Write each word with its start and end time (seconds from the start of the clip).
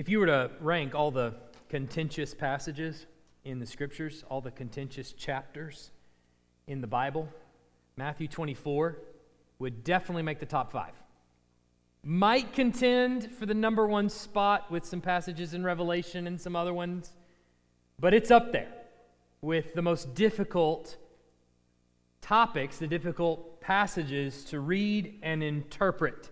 If 0.00 0.08
you 0.08 0.18
were 0.18 0.26
to 0.28 0.50
rank 0.60 0.94
all 0.94 1.10
the 1.10 1.34
contentious 1.68 2.32
passages 2.32 3.04
in 3.44 3.58
the 3.58 3.66
scriptures, 3.66 4.24
all 4.30 4.40
the 4.40 4.50
contentious 4.50 5.12
chapters 5.12 5.90
in 6.66 6.80
the 6.80 6.86
Bible, 6.86 7.28
Matthew 7.98 8.26
24 8.26 8.96
would 9.58 9.84
definitely 9.84 10.22
make 10.22 10.40
the 10.40 10.46
top 10.46 10.72
five. 10.72 10.94
Might 12.02 12.54
contend 12.54 13.30
for 13.30 13.44
the 13.44 13.52
number 13.52 13.86
one 13.86 14.08
spot 14.08 14.70
with 14.70 14.86
some 14.86 15.02
passages 15.02 15.52
in 15.52 15.64
Revelation 15.64 16.26
and 16.26 16.40
some 16.40 16.56
other 16.56 16.72
ones, 16.72 17.12
but 17.98 18.14
it's 18.14 18.30
up 18.30 18.52
there 18.52 18.72
with 19.42 19.74
the 19.74 19.82
most 19.82 20.14
difficult 20.14 20.96
topics, 22.22 22.78
the 22.78 22.86
difficult 22.86 23.60
passages 23.60 24.46
to 24.46 24.60
read 24.60 25.18
and 25.22 25.42
interpret. 25.42 26.30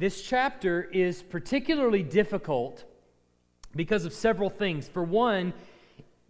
This 0.00 0.22
chapter 0.22 0.84
is 0.84 1.22
particularly 1.22 2.02
difficult 2.02 2.84
because 3.76 4.06
of 4.06 4.14
several 4.14 4.48
things. 4.48 4.88
For 4.88 5.04
one, 5.04 5.52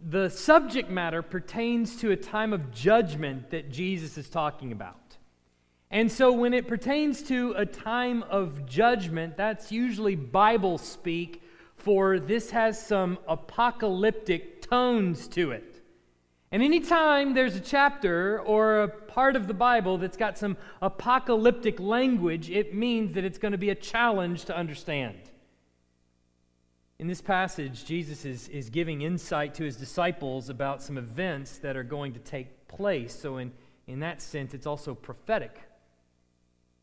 the 0.01 0.27
subject 0.27 0.89
matter 0.89 1.21
pertains 1.21 1.95
to 2.01 2.11
a 2.11 2.17
time 2.17 2.51
of 2.51 2.71
judgment 2.71 3.49
that 3.51 3.71
Jesus 3.71 4.17
is 4.17 4.29
talking 4.29 4.73
about. 4.73 5.15
And 5.89 6.11
so, 6.11 6.33
when 6.33 6.53
it 6.53 6.67
pertains 6.67 7.23
to 7.29 7.53
a 7.55 7.65
time 7.65 8.23
of 8.23 8.65
judgment, 8.65 9.37
that's 9.37 9.71
usually 9.71 10.17
Bible 10.17 10.77
speak 10.77 11.41
for 11.77 12.19
this 12.19 12.51
has 12.51 12.85
some 12.85 13.19
apocalyptic 13.25 14.61
tones 14.63 15.29
to 15.29 15.51
it. 15.51 15.70
And 16.51 16.61
anytime 16.61 17.33
there's 17.33 17.55
a 17.55 17.61
chapter 17.61 18.41
or 18.41 18.81
a 18.81 18.87
part 18.89 19.37
of 19.37 19.47
the 19.47 19.53
Bible 19.53 19.97
that's 19.97 20.17
got 20.17 20.37
some 20.37 20.57
apocalyptic 20.81 21.79
language, 21.79 22.49
it 22.49 22.75
means 22.75 23.13
that 23.13 23.23
it's 23.23 23.37
going 23.37 23.53
to 23.53 23.57
be 23.57 23.69
a 23.69 23.75
challenge 23.75 24.45
to 24.45 24.55
understand. 24.55 25.17
In 26.99 27.07
this 27.07 27.21
passage, 27.21 27.85
Jesus 27.85 28.25
is, 28.25 28.49
is 28.49 28.69
giving 28.69 29.01
insight 29.01 29.55
to 29.55 29.63
his 29.63 29.77
disciples 29.77 30.49
about 30.49 30.83
some 30.83 30.97
events 30.97 31.57
that 31.59 31.77
are 31.77 31.83
going 31.83 32.13
to 32.13 32.19
take 32.19 32.67
place. 32.67 33.17
So, 33.17 33.37
in, 33.37 33.53
in 33.87 34.01
that 34.01 34.21
sense, 34.21 34.53
it's 34.53 34.67
also 34.67 34.93
prophetic. 34.93 35.57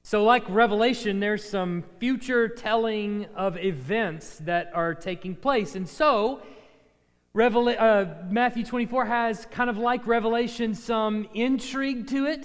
So, 0.02 0.24
like 0.24 0.42
Revelation, 0.48 1.20
there's 1.20 1.48
some 1.48 1.84
future 2.00 2.48
telling 2.48 3.26
of 3.36 3.58
events 3.58 4.38
that 4.38 4.70
are 4.74 4.94
taking 4.94 5.36
place. 5.36 5.76
And 5.76 5.86
so, 5.86 6.40
Uh, 7.40 8.16
Matthew 8.28 8.64
24 8.64 9.04
has 9.04 9.46
kind 9.46 9.70
of 9.70 9.78
like 9.78 10.08
Revelation 10.08 10.74
some 10.74 11.28
intrigue 11.34 12.08
to 12.08 12.26
it, 12.26 12.44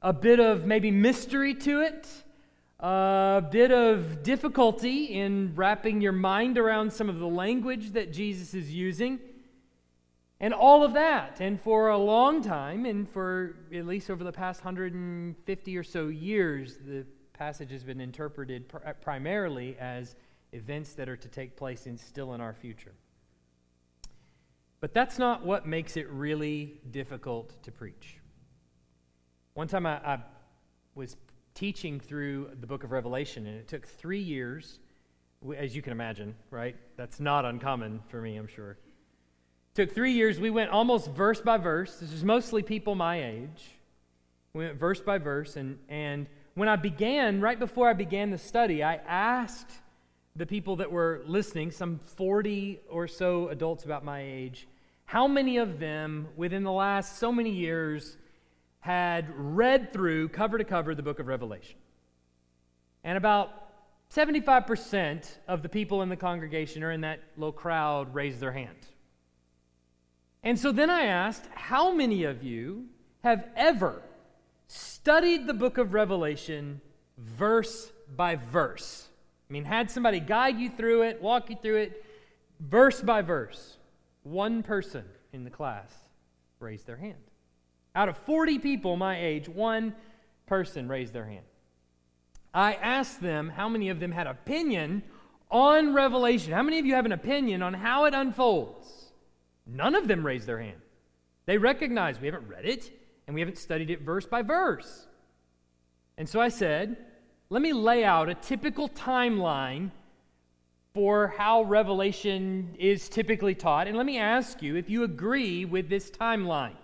a 0.00 0.14
bit 0.14 0.40
of 0.40 0.64
maybe 0.64 0.90
mystery 0.90 1.54
to 1.56 1.82
it, 1.82 2.08
a 2.80 3.44
bit 3.50 3.70
of 3.70 4.22
difficulty 4.22 5.12
in 5.12 5.52
wrapping 5.54 6.00
your 6.00 6.12
mind 6.12 6.56
around 6.56 6.90
some 6.90 7.10
of 7.10 7.18
the 7.18 7.26
language 7.26 7.90
that 7.90 8.10
Jesus 8.10 8.54
is 8.54 8.72
using, 8.72 9.20
and 10.40 10.54
all 10.54 10.84
of 10.84 10.94
that. 10.94 11.42
And 11.42 11.60
for 11.60 11.90
a 11.90 11.98
long 11.98 12.40
time, 12.40 12.86
and 12.86 13.06
for 13.06 13.56
at 13.74 13.84
least 13.84 14.10
over 14.10 14.24
the 14.24 14.32
past 14.32 14.64
150 14.64 15.76
or 15.76 15.84
so 15.84 16.06
years, 16.06 16.78
the 16.78 17.04
passage 17.34 17.72
has 17.72 17.84
been 17.84 18.00
interpreted 18.00 18.70
pr- 18.70 18.78
primarily 19.02 19.76
as 19.78 20.16
events 20.52 20.94
that 20.94 21.10
are 21.10 21.16
to 21.18 21.28
take 21.28 21.58
place 21.58 21.86
still 21.98 22.32
in 22.32 22.40
our 22.40 22.54
future. 22.54 22.94
But 24.80 24.94
that's 24.94 25.18
not 25.18 25.44
what 25.44 25.66
makes 25.66 25.96
it 25.96 26.08
really 26.10 26.80
difficult 26.90 27.60
to 27.64 27.72
preach. 27.72 28.18
One 29.54 29.66
time 29.66 29.86
I, 29.86 29.96
I, 30.04 30.18
was 30.94 31.16
teaching 31.54 31.98
through 31.98 32.50
the 32.60 32.66
book 32.66 32.84
of 32.84 32.92
Revelation, 32.92 33.46
and 33.46 33.56
it 33.56 33.66
took 33.66 33.86
three 33.86 34.20
years, 34.20 34.78
as 35.56 35.74
you 35.74 35.82
can 35.82 35.92
imagine, 35.92 36.34
right? 36.50 36.76
That's 36.96 37.18
not 37.18 37.44
uncommon 37.44 38.00
for 38.08 38.20
me, 38.20 38.36
I'm 38.36 38.46
sure. 38.46 38.72
It 38.72 38.78
took 39.74 39.92
three 39.92 40.12
years. 40.12 40.38
We 40.38 40.50
went 40.50 40.70
almost 40.70 41.10
verse 41.10 41.40
by 41.40 41.56
verse. 41.56 41.98
This 41.98 42.12
is 42.12 42.24
mostly 42.24 42.62
people 42.62 42.94
my 42.94 43.22
age. 43.22 43.64
We 44.52 44.66
went 44.66 44.78
verse 44.78 45.00
by 45.00 45.18
verse, 45.18 45.56
and, 45.56 45.78
and 45.88 46.28
when 46.54 46.68
I 46.68 46.76
began, 46.76 47.40
right 47.40 47.58
before 47.58 47.88
I 47.88 47.92
began 47.92 48.30
the 48.30 48.38
study, 48.38 48.82
I 48.82 48.96
asked 48.96 49.70
the 50.38 50.46
people 50.46 50.76
that 50.76 50.90
were 50.90 51.22
listening, 51.26 51.70
some 51.72 52.00
40 52.16 52.80
or 52.88 53.08
so 53.08 53.48
adults 53.48 53.84
about 53.84 54.04
my 54.04 54.22
age, 54.22 54.68
how 55.04 55.26
many 55.26 55.56
of 55.56 55.80
them 55.80 56.28
within 56.36 56.62
the 56.62 56.72
last 56.72 57.18
so 57.18 57.32
many 57.32 57.50
years 57.50 58.16
had 58.78 59.26
read 59.36 59.92
through 59.92 60.28
cover 60.28 60.56
to 60.56 60.64
cover 60.64 60.94
the 60.94 61.02
book 61.02 61.18
of 61.18 61.26
Revelation? 61.26 61.76
And 63.02 63.18
about 63.18 63.50
75% 64.14 65.28
of 65.48 65.62
the 65.62 65.68
people 65.68 66.02
in 66.02 66.08
the 66.08 66.16
congregation 66.16 66.84
or 66.84 66.92
in 66.92 67.00
that 67.00 67.20
little 67.36 67.52
crowd 67.52 68.14
raised 68.14 68.38
their 68.38 68.52
hand. 68.52 68.76
And 70.44 70.58
so 70.58 70.70
then 70.70 70.88
I 70.88 71.06
asked, 71.06 71.46
how 71.54 71.92
many 71.92 72.22
of 72.22 72.44
you 72.44 72.86
have 73.24 73.44
ever 73.56 74.02
studied 74.68 75.48
the 75.48 75.54
book 75.54 75.78
of 75.78 75.94
Revelation 75.94 76.80
verse 77.16 77.90
by 78.14 78.36
verse? 78.36 79.07
I 79.48 79.52
mean, 79.52 79.64
had 79.64 79.90
somebody 79.90 80.20
guide 80.20 80.58
you 80.58 80.70
through 80.70 81.02
it, 81.02 81.22
walk 81.22 81.50
you 81.50 81.56
through 81.60 81.76
it, 81.78 82.04
verse 82.60 83.00
by 83.00 83.22
verse. 83.22 83.78
One 84.22 84.62
person 84.62 85.04
in 85.32 85.44
the 85.44 85.50
class 85.50 85.94
raised 86.60 86.86
their 86.86 86.96
hand. 86.96 87.16
Out 87.94 88.08
of 88.08 88.16
40 88.18 88.58
people 88.58 88.96
my 88.96 89.18
age, 89.18 89.48
one 89.48 89.94
person 90.46 90.88
raised 90.88 91.12
their 91.12 91.26
hand. 91.26 91.44
I 92.52 92.74
asked 92.74 93.20
them 93.20 93.48
how 93.48 93.68
many 93.68 93.88
of 93.88 94.00
them 94.00 94.12
had 94.12 94.26
opinion 94.26 95.02
on 95.50 95.94
Revelation. 95.94 96.52
How 96.52 96.62
many 96.62 96.78
of 96.78 96.86
you 96.86 96.94
have 96.94 97.06
an 97.06 97.12
opinion 97.12 97.62
on 97.62 97.74
how 97.74 98.04
it 98.04 98.14
unfolds? 98.14 99.12
None 99.66 99.94
of 99.94 100.08
them 100.08 100.24
raised 100.24 100.46
their 100.46 100.60
hand. 100.60 100.80
They 101.46 101.58
recognize 101.58 102.20
we 102.20 102.26
haven't 102.26 102.48
read 102.48 102.66
it 102.66 102.90
and 103.26 103.34
we 103.34 103.40
haven't 103.40 103.58
studied 103.58 103.90
it 103.90 104.02
verse 104.02 104.26
by 104.26 104.42
verse. 104.42 105.06
And 106.16 106.28
so 106.28 106.40
I 106.40 106.48
said, 106.48 106.96
let 107.50 107.62
me 107.62 107.72
lay 107.72 108.04
out 108.04 108.28
a 108.28 108.34
typical 108.34 108.88
timeline 108.90 109.90
for 110.92 111.28
how 111.28 111.62
Revelation 111.62 112.74
is 112.78 113.08
typically 113.08 113.54
taught. 113.54 113.88
And 113.88 113.96
let 113.96 114.04
me 114.04 114.18
ask 114.18 114.60
you 114.62 114.76
if 114.76 114.90
you 114.90 115.04
agree 115.04 115.64
with 115.64 115.88
this 115.88 116.10
timeline 116.10 116.76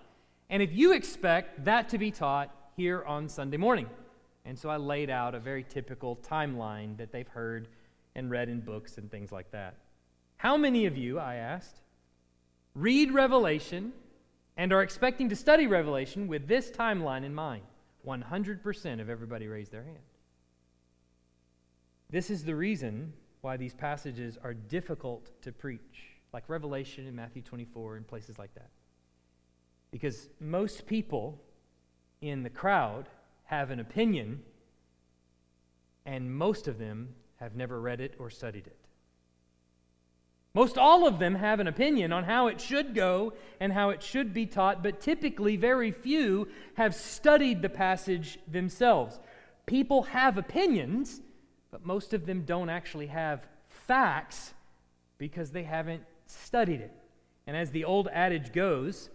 and 0.48 0.62
if 0.62 0.72
you 0.72 0.92
expect 0.92 1.64
that 1.64 1.90
to 1.90 1.98
be 1.98 2.10
taught 2.10 2.54
here 2.76 3.02
on 3.04 3.28
Sunday 3.28 3.56
morning. 3.58 3.88
And 4.46 4.58
so 4.58 4.70
I 4.70 4.76
laid 4.76 5.10
out 5.10 5.34
a 5.34 5.40
very 5.40 5.64
typical 5.64 6.16
timeline 6.16 6.96
that 6.96 7.12
they've 7.12 7.28
heard 7.28 7.68
and 8.14 8.30
read 8.30 8.48
in 8.48 8.60
books 8.60 8.96
and 8.96 9.10
things 9.10 9.32
like 9.32 9.50
that. 9.50 9.74
How 10.36 10.56
many 10.56 10.86
of 10.86 10.96
you, 10.96 11.18
I 11.18 11.36
asked, 11.36 11.80
read 12.74 13.12
Revelation 13.12 13.92
and 14.56 14.72
are 14.72 14.82
expecting 14.82 15.28
to 15.28 15.36
study 15.36 15.66
Revelation 15.66 16.26
with 16.26 16.46
this 16.46 16.70
timeline 16.70 17.24
in 17.24 17.34
mind? 17.34 17.62
100% 18.06 19.00
of 19.00 19.10
everybody 19.10 19.46
raised 19.46 19.72
their 19.72 19.84
hand. 19.84 19.98
This 22.14 22.30
is 22.30 22.44
the 22.44 22.54
reason 22.54 23.12
why 23.40 23.56
these 23.56 23.74
passages 23.74 24.38
are 24.40 24.54
difficult 24.54 25.32
to 25.42 25.50
preach, 25.50 26.14
like 26.32 26.44
Revelation 26.46 27.08
and 27.08 27.16
Matthew 27.16 27.42
24 27.42 27.96
and 27.96 28.06
places 28.06 28.38
like 28.38 28.54
that. 28.54 28.70
Because 29.90 30.28
most 30.38 30.86
people 30.86 31.42
in 32.20 32.44
the 32.44 32.50
crowd 32.50 33.08
have 33.46 33.72
an 33.72 33.80
opinion, 33.80 34.42
and 36.06 36.32
most 36.32 36.68
of 36.68 36.78
them 36.78 37.16
have 37.40 37.56
never 37.56 37.80
read 37.80 38.00
it 38.00 38.14
or 38.20 38.30
studied 38.30 38.68
it. 38.68 38.78
Most 40.54 40.78
all 40.78 41.08
of 41.08 41.18
them 41.18 41.34
have 41.34 41.58
an 41.58 41.66
opinion 41.66 42.12
on 42.12 42.22
how 42.22 42.46
it 42.46 42.60
should 42.60 42.94
go 42.94 43.32
and 43.58 43.72
how 43.72 43.90
it 43.90 44.04
should 44.04 44.32
be 44.32 44.46
taught, 44.46 44.84
but 44.84 45.00
typically 45.00 45.56
very 45.56 45.90
few 45.90 46.46
have 46.74 46.94
studied 46.94 47.60
the 47.60 47.68
passage 47.68 48.38
themselves. 48.46 49.18
People 49.66 50.04
have 50.04 50.38
opinions, 50.38 51.20
but 51.74 51.84
most 51.84 52.14
of 52.14 52.24
them 52.24 52.42
don't 52.42 52.70
actually 52.70 53.08
have 53.08 53.48
facts 53.68 54.54
because 55.18 55.50
they 55.50 55.64
haven't 55.64 56.04
studied 56.28 56.80
it. 56.80 56.92
And 57.48 57.56
as 57.56 57.72
the 57.72 57.84
old 57.84 58.06
adage 58.12 58.52
goes, 58.52 59.10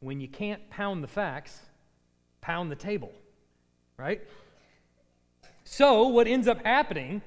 when 0.00 0.18
you 0.20 0.26
can't 0.26 0.68
pound 0.70 1.04
the 1.04 1.08
facts, 1.08 1.60
pound 2.40 2.68
the 2.68 2.74
table, 2.74 3.12
right? 3.96 4.22
So, 5.62 6.08
what 6.08 6.26
ends 6.26 6.48
up 6.48 6.64
happening 6.64 7.22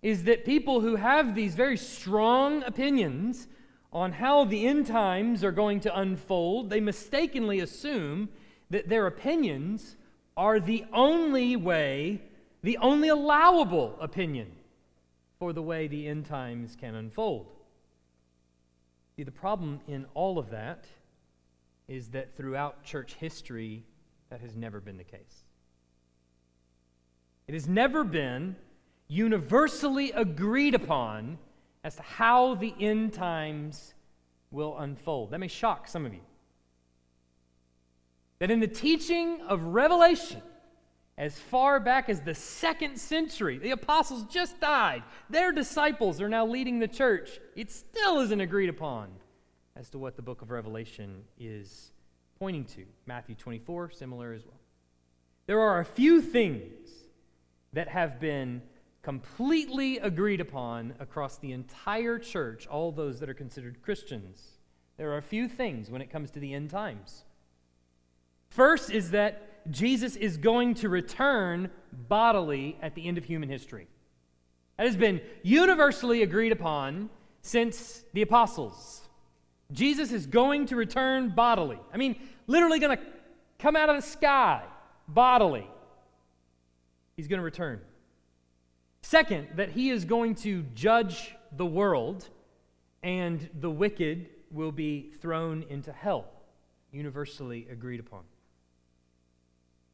is 0.00 0.24
that 0.24 0.46
people 0.46 0.80
who 0.80 0.96
have 0.96 1.34
these 1.34 1.54
very 1.54 1.76
strong 1.76 2.62
opinions 2.62 3.46
on 3.92 4.12
how 4.12 4.46
the 4.46 4.66
end 4.66 4.86
times 4.86 5.44
are 5.44 5.52
going 5.52 5.80
to 5.80 6.00
unfold, 6.00 6.70
they 6.70 6.80
mistakenly 6.80 7.60
assume 7.60 8.30
that 8.70 8.88
their 8.88 9.06
opinions 9.06 9.96
are 10.34 10.60
the 10.60 10.86
only 10.94 11.56
way 11.56 12.22
the 12.64 12.78
only 12.78 13.10
allowable 13.10 13.94
opinion 14.00 14.50
for 15.38 15.52
the 15.52 15.60
way 15.60 15.86
the 15.86 16.08
end 16.08 16.24
times 16.24 16.74
can 16.74 16.94
unfold. 16.94 17.52
See, 19.14 19.22
the 19.22 19.30
problem 19.30 19.80
in 19.86 20.06
all 20.14 20.38
of 20.38 20.48
that 20.48 20.86
is 21.88 22.08
that 22.08 22.34
throughout 22.34 22.82
church 22.82 23.16
history, 23.20 23.84
that 24.30 24.40
has 24.40 24.56
never 24.56 24.80
been 24.80 24.96
the 24.96 25.04
case. 25.04 25.44
It 27.46 27.52
has 27.52 27.68
never 27.68 28.02
been 28.02 28.56
universally 29.08 30.12
agreed 30.12 30.74
upon 30.74 31.36
as 31.84 31.96
to 31.96 32.02
how 32.02 32.54
the 32.54 32.74
end 32.80 33.12
times 33.12 33.92
will 34.50 34.78
unfold. 34.78 35.32
That 35.32 35.38
may 35.38 35.48
shock 35.48 35.86
some 35.86 36.06
of 36.06 36.14
you. 36.14 36.22
That 38.38 38.50
in 38.50 38.60
the 38.60 38.66
teaching 38.66 39.42
of 39.42 39.62
Revelation, 39.62 40.40
as 41.16 41.38
far 41.38 41.78
back 41.78 42.08
as 42.08 42.22
the 42.22 42.34
second 42.34 42.98
century, 42.98 43.58
the 43.58 43.70
apostles 43.70 44.24
just 44.24 44.60
died. 44.60 45.04
Their 45.30 45.52
disciples 45.52 46.20
are 46.20 46.28
now 46.28 46.44
leading 46.44 46.80
the 46.80 46.88
church. 46.88 47.38
It 47.54 47.70
still 47.70 48.20
isn't 48.20 48.40
agreed 48.40 48.68
upon 48.68 49.08
as 49.76 49.90
to 49.90 49.98
what 49.98 50.16
the 50.16 50.22
book 50.22 50.42
of 50.42 50.50
Revelation 50.50 51.22
is 51.38 51.92
pointing 52.38 52.64
to. 52.64 52.84
Matthew 53.06 53.36
24, 53.36 53.90
similar 53.90 54.32
as 54.32 54.44
well. 54.44 54.60
There 55.46 55.60
are 55.60 55.80
a 55.80 55.84
few 55.84 56.20
things 56.20 56.88
that 57.72 57.88
have 57.88 58.18
been 58.18 58.62
completely 59.02 59.98
agreed 59.98 60.40
upon 60.40 60.94
across 60.98 61.38
the 61.38 61.52
entire 61.52 62.18
church, 62.18 62.66
all 62.66 62.90
those 62.90 63.20
that 63.20 63.28
are 63.28 63.34
considered 63.34 63.82
Christians. 63.82 64.42
There 64.96 65.12
are 65.12 65.18
a 65.18 65.22
few 65.22 65.46
things 65.46 65.90
when 65.90 66.00
it 66.00 66.10
comes 66.10 66.30
to 66.32 66.40
the 66.40 66.54
end 66.54 66.70
times. 66.70 67.24
First 68.48 68.90
is 68.90 69.10
that 69.10 69.53
Jesus 69.70 70.16
is 70.16 70.36
going 70.36 70.74
to 70.74 70.88
return 70.88 71.70
bodily 71.92 72.76
at 72.82 72.94
the 72.94 73.06
end 73.06 73.18
of 73.18 73.24
human 73.24 73.48
history. 73.48 73.88
That 74.76 74.86
has 74.86 74.96
been 74.96 75.20
universally 75.42 76.22
agreed 76.22 76.52
upon 76.52 77.10
since 77.42 78.04
the 78.12 78.22
apostles. 78.22 79.08
Jesus 79.72 80.12
is 80.12 80.26
going 80.26 80.66
to 80.66 80.76
return 80.76 81.30
bodily. 81.30 81.78
I 81.92 81.96
mean, 81.96 82.16
literally 82.46 82.78
going 82.78 82.96
to 82.96 83.02
come 83.58 83.76
out 83.76 83.88
of 83.88 83.96
the 83.96 84.02
sky 84.02 84.62
bodily. 85.08 85.68
He's 87.16 87.28
going 87.28 87.38
to 87.38 87.44
return. 87.44 87.80
Second, 89.02 89.48
that 89.56 89.70
he 89.70 89.90
is 89.90 90.04
going 90.04 90.34
to 90.36 90.62
judge 90.74 91.34
the 91.56 91.66
world 91.66 92.28
and 93.02 93.48
the 93.60 93.70
wicked 93.70 94.28
will 94.50 94.72
be 94.72 95.12
thrown 95.20 95.64
into 95.68 95.92
hell, 95.92 96.26
universally 96.90 97.66
agreed 97.70 98.00
upon. 98.00 98.22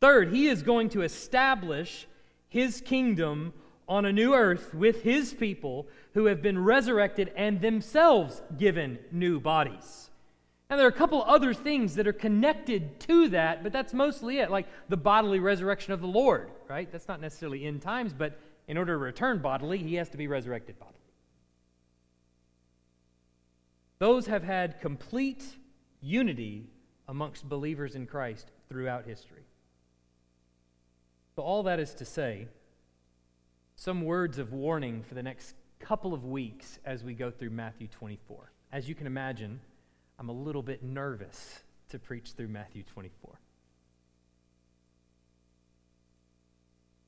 Third, 0.00 0.32
he 0.32 0.48
is 0.48 0.62
going 0.62 0.88
to 0.90 1.02
establish 1.02 2.06
his 2.48 2.80
kingdom 2.80 3.52
on 3.88 4.04
a 4.04 4.12
new 4.12 4.34
earth 4.34 4.72
with 4.72 5.02
his 5.02 5.34
people 5.34 5.86
who 6.14 6.26
have 6.26 6.40
been 6.40 6.62
resurrected 6.62 7.32
and 7.36 7.60
themselves 7.60 8.40
given 8.56 8.98
new 9.12 9.40
bodies. 9.40 10.10
And 10.70 10.78
there 10.78 10.86
are 10.86 10.90
a 10.90 10.92
couple 10.92 11.22
other 11.24 11.52
things 11.52 11.96
that 11.96 12.06
are 12.06 12.12
connected 12.12 13.00
to 13.00 13.28
that, 13.30 13.64
but 13.64 13.72
that's 13.72 13.92
mostly 13.92 14.38
it, 14.38 14.50
like 14.50 14.68
the 14.88 14.96
bodily 14.96 15.40
resurrection 15.40 15.92
of 15.92 16.00
the 16.00 16.06
Lord, 16.06 16.50
right? 16.68 16.90
That's 16.90 17.08
not 17.08 17.20
necessarily 17.20 17.66
in 17.66 17.80
times, 17.80 18.14
but 18.14 18.38
in 18.68 18.78
order 18.78 18.92
to 18.92 18.98
return 18.98 19.40
bodily, 19.40 19.78
he 19.78 19.96
has 19.96 20.08
to 20.10 20.16
be 20.16 20.28
resurrected 20.28 20.78
bodily. 20.78 20.96
Those 23.98 24.26
have 24.28 24.44
had 24.44 24.80
complete 24.80 25.44
unity 26.00 26.70
amongst 27.08 27.48
believers 27.48 27.96
in 27.96 28.06
Christ 28.06 28.52
throughout 28.68 29.04
history. 29.04 29.39
So, 31.40 31.44
all 31.44 31.62
that 31.62 31.80
is 31.80 31.94
to 31.94 32.04
say, 32.04 32.48
some 33.74 34.02
words 34.02 34.36
of 34.36 34.52
warning 34.52 35.02
for 35.02 35.14
the 35.14 35.22
next 35.22 35.54
couple 35.78 36.12
of 36.12 36.26
weeks 36.26 36.78
as 36.84 37.02
we 37.02 37.14
go 37.14 37.30
through 37.30 37.48
Matthew 37.48 37.88
24. 37.88 38.52
As 38.72 38.90
you 38.90 38.94
can 38.94 39.06
imagine, 39.06 39.58
I'm 40.18 40.28
a 40.28 40.34
little 40.34 40.62
bit 40.62 40.82
nervous 40.82 41.60
to 41.88 41.98
preach 41.98 42.32
through 42.32 42.48
Matthew 42.48 42.82
24. 42.82 43.40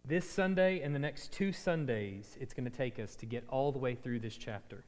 This 0.07 0.31
Sunday 0.31 0.81
and 0.81 0.95
the 0.95 0.99
next 0.99 1.31
two 1.33 1.53
Sundays, 1.53 2.35
it's 2.41 2.55
going 2.55 2.65
to 2.65 2.75
take 2.75 2.99
us 2.99 3.15
to 3.17 3.27
get 3.27 3.45
all 3.51 3.71
the 3.71 3.79
way 3.79 3.95
through 3.95 4.21
this 4.21 4.39
chapter. 4.39 4.83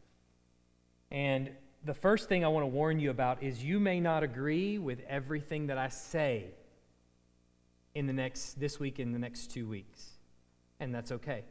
And 1.10 1.50
the 1.84 1.92
first 1.92 2.30
thing 2.30 2.46
I 2.46 2.48
want 2.48 2.62
to 2.62 2.68
warn 2.68 2.98
you 2.98 3.10
about 3.10 3.42
is 3.42 3.62
you 3.62 3.78
may 3.78 4.00
not 4.00 4.22
agree 4.22 4.78
with 4.78 5.00
everything 5.06 5.66
that 5.66 5.76
I 5.76 5.88
say 5.88 6.46
in 7.94 8.06
the 8.06 8.12
next 8.12 8.58
this 8.58 8.80
week 8.80 8.98
in 8.98 9.12
the 9.12 9.18
next 9.18 9.50
2 9.52 9.66
weeks. 9.66 10.10
And 10.80 10.94
that's 10.94 11.12
okay. 11.12 11.44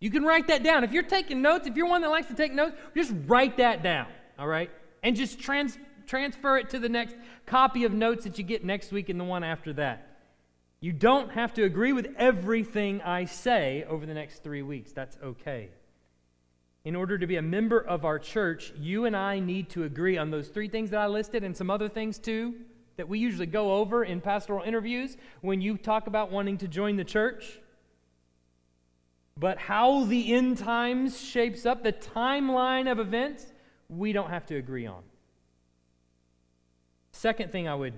You 0.00 0.10
can 0.10 0.22
write 0.22 0.48
that 0.48 0.62
down. 0.62 0.84
If 0.84 0.92
you're 0.92 1.02
taking 1.02 1.42
notes, 1.42 1.66
if 1.66 1.76
you're 1.76 1.88
one 1.88 2.02
that 2.02 2.10
likes 2.10 2.28
to 2.28 2.34
take 2.34 2.52
notes, 2.52 2.76
just 2.94 3.12
write 3.26 3.56
that 3.56 3.82
down, 3.82 4.06
all 4.38 4.46
right? 4.46 4.70
And 5.02 5.16
just 5.16 5.40
trans- 5.40 5.78
transfer 6.06 6.56
it 6.58 6.70
to 6.70 6.78
the 6.78 6.88
next 6.88 7.16
copy 7.46 7.84
of 7.84 7.92
notes 7.92 8.24
that 8.24 8.38
you 8.38 8.44
get 8.44 8.64
next 8.64 8.92
week 8.92 9.08
and 9.08 9.18
the 9.18 9.24
one 9.24 9.42
after 9.42 9.72
that. 9.74 10.04
You 10.80 10.92
don't 10.92 11.32
have 11.32 11.54
to 11.54 11.64
agree 11.64 11.92
with 11.92 12.14
everything 12.16 13.02
I 13.02 13.24
say 13.24 13.84
over 13.88 14.06
the 14.06 14.14
next 14.14 14.44
three 14.44 14.62
weeks. 14.62 14.92
That's 14.92 15.18
okay. 15.22 15.70
In 16.84 16.94
order 16.94 17.18
to 17.18 17.26
be 17.26 17.36
a 17.36 17.42
member 17.42 17.80
of 17.80 18.04
our 18.04 18.20
church, 18.20 18.72
you 18.78 19.04
and 19.04 19.16
I 19.16 19.40
need 19.40 19.70
to 19.70 19.82
agree 19.82 20.16
on 20.16 20.30
those 20.30 20.48
three 20.48 20.68
things 20.68 20.90
that 20.90 21.00
I 21.00 21.08
listed 21.08 21.42
and 21.42 21.56
some 21.56 21.70
other 21.70 21.88
things 21.88 22.18
too 22.18 22.54
that 22.98 23.08
we 23.08 23.20
usually 23.20 23.46
go 23.46 23.74
over 23.74 24.02
in 24.02 24.20
pastoral 24.20 24.64
interviews 24.64 25.16
when 25.40 25.60
you 25.60 25.78
talk 25.78 26.08
about 26.08 26.32
wanting 26.32 26.58
to 26.58 26.66
join 26.66 26.96
the 26.96 27.04
church. 27.04 27.60
But 29.36 29.56
how 29.56 30.02
the 30.04 30.34
end 30.34 30.58
times 30.58 31.18
shapes 31.18 31.64
up, 31.64 31.84
the 31.84 31.92
timeline 31.92 32.90
of 32.90 32.98
events, 32.98 33.46
we 33.88 34.12
don't 34.12 34.30
have 34.30 34.44
to 34.46 34.56
agree 34.56 34.84
on. 34.84 35.04
Second 37.12 37.52
thing 37.52 37.68
I 37.68 37.74
would 37.76 37.94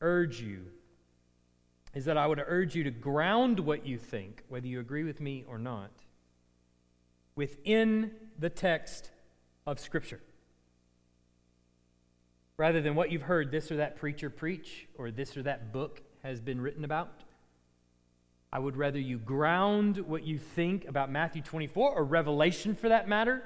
urge 0.00 0.40
you 0.40 0.64
is 1.94 2.06
that 2.06 2.16
I 2.16 2.26
would 2.26 2.42
urge 2.46 2.74
you 2.74 2.84
to 2.84 2.90
ground 2.90 3.60
what 3.60 3.86
you 3.86 3.98
think, 3.98 4.42
whether 4.48 4.66
you 4.66 4.80
agree 4.80 5.04
with 5.04 5.20
me 5.20 5.44
or 5.46 5.58
not, 5.58 5.90
within 7.36 8.12
the 8.38 8.48
text 8.48 9.10
of 9.66 9.78
Scripture. 9.78 10.20
Rather 12.60 12.82
than 12.82 12.94
what 12.94 13.10
you've 13.10 13.22
heard 13.22 13.50
this 13.50 13.72
or 13.72 13.76
that 13.76 13.96
preacher 13.96 14.28
preach 14.28 14.86
or 14.98 15.10
this 15.10 15.34
or 15.34 15.42
that 15.44 15.72
book 15.72 16.02
has 16.22 16.42
been 16.42 16.60
written 16.60 16.84
about. 16.84 17.22
I 18.52 18.58
would 18.58 18.76
rather 18.76 18.98
you 18.98 19.16
ground 19.16 19.96
what 19.96 20.24
you 20.24 20.36
think 20.36 20.86
about 20.86 21.10
Matthew 21.10 21.40
24 21.40 21.90
or 21.90 22.04
Revelation 22.04 22.74
for 22.74 22.90
that 22.90 23.08
matter 23.08 23.42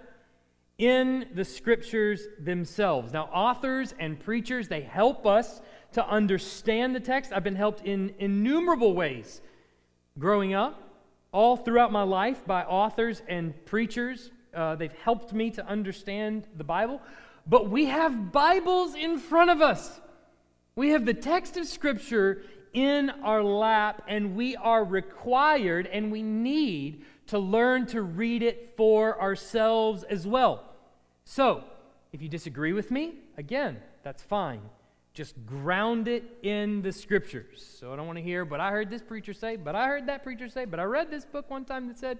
in 0.78 1.28
the 1.32 1.44
scriptures 1.44 2.26
themselves. 2.40 3.12
Now, 3.12 3.26
authors 3.26 3.94
and 4.00 4.18
preachers, 4.18 4.66
they 4.66 4.80
help 4.80 5.28
us 5.28 5.60
to 5.92 6.04
understand 6.04 6.92
the 6.96 6.98
text. 6.98 7.32
I've 7.32 7.44
been 7.44 7.54
helped 7.54 7.86
in 7.86 8.16
innumerable 8.18 8.94
ways 8.94 9.42
growing 10.18 10.54
up, 10.54 10.82
all 11.30 11.56
throughout 11.56 11.92
my 11.92 12.02
life 12.02 12.44
by 12.48 12.64
authors 12.64 13.22
and 13.28 13.54
preachers. 13.64 14.32
Uh, 14.52 14.74
they've 14.74 14.92
helped 15.04 15.32
me 15.32 15.52
to 15.52 15.64
understand 15.68 16.48
the 16.56 16.64
Bible. 16.64 17.00
But 17.46 17.68
we 17.68 17.86
have 17.86 18.32
Bibles 18.32 18.94
in 18.94 19.18
front 19.18 19.50
of 19.50 19.60
us. 19.60 20.00
We 20.76 20.90
have 20.90 21.04
the 21.04 21.14
text 21.14 21.56
of 21.56 21.66
Scripture 21.66 22.42
in 22.72 23.10
our 23.22 23.42
lap, 23.42 24.02
and 24.08 24.34
we 24.34 24.56
are 24.56 24.84
required 24.84 25.86
and 25.86 26.10
we 26.10 26.22
need 26.22 27.04
to 27.28 27.38
learn 27.38 27.86
to 27.86 28.02
read 28.02 28.42
it 28.42 28.74
for 28.76 29.20
ourselves 29.20 30.02
as 30.04 30.26
well. 30.26 30.64
So, 31.24 31.64
if 32.12 32.20
you 32.20 32.28
disagree 32.28 32.72
with 32.72 32.90
me, 32.90 33.14
again, 33.38 33.78
that's 34.02 34.22
fine. 34.22 34.60
Just 35.14 35.46
ground 35.46 36.08
it 36.08 36.24
in 36.42 36.82
the 36.82 36.92
scriptures. 36.92 37.64
So 37.78 37.92
I 37.92 37.96
don't 37.96 38.06
want 38.06 38.18
to 38.18 38.22
hear, 38.22 38.44
but 38.44 38.60
I 38.60 38.70
heard 38.70 38.90
this 38.90 39.02
preacher 39.02 39.32
say, 39.32 39.56
but 39.56 39.76
I 39.76 39.86
heard 39.86 40.06
that 40.08 40.24
preacher 40.24 40.48
say, 40.48 40.64
but 40.64 40.80
I 40.80 40.84
read 40.84 41.10
this 41.10 41.24
book 41.24 41.48
one 41.48 41.64
time 41.64 41.86
that 41.88 41.98
said, 41.98 42.18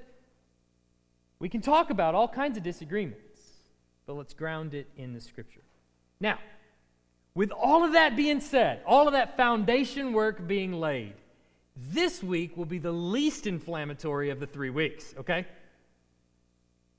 we 1.41 1.49
can 1.49 1.61
talk 1.61 1.91
about 1.91 2.15
all 2.15 2.29
kinds 2.29 2.57
of 2.57 2.63
disagreements, 2.63 3.34
but 4.07 4.15
let's 4.15 4.35
ground 4.35 4.75
it 4.75 4.89
in 4.97 5.13
the 5.13 5.21
scripture. 5.21 5.63
Now, 6.21 6.39
with 7.35 7.51
all 7.51 7.85
of 7.85 7.93
that 7.93 8.17
being 8.17 8.41
said, 8.41 8.83
all 8.87 9.07
of 9.07 9.13
that 9.13 9.37
foundation 9.37 10.13
work 10.13 10.47
being 10.47 10.73
laid, 10.73 11.15
this 11.77 12.23
week 12.23 12.57
will 12.57 12.67
be 12.67 12.79
the 12.79 12.93
least 12.93 13.47
inflammatory 13.47 14.31
of 14.31 14.39
the 14.39 14.47
three 14.47 14.71
weeks, 14.71 15.15
okay? 15.19 15.47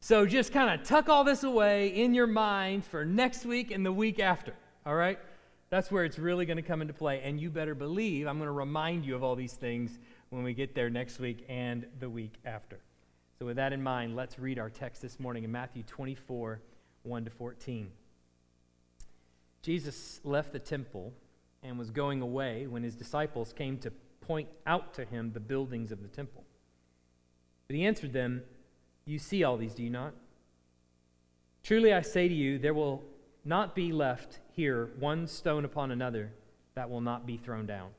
So 0.01 0.25
just 0.25 0.51
kind 0.51 0.77
of 0.79 0.85
tuck 0.85 1.07
all 1.07 1.23
this 1.23 1.43
away 1.43 1.87
in 1.87 2.13
your 2.13 2.27
mind 2.27 2.83
for 2.85 3.05
next 3.05 3.45
week 3.45 3.71
and 3.71 3.85
the 3.85 3.91
week 3.91 4.19
after, 4.19 4.53
all 4.85 4.95
right? 4.95 5.17
That's 5.69 5.91
where 5.91 6.03
it's 6.03 6.19
really 6.19 6.45
going 6.45 6.57
to 6.57 6.63
come 6.63 6.81
into 6.81 6.93
play. 6.93 7.21
And 7.23 7.39
you 7.39 7.49
better 7.49 7.73
believe 7.73 8.27
I'm 8.27 8.37
going 8.37 8.47
to 8.47 8.51
remind 8.51 9.05
you 9.05 9.15
of 9.15 9.23
all 9.23 9.35
these 9.35 9.53
things 9.53 9.97
when 10.29 10.43
we 10.43 10.53
get 10.53 10.75
there 10.75 10.89
next 10.89 11.19
week 11.19 11.45
and 11.49 11.87
the 11.99 12.09
week 12.09 12.33
after. 12.45 12.79
So, 13.39 13.45
with 13.45 13.55
that 13.55 13.73
in 13.73 13.81
mind, 13.81 14.15
let's 14.15 14.37
read 14.37 14.59
our 14.59 14.69
text 14.69 15.01
this 15.01 15.19
morning 15.19 15.43
in 15.43 15.51
Matthew 15.51 15.83
24 15.83 16.61
1 17.05 17.25
to 17.25 17.31
14. 17.31 17.91
Jesus 19.61 20.21
left 20.23 20.53
the 20.53 20.59
temple 20.59 21.13
and 21.63 21.79
was 21.79 21.89
going 21.89 22.21
away 22.21 22.67
when 22.67 22.83
his 22.83 22.95
disciples 22.95 23.53
came 23.53 23.77
to 23.79 23.91
point 24.21 24.47
out 24.65 24.93
to 24.93 25.05
him 25.05 25.31
the 25.31 25.39
buildings 25.39 25.91
of 25.91 26.01
the 26.01 26.07
temple. 26.07 26.43
But 27.67 27.75
he 27.75 27.85
answered 27.85 28.13
them, 28.13 28.43
You 29.05 29.19
see 29.19 29.43
all 29.43 29.57
these, 29.57 29.73
do 29.73 29.83
you 29.83 29.89
not? 29.89 30.13
Truly 31.63 31.93
I 31.93 32.01
say 32.01 32.27
to 32.27 32.33
you, 32.33 32.59
there 32.59 32.73
will 32.73 33.03
not 33.43 33.75
be 33.75 33.91
left 33.91 34.39
here 34.51 34.91
one 34.99 35.27
stone 35.27 35.65
upon 35.65 35.91
another 35.91 36.31
that 36.75 36.89
will 36.89 37.01
not 37.01 37.25
be 37.25 37.37
thrown 37.37 37.65
down. 37.65 37.89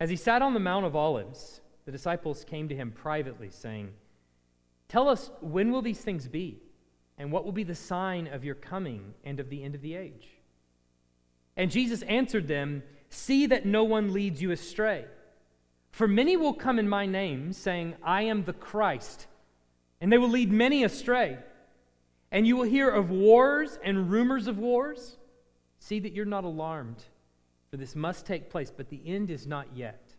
As 0.00 0.08
he 0.08 0.16
sat 0.16 0.42
on 0.42 0.54
the 0.54 0.60
Mount 0.60 0.86
of 0.86 0.94
Olives, 0.94 1.60
the 1.84 1.92
disciples 1.92 2.44
came 2.44 2.68
to 2.68 2.74
him 2.74 2.92
privately, 2.92 3.50
saying, 3.50 3.90
Tell 4.88 5.08
us, 5.08 5.30
when 5.40 5.70
will 5.70 5.82
these 5.82 6.00
things 6.00 6.28
be? 6.28 6.58
And 7.18 7.32
what 7.32 7.44
will 7.44 7.52
be 7.52 7.64
the 7.64 7.74
sign 7.74 8.28
of 8.28 8.44
your 8.44 8.54
coming 8.54 9.14
and 9.24 9.40
of 9.40 9.50
the 9.50 9.62
end 9.62 9.74
of 9.74 9.82
the 9.82 9.96
age? 9.96 10.28
And 11.56 11.70
Jesus 11.70 12.02
answered 12.02 12.46
them, 12.46 12.84
See 13.10 13.46
that 13.46 13.66
no 13.66 13.84
one 13.84 14.12
leads 14.12 14.40
you 14.40 14.52
astray. 14.52 15.04
For 15.90 16.06
many 16.06 16.36
will 16.36 16.54
come 16.54 16.78
in 16.78 16.88
my 16.88 17.06
name, 17.06 17.52
saying, 17.52 17.96
I 18.02 18.22
am 18.22 18.44
the 18.44 18.52
Christ, 18.52 19.26
and 20.00 20.12
they 20.12 20.18
will 20.18 20.28
lead 20.28 20.52
many 20.52 20.84
astray. 20.84 21.38
And 22.30 22.46
you 22.46 22.56
will 22.56 22.64
hear 22.64 22.88
of 22.88 23.10
wars 23.10 23.78
and 23.82 24.10
rumors 24.10 24.46
of 24.46 24.58
wars. 24.58 25.16
See 25.80 25.98
that 26.00 26.12
you're 26.12 26.24
not 26.24 26.44
alarmed, 26.44 27.02
for 27.70 27.78
this 27.78 27.96
must 27.96 28.26
take 28.26 28.50
place, 28.50 28.70
but 28.70 28.90
the 28.90 29.00
end 29.04 29.30
is 29.30 29.46
not 29.46 29.66
yet. 29.74 30.14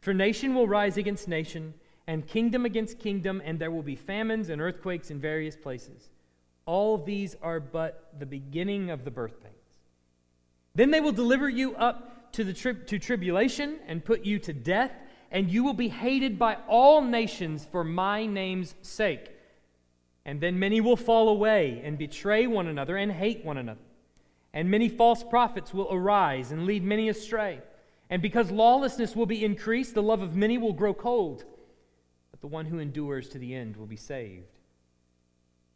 For 0.00 0.12
nation 0.12 0.54
will 0.54 0.68
rise 0.68 0.98
against 0.98 1.28
nation 1.28 1.72
and 2.06 2.26
kingdom 2.26 2.66
against 2.66 2.98
kingdom, 2.98 3.40
and 3.44 3.58
there 3.58 3.70
will 3.70 3.82
be 3.82 3.96
famines 3.96 4.50
and 4.50 4.60
earthquakes 4.60 5.10
in 5.10 5.20
various 5.20 5.56
places. 5.56 6.10
All 6.66 6.98
these 6.98 7.36
are 7.42 7.60
but 7.60 8.12
the 8.18 8.26
beginning 8.26 8.90
of 8.90 9.04
the 9.04 9.10
birth 9.10 9.42
pains. 9.42 9.54
Then 10.74 10.90
they 10.90 11.00
will 11.00 11.12
deliver 11.12 11.48
you 11.48 11.74
up 11.76 12.32
to, 12.32 12.44
the 12.44 12.52
tri- 12.52 12.72
to 12.72 12.98
tribulation 12.98 13.78
and 13.86 14.04
put 14.04 14.24
you 14.24 14.38
to 14.40 14.52
death, 14.52 14.92
and 15.30 15.50
you 15.50 15.64
will 15.64 15.74
be 15.74 15.88
hated 15.88 16.38
by 16.38 16.58
all 16.68 17.00
nations 17.00 17.66
for 17.70 17.84
my 17.84 18.26
name's 18.26 18.74
sake. 18.82 19.30
And 20.26 20.40
then 20.40 20.58
many 20.58 20.80
will 20.80 20.96
fall 20.96 21.28
away 21.28 21.80
and 21.84 21.98
betray 21.98 22.46
one 22.46 22.66
another 22.66 22.96
and 22.96 23.12
hate 23.12 23.44
one 23.44 23.58
another. 23.58 23.80
And 24.52 24.70
many 24.70 24.88
false 24.88 25.22
prophets 25.22 25.74
will 25.74 25.88
arise 25.90 26.50
and 26.50 26.66
lead 26.66 26.82
many 26.82 27.08
astray. 27.08 27.60
And 28.10 28.22
because 28.22 28.50
lawlessness 28.50 29.16
will 29.16 29.26
be 29.26 29.44
increased, 29.44 29.94
the 29.94 30.02
love 30.02 30.22
of 30.22 30.36
many 30.36 30.58
will 30.58 30.72
grow 30.72 30.94
cold 30.94 31.44
the 32.44 32.48
one 32.48 32.66
who 32.66 32.78
endures 32.78 33.26
to 33.30 33.38
the 33.38 33.54
end 33.54 33.74
will 33.74 33.86
be 33.86 33.96
saved. 33.96 34.58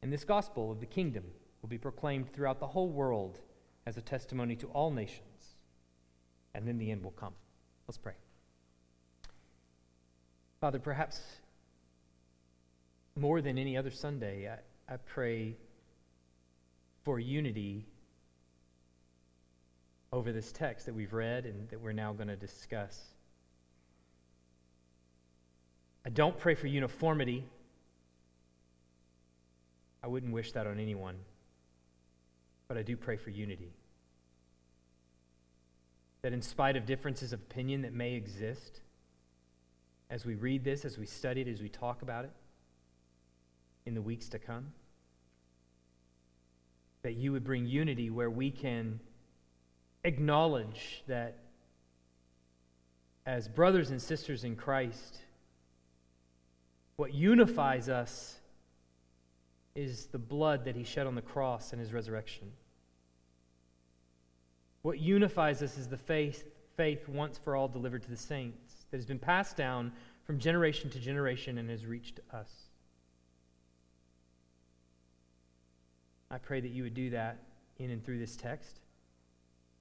And 0.03 0.13
this 0.13 0.23
gospel 0.23 0.71
of 0.71 0.81
the 0.81 0.87
kingdom 0.87 1.25
will 1.63 1.71
be 1.71 1.79
proclaimed 1.79 2.31
throughout 2.31 2.61
the 2.61 2.67
whole 2.67 2.91
world 2.91 3.41
as 3.87 3.97
a 3.97 4.03
testimony 4.03 4.55
to 4.57 4.67
all 4.67 4.91
nations. 4.91 5.57
And 6.55 6.69
then 6.69 6.77
the 6.77 6.91
end 6.91 7.03
will 7.03 7.13
come. 7.13 7.33
Let's 7.87 7.97
pray. 7.97 8.13
Father, 10.61 10.79
perhaps 10.79 11.23
more 13.17 13.41
than 13.41 13.57
any 13.57 13.75
other 13.75 13.91
Sunday, 13.91 14.51
I, 14.51 14.93
I 14.93 14.99
pray 14.99 15.57
for 17.03 17.19
unity 17.19 17.87
over 20.13 20.33
this 20.33 20.53
text 20.53 20.85
that 20.85 20.95
we've 20.95 21.15
read 21.15 21.47
and 21.47 21.67
that 21.71 21.81
we're 21.81 21.93
now 21.93 22.13
going 22.13 22.29
to 22.29 22.37
discuss. 22.37 23.01
I 26.09 26.11
don't 26.11 26.39
pray 26.39 26.55
for 26.55 26.69
uniformity. 26.69 27.45
I 30.03 30.07
wouldn't 30.07 30.33
wish 30.33 30.53
that 30.53 30.67
on 30.67 30.81
anyone. 30.81 31.17
But 32.67 32.79
I 32.79 32.83
do 32.83 32.97
pray 32.97 33.19
for 33.19 33.29
unity. 33.29 33.75
That 36.23 36.33
in 36.33 36.41
spite 36.41 36.79
of 36.79 36.87
differences 36.87 37.35
of 37.35 37.41
opinion 37.41 37.83
that 37.83 37.93
may 37.93 38.15
exist, 38.15 38.81
as 40.09 40.25
we 40.25 40.35
read 40.35 40.65
this, 40.65 40.87
as 40.87 40.97
we 40.97 41.05
study 41.05 41.43
it, 41.43 41.47
as 41.47 41.61
we 41.61 41.69
talk 41.69 42.01
about 42.01 42.25
it 42.25 42.33
in 43.85 43.93
the 43.95 44.01
weeks 44.01 44.31
to 44.31 44.39
come, 44.39 44.73
that 47.03 47.17
you 47.17 47.33
would 47.33 47.45
bring 47.45 47.67
unity 47.67 48.09
where 48.09 48.31
we 48.31 48.51
can 48.51 48.99
acknowledge 50.05 51.05
that 51.07 51.37
as 53.27 53.47
brothers 53.47 53.91
and 53.91 54.01
sisters 54.01 54.43
in 54.45 54.57
Christ, 54.57 55.19
what 56.99 57.15
unifies 57.15 57.89
us 57.89 58.41
is 59.77 60.07
the 60.07 60.19
blood 60.19 60.65
that 60.65 60.75
he 60.75 60.83
shed 60.83 61.07
on 61.07 61.15
the 61.15 61.23
cross 61.23 61.73
and 61.73 61.81
his 61.81 61.93
resurrection. 61.93 62.51
What 64.83 64.99
unifies 64.99 65.63
us 65.63 65.79
is 65.79 65.87
the 65.87 65.97
faith, 65.97 66.45
faith 66.77 67.09
once 67.09 67.39
for 67.39 67.55
all 67.55 67.69
delivered 67.69 68.03
to 68.03 68.11
the 68.11 68.17
saints 68.17 68.87
that 68.91 68.97
has 68.97 69.07
been 69.07 69.21
passed 69.21 69.57
down 69.57 69.93
from 70.25 70.41
generation 70.41 70.91
to 70.91 70.99
generation 70.99 71.59
and 71.59 71.71
has 71.71 71.87
reached 71.87 72.19
us. 72.33 72.51
I 76.33 76.39
pray 76.39 76.61
that 76.61 76.73
you 76.73 76.83
would 76.83 76.95
do 76.95 77.11
that 77.11 77.39
in 77.79 77.91
and 77.91 78.05
through 78.05 78.19
this 78.19 78.35
text. 78.35 78.81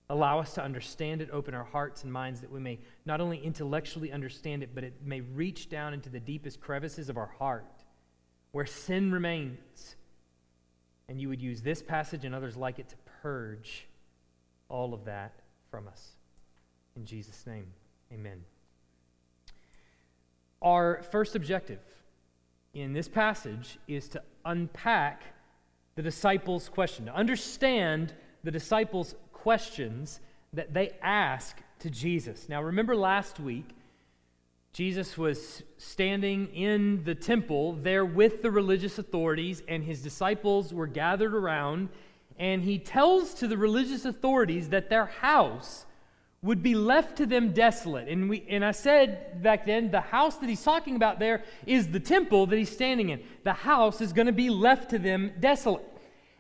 Allow 0.10 0.40
us 0.40 0.54
to 0.54 0.64
understand 0.64 1.22
it, 1.22 1.30
open 1.32 1.54
our 1.54 1.66
hearts 1.66 2.04
and 2.04 2.14
minds 2.14 2.40
that 2.42 2.52
we 2.52 2.62
may 2.62 2.80
not 3.06 3.20
only 3.20 3.40
intellectually 3.40 4.12
understand 4.12 4.64
it, 4.64 4.70
but 4.74 4.84
it 4.84 4.94
may 5.04 5.20
reach 5.20 5.70
down 5.70 5.94
into 5.94 6.10
the 6.10 6.20
deepest 6.20 6.62
crevices 6.62 7.10
of 7.10 7.18
our 7.18 7.32
heart 7.40 7.84
where 8.52 8.66
sin 8.66 9.12
remains. 9.12 9.96
And 11.10 11.20
you 11.20 11.30
would 11.30 11.42
use 11.42 11.62
this 11.62 11.82
passage 11.82 12.26
and 12.26 12.34
others 12.34 12.56
like 12.56 12.80
it 12.80 12.90
to 12.90 12.96
purge 13.22 13.88
all 14.70 14.94
of 14.94 15.06
that 15.06 15.34
from 15.70 15.88
us. 15.88 16.12
In 16.96 17.06
Jesus' 17.06 17.46
name, 17.46 17.68
amen. 18.14 18.44
Our 20.62 21.04
first 21.12 21.36
objective 21.36 21.80
in 22.74 22.94
this 22.94 23.08
passage 23.08 23.78
is 23.88 24.08
to 24.10 24.22
unpack 24.46 25.24
the 25.96 26.02
disciples' 26.02 26.70
question, 26.70 27.06
to 27.06 27.16
understand 27.16 28.14
the 28.44 28.52
disciples' 28.52 29.16
questions 29.48 30.20
that 30.52 30.74
they 30.74 30.92
ask 31.02 31.62
to 31.80 31.90
Jesus. 31.90 32.50
Now, 32.50 32.62
remember 32.62 32.98
last 32.98 33.40
week, 33.40 33.70
Jesus 34.74 35.18
was 35.18 35.64
standing 35.78 36.48
in 36.48 37.02
the 37.06 37.16
temple 37.16 37.72
there 37.82 38.04
with 38.04 38.42
the 38.42 38.52
religious 38.52 39.00
authorities, 39.00 39.64
and 39.70 39.86
his 39.86 40.02
disciples 40.02 40.74
were 40.74 40.86
gathered 40.86 41.34
around, 41.34 41.88
and 42.38 42.62
he 42.62 42.78
tells 42.78 43.34
to 43.36 43.48
the 43.48 43.56
religious 43.56 44.04
authorities 44.04 44.68
that 44.68 44.90
their 44.90 45.06
house 45.06 45.86
would 46.42 46.62
be 46.62 46.76
left 46.76 47.16
to 47.20 47.26
them 47.26 47.54
desolate. 47.54 48.10
And, 48.10 48.30
we, 48.30 48.46
and 48.50 48.66
I 48.66 48.72
said 48.72 49.42
back 49.42 49.66
then, 49.66 49.92
the 49.92 50.02
house 50.02 50.36
that 50.40 50.50
he's 50.50 50.62
talking 50.62 50.98
about 50.98 51.20
there 51.20 51.42
is 51.66 51.88
the 51.88 52.02
temple 52.02 52.48
that 52.48 52.58
he's 52.58 52.70
standing 52.70 53.12
in. 53.12 53.24
The 53.46 53.54
house 53.54 54.02
is 54.02 54.12
going 54.12 54.28
to 54.28 54.34
be 54.34 54.50
left 54.50 54.90
to 54.90 55.00
them 55.00 55.32
desolate. 55.40 55.86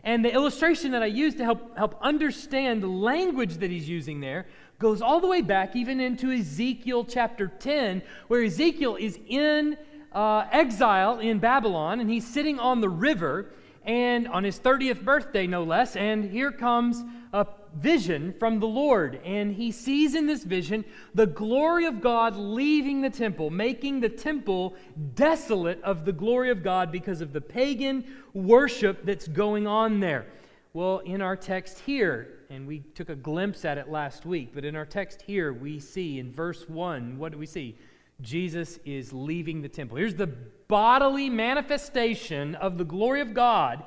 And 0.03 0.23
the 0.23 0.31
illustration 0.31 0.91
that 0.91 1.03
I 1.03 1.07
use 1.07 1.35
to 1.35 1.43
help, 1.43 1.77
help 1.77 1.97
understand 2.01 2.81
the 2.81 2.87
language 2.87 3.57
that 3.57 3.71
he's 3.71 3.89
using 3.89 4.21
there 4.21 4.45
goes 4.79 5.01
all 5.01 5.19
the 5.19 5.27
way 5.27 5.41
back 5.41 5.75
even 5.75 5.99
into 5.99 6.31
Ezekiel 6.31 7.03
chapter 7.03 7.47
10, 7.47 8.01
where 8.27 8.43
Ezekiel 8.43 8.95
is 8.95 9.19
in 9.27 9.75
uh, 10.13 10.45
exile 10.51 11.19
in 11.19 11.39
Babylon 11.39 11.99
and 11.99 12.09
he's 12.09 12.25
sitting 12.25 12.59
on 12.59 12.81
the 12.81 12.89
river 12.89 13.51
and 13.83 14.27
on 14.27 14.43
his 14.43 14.59
30th 14.59 15.03
birthday, 15.03 15.47
no 15.47 15.63
less. 15.63 15.95
And 15.95 16.29
here 16.29 16.51
comes 16.51 17.03
a 17.37 17.47
vision 17.75 18.33
from 18.39 18.59
the 18.59 18.67
Lord. 18.67 19.21
And 19.23 19.53
he 19.53 19.71
sees 19.71 20.15
in 20.15 20.25
this 20.25 20.43
vision 20.43 20.83
the 21.13 21.27
glory 21.27 21.85
of 21.85 22.01
God 22.01 22.35
leaving 22.35 23.01
the 23.01 23.11
temple, 23.11 23.51
making 23.51 23.99
the 23.99 24.09
temple 24.09 24.75
desolate 25.13 25.81
of 25.83 26.03
the 26.03 26.11
glory 26.11 26.49
of 26.49 26.63
God 26.63 26.91
because 26.91 27.21
of 27.21 27.33
the 27.33 27.41
pagan 27.41 28.03
worship 28.33 29.05
that's 29.05 29.27
going 29.27 29.67
on 29.67 29.99
there. 29.99 30.25
Well, 30.73 30.99
in 30.99 31.21
our 31.21 31.35
text 31.35 31.79
here, 31.79 32.39
and 32.49 32.67
we 32.67 32.79
took 32.79 33.09
a 33.09 33.15
glimpse 33.15 33.65
at 33.65 33.77
it 33.77 33.89
last 33.89 34.25
week, 34.25 34.49
but 34.53 34.65
in 34.65 34.75
our 34.75 34.85
text 34.85 35.21
here, 35.21 35.53
we 35.53 35.79
see 35.79 36.17
in 36.17 36.31
verse 36.31 36.67
1, 36.67 37.19
what 37.19 37.31
do 37.31 37.37
we 37.37 37.45
see? 37.45 37.77
Jesus 38.21 38.79
is 38.83 39.13
leaving 39.13 39.61
the 39.61 39.69
temple. 39.69 39.97
Here's 39.97 40.15
the 40.15 40.27
bodily 40.67 41.29
manifestation 41.29 42.55
of 42.55 42.79
the 42.79 42.83
glory 42.83 43.21
of 43.21 43.35
God 43.35 43.83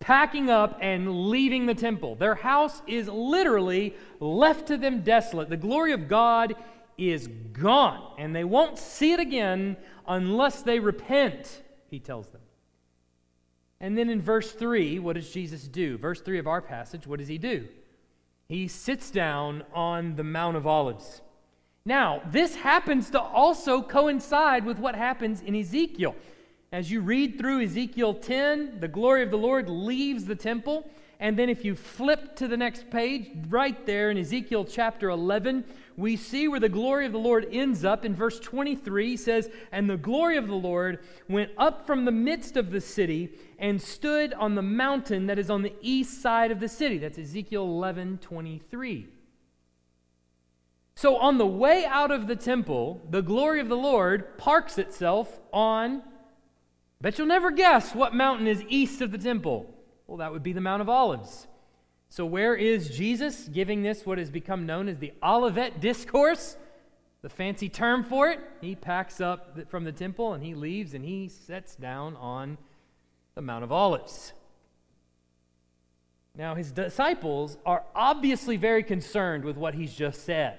packing 0.00 0.50
up 0.50 0.78
and 0.80 1.28
leaving 1.28 1.66
the 1.66 1.74
temple. 1.74 2.16
Their 2.16 2.34
house 2.34 2.82
is 2.86 3.06
literally 3.06 3.94
left 4.18 4.66
to 4.68 4.76
them 4.76 5.02
desolate. 5.02 5.50
The 5.50 5.56
glory 5.56 5.92
of 5.92 6.08
God 6.08 6.54
is 6.98 7.28
gone, 7.52 8.14
and 8.18 8.34
they 8.34 8.44
won't 8.44 8.78
see 8.78 9.12
it 9.12 9.20
again 9.20 9.76
unless 10.06 10.62
they 10.62 10.78
repent, 10.78 11.62
he 11.88 12.00
tells 12.00 12.28
them. 12.28 12.40
And 13.80 13.96
then 13.96 14.10
in 14.10 14.20
verse 14.20 14.52
3, 14.52 14.98
what 14.98 15.16
does 15.16 15.30
Jesus 15.30 15.62
do? 15.66 15.96
Verse 15.96 16.20
3 16.20 16.38
of 16.38 16.46
our 16.46 16.60
passage, 16.60 17.06
what 17.06 17.18
does 17.18 17.28
he 17.28 17.38
do? 17.38 17.68
He 18.48 18.68
sits 18.68 19.10
down 19.10 19.62
on 19.72 20.16
the 20.16 20.24
Mount 20.24 20.56
of 20.56 20.66
Olives. 20.66 21.22
Now, 21.84 22.22
this 22.30 22.56
happens 22.56 23.10
to 23.10 23.20
also 23.20 23.80
coincide 23.80 24.66
with 24.66 24.78
what 24.78 24.94
happens 24.94 25.40
in 25.40 25.54
Ezekiel. 25.54 26.14
As 26.72 26.88
you 26.88 27.00
read 27.00 27.36
through 27.36 27.64
Ezekiel 27.64 28.14
10, 28.14 28.78
the 28.78 28.86
glory 28.86 29.24
of 29.24 29.32
the 29.32 29.38
Lord 29.38 29.68
leaves 29.68 30.26
the 30.26 30.36
temple. 30.36 30.88
And 31.18 31.36
then 31.36 31.48
if 31.48 31.64
you 31.64 31.74
flip 31.74 32.36
to 32.36 32.46
the 32.46 32.56
next 32.56 32.90
page, 32.90 33.28
right 33.48 33.84
there 33.86 34.08
in 34.08 34.16
Ezekiel 34.16 34.64
chapter 34.64 35.10
11, 35.10 35.64
we 35.96 36.14
see 36.16 36.46
where 36.46 36.60
the 36.60 36.68
glory 36.68 37.06
of 37.06 37.12
the 37.12 37.18
Lord 37.18 37.48
ends 37.50 37.84
up. 37.84 38.04
In 38.04 38.14
verse 38.14 38.38
23 38.38 39.16
says, 39.16 39.50
And 39.72 39.90
the 39.90 39.96
glory 39.96 40.36
of 40.36 40.46
the 40.46 40.54
Lord 40.54 41.00
went 41.28 41.50
up 41.58 41.88
from 41.88 42.04
the 42.04 42.12
midst 42.12 42.56
of 42.56 42.70
the 42.70 42.80
city 42.80 43.30
and 43.58 43.82
stood 43.82 44.32
on 44.34 44.54
the 44.54 44.62
mountain 44.62 45.26
that 45.26 45.40
is 45.40 45.50
on 45.50 45.62
the 45.62 45.74
east 45.80 46.22
side 46.22 46.52
of 46.52 46.60
the 46.60 46.68
city. 46.68 46.98
That's 46.98 47.18
Ezekiel 47.18 47.64
11 47.64 48.18
23. 48.18 49.08
So 50.94 51.16
on 51.16 51.36
the 51.36 51.46
way 51.46 51.84
out 51.84 52.12
of 52.12 52.28
the 52.28 52.36
temple, 52.36 53.04
the 53.10 53.22
glory 53.22 53.58
of 53.58 53.68
the 53.68 53.76
Lord 53.76 54.38
parks 54.38 54.78
itself 54.78 55.40
on 55.52 56.02
Bet 57.00 57.18
you'll 57.18 57.26
never 57.26 57.50
guess 57.50 57.94
what 57.94 58.14
mountain 58.14 58.46
is 58.46 58.62
east 58.68 59.00
of 59.00 59.10
the 59.10 59.18
temple. 59.18 59.74
Well, 60.06 60.18
that 60.18 60.32
would 60.32 60.42
be 60.42 60.52
the 60.52 60.60
Mount 60.60 60.82
of 60.82 60.88
Olives. 60.88 61.46
So, 62.08 62.26
where 62.26 62.54
is 62.54 62.90
Jesus 62.90 63.48
giving 63.48 63.82
this 63.82 64.04
what 64.04 64.18
has 64.18 64.30
become 64.30 64.66
known 64.66 64.88
as 64.88 64.98
the 64.98 65.12
Olivet 65.22 65.80
Discourse? 65.80 66.56
The 67.22 67.28
fancy 67.28 67.68
term 67.68 68.02
for 68.02 68.28
it. 68.28 68.40
He 68.60 68.74
packs 68.74 69.20
up 69.20 69.58
from 69.68 69.84
the 69.84 69.92
temple 69.92 70.32
and 70.32 70.42
he 70.42 70.54
leaves 70.54 70.94
and 70.94 71.04
he 71.04 71.28
sets 71.28 71.76
down 71.76 72.16
on 72.16 72.58
the 73.34 73.42
Mount 73.42 73.62
of 73.62 73.70
Olives. 73.70 74.32
Now, 76.34 76.54
his 76.54 76.72
disciples 76.72 77.58
are 77.66 77.84
obviously 77.94 78.56
very 78.56 78.82
concerned 78.82 79.44
with 79.44 79.56
what 79.56 79.74
he's 79.74 79.92
just 79.92 80.24
said. 80.24 80.58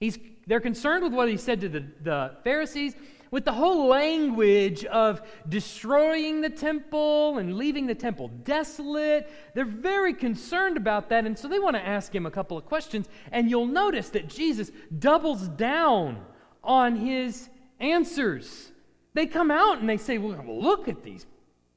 He's, 0.00 0.18
they're 0.46 0.60
concerned 0.60 1.04
with 1.04 1.12
what 1.12 1.28
he 1.28 1.36
said 1.36 1.60
to 1.60 1.68
the, 1.68 1.84
the 2.02 2.36
Pharisees, 2.44 2.94
with 3.30 3.44
the 3.44 3.52
whole 3.52 3.88
language 3.88 4.84
of 4.86 5.22
destroying 5.48 6.40
the 6.40 6.50
temple 6.50 7.38
and 7.38 7.56
leaving 7.56 7.86
the 7.86 7.94
temple 7.94 8.28
desolate. 8.44 9.30
They're 9.54 9.64
very 9.64 10.14
concerned 10.14 10.76
about 10.76 11.08
that, 11.10 11.26
and 11.26 11.38
so 11.38 11.48
they 11.48 11.58
want 11.58 11.76
to 11.76 11.86
ask 11.86 12.14
him 12.14 12.26
a 12.26 12.30
couple 12.30 12.56
of 12.56 12.64
questions. 12.64 13.08
And 13.32 13.50
you'll 13.50 13.66
notice 13.66 14.10
that 14.10 14.28
Jesus 14.28 14.70
doubles 14.98 15.48
down 15.48 16.24
on 16.62 16.96
his 16.96 17.48
answers. 17.80 18.72
They 19.14 19.26
come 19.26 19.50
out 19.50 19.78
and 19.78 19.88
they 19.88 19.96
say, 19.96 20.18
well, 20.18 20.42
Look 20.46 20.88
at 20.88 21.02
these 21.02 21.26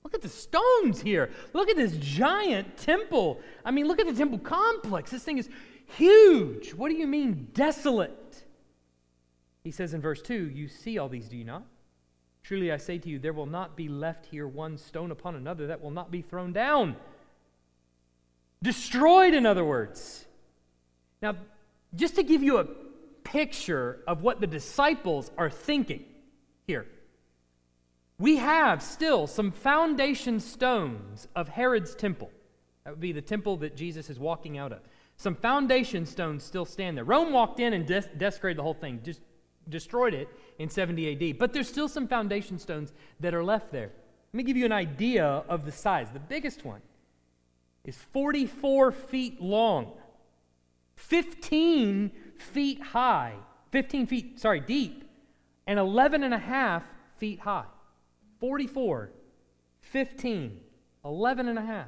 Look 0.03 0.15
at 0.15 0.21
the 0.21 0.29
stones 0.29 1.01
here. 1.01 1.29
Look 1.53 1.69
at 1.69 1.77
this 1.77 1.95
giant 1.97 2.75
temple. 2.77 3.39
I 3.63 3.71
mean, 3.71 3.87
look 3.87 3.99
at 3.99 4.07
the 4.07 4.13
temple 4.13 4.39
complex. 4.39 5.11
This 5.11 5.23
thing 5.23 5.37
is 5.37 5.49
huge. 5.85 6.73
What 6.73 6.89
do 6.89 6.95
you 6.95 7.07
mean, 7.07 7.47
desolate? 7.53 8.17
He 9.63 9.71
says 9.71 9.93
in 9.93 10.01
verse 10.01 10.21
2 10.21 10.49
You 10.49 10.67
see 10.67 10.97
all 10.97 11.09
these, 11.09 11.27
do 11.27 11.37
you 11.37 11.43
not? 11.43 11.63
Truly 12.43 12.71
I 12.71 12.77
say 12.77 12.97
to 12.97 13.09
you, 13.09 13.19
there 13.19 13.33
will 13.33 13.45
not 13.45 13.75
be 13.75 13.87
left 13.87 14.25
here 14.25 14.47
one 14.47 14.77
stone 14.77 15.11
upon 15.11 15.35
another 15.35 15.67
that 15.67 15.81
will 15.81 15.91
not 15.91 16.09
be 16.09 16.21
thrown 16.21 16.53
down. 16.53 16.95
Destroyed, 18.63 19.33
in 19.33 19.45
other 19.45 19.63
words. 19.63 20.25
Now, 21.21 21.35
just 21.93 22.15
to 22.15 22.23
give 22.23 22.41
you 22.41 22.57
a 22.57 22.67
picture 23.23 23.99
of 24.07 24.23
what 24.23 24.41
the 24.41 24.47
disciples 24.47 25.29
are 25.37 25.49
thinking 25.49 26.05
here 26.65 26.87
we 28.21 28.37
have 28.37 28.83
still 28.83 29.25
some 29.25 29.51
foundation 29.51 30.39
stones 30.39 31.27
of 31.35 31.49
Herod's 31.49 31.95
temple. 31.95 32.29
That 32.83 32.91
would 32.91 32.99
be 32.99 33.13
the 33.13 33.21
temple 33.21 33.57
that 33.57 33.75
Jesus 33.75 34.11
is 34.11 34.19
walking 34.19 34.59
out 34.59 34.71
of. 34.71 34.81
Some 35.17 35.35
foundation 35.35 36.05
stones 36.05 36.43
still 36.43 36.65
stand 36.65 36.95
there. 36.95 37.03
Rome 37.03 37.33
walked 37.33 37.59
in 37.59 37.73
and 37.73 37.85
des- 37.85 38.09
desecrated 38.17 38.59
the 38.59 38.63
whole 38.63 38.75
thing, 38.75 39.01
just 39.03 39.21
destroyed 39.71 40.13
it 40.13 40.29
in 40.59 40.69
70 40.69 41.31
AD. 41.31 41.37
But 41.39 41.53
there's 41.53 41.67
still 41.67 41.87
some 41.87 42.07
foundation 42.07 42.59
stones 42.59 42.93
that 43.19 43.33
are 43.33 43.43
left 43.43 43.71
there. 43.71 43.91
Let 44.33 44.37
me 44.37 44.43
give 44.43 44.57
you 44.57 44.65
an 44.65 44.71
idea 44.71 45.25
of 45.25 45.65
the 45.65 45.71
size. 45.71 46.09
The 46.11 46.19
biggest 46.19 46.63
one 46.63 46.81
is 47.83 47.97
44 48.13 48.91
feet 48.91 49.41
long, 49.41 49.93
15 50.95 52.11
feet 52.37 52.81
high, 52.81 53.33
15 53.71 54.07
feet, 54.07 54.39
sorry, 54.39 54.59
deep, 54.59 55.03
and 55.65 55.79
11 55.79 56.23
and 56.23 56.33
a 56.33 56.37
half 56.37 56.83
feet 57.17 57.39
high. 57.39 57.65
44, 58.39 59.11
15, 59.81 60.59
11 61.03 61.47
and 61.47 61.59
a 61.59 61.61
half. 61.61 61.87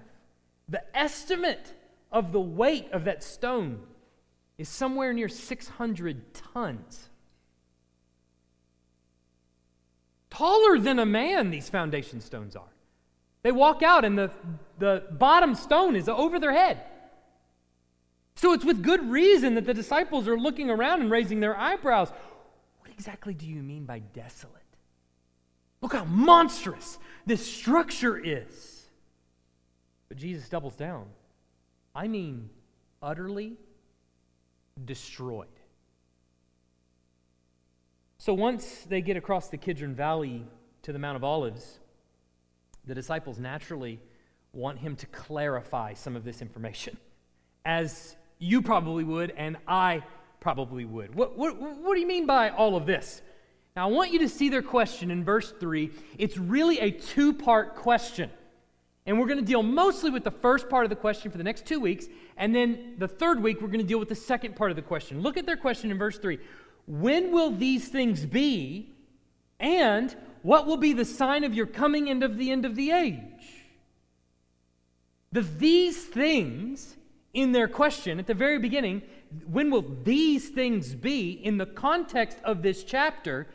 The 0.70 0.84
estimate 0.98 1.74
of 2.12 2.32
the 2.32 2.42
weight 2.42 2.92
of 2.92 3.06
that 3.06 3.24
stone 3.24 3.80
is 4.58 4.70
somewhere 4.70 5.14
near 5.14 5.30
600 5.30 6.34
tons. 6.34 7.10
Taller 10.34 10.80
than 10.80 10.98
a 10.98 11.06
man, 11.06 11.52
these 11.52 11.70
foundation 11.70 12.20
stones 12.20 12.56
are. 12.56 12.74
They 13.44 13.52
walk 13.52 13.84
out, 13.84 14.04
and 14.04 14.18
the, 14.18 14.32
the 14.80 15.04
bottom 15.12 15.54
stone 15.54 15.96
is 15.96 16.10
over 16.10 16.40
their 16.40 16.54
head. 16.54 16.84
So 18.36 18.54
it's 18.54 18.66
with 18.66 18.82
good 18.82 19.12
reason 19.12 19.54
that 19.56 19.66
the 19.66 19.76
disciples 19.76 20.28
are 20.28 20.38
looking 20.38 20.72
around 20.72 21.02
and 21.02 21.12
raising 21.12 21.40
their 21.40 21.56
eyebrows. 21.56 22.10
What 22.80 22.92
exactly 22.92 23.36
do 23.36 23.46
you 23.46 23.62
mean 23.62 23.86
by 23.86 24.00
desolate? 24.00 24.56
Look 25.82 25.94
how 25.94 26.06
monstrous 26.06 26.98
this 27.28 27.46
structure 27.46 28.18
is. 28.18 28.88
But 30.10 30.18
Jesus 30.18 30.50
doubles 30.50 30.76
down. 30.76 31.06
I 31.94 32.08
mean, 32.08 32.50
utterly 33.04 33.58
destroyed. 34.84 35.48
So 38.24 38.34
once 38.34 38.86
they 38.88 39.02
get 39.02 39.18
across 39.18 39.50
the 39.50 39.58
Kidron 39.58 39.96
Valley 39.96 40.46
to 40.84 40.94
the 40.94 40.98
Mount 40.98 41.18
of 41.18 41.26
Olives, 41.26 41.80
the 42.86 42.96
disciples 42.96 43.38
naturally 43.38 44.00
want 44.54 44.80
him 44.80 44.96
to 44.96 45.06
clarify 45.08 45.94
some 45.94 46.16
of 46.16 46.24
this 46.24 46.42
information, 46.42 46.96
as 47.66 48.16
you 48.40 48.62
probably 48.62 49.04
would, 49.04 49.32
and 49.32 49.58
I 49.68 50.04
probably 50.40 50.86
would. 50.86 51.14
What, 51.14 51.38
what, 51.38 51.60
what 51.60 51.96
do 51.96 52.00
you 52.00 52.08
mean 52.08 52.26
by 52.26 52.50
all 52.52 52.78
of 52.78 52.86
this? 52.86 53.22
Now, 53.76 53.90
I 53.90 53.92
want 53.92 54.14
you 54.14 54.20
to 54.20 54.30
see 54.30 54.48
their 54.48 54.62
question 54.62 55.12
in 55.12 55.26
verse 55.26 55.54
3. 55.60 55.92
It's 56.18 56.38
really 56.38 56.80
a 56.80 56.92
two 56.92 57.34
part 57.34 57.76
question. 57.76 58.30
And 59.06 59.20
we're 59.20 59.28
going 59.28 59.40
to 59.40 59.46
deal 59.46 59.64
mostly 59.64 60.12
with 60.12 60.24
the 60.24 60.32
first 60.32 60.70
part 60.70 60.86
of 60.86 60.90
the 60.90 60.96
question 60.96 61.30
for 61.30 61.38
the 61.38 61.44
next 61.44 61.66
two 61.66 61.82
weeks. 61.82 62.06
And 62.38 62.56
then 62.56 62.96
the 63.00 63.08
third 63.10 63.44
week, 63.44 63.60
we're 63.60 63.68
going 63.68 63.82
to 63.82 63.86
deal 63.86 64.00
with 64.00 64.08
the 64.08 64.16
second 64.16 64.56
part 64.56 64.72
of 64.72 64.78
the 64.78 64.82
question. 64.82 65.20
Look 65.20 65.36
at 65.36 65.46
their 65.46 65.58
question 65.58 65.92
in 65.92 65.98
verse 65.98 66.18
3 66.18 66.40
When 66.88 67.32
will 67.32 67.52
these 67.52 67.88
things 67.88 68.26
be? 68.26 68.90
And 69.60 70.16
what 70.42 70.68
will 70.68 70.78
be 70.78 70.94
the 70.94 71.06
sign 71.06 71.44
of 71.44 71.54
your 71.54 71.66
coming 71.66 72.10
and 72.10 72.24
of 72.24 72.38
the 72.38 72.52
end 72.52 72.66
of 72.66 72.76
the 72.76 72.92
age? 72.92 73.22
The 75.32 75.42
these 75.42 76.04
things 76.04 76.98
in 77.34 77.52
their 77.52 77.68
question 77.68 78.20
at 78.20 78.28
the 78.28 78.34
very 78.34 78.60
beginning, 78.60 79.02
when 79.48 79.72
will 79.72 79.86
these 80.04 80.50
things 80.50 80.94
be 80.94 81.32
in 81.32 81.58
the 81.58 81.66
context 81.66 82.38
of 82.44 82.62
this 82.62 82.84
chapter? 82.84 83.48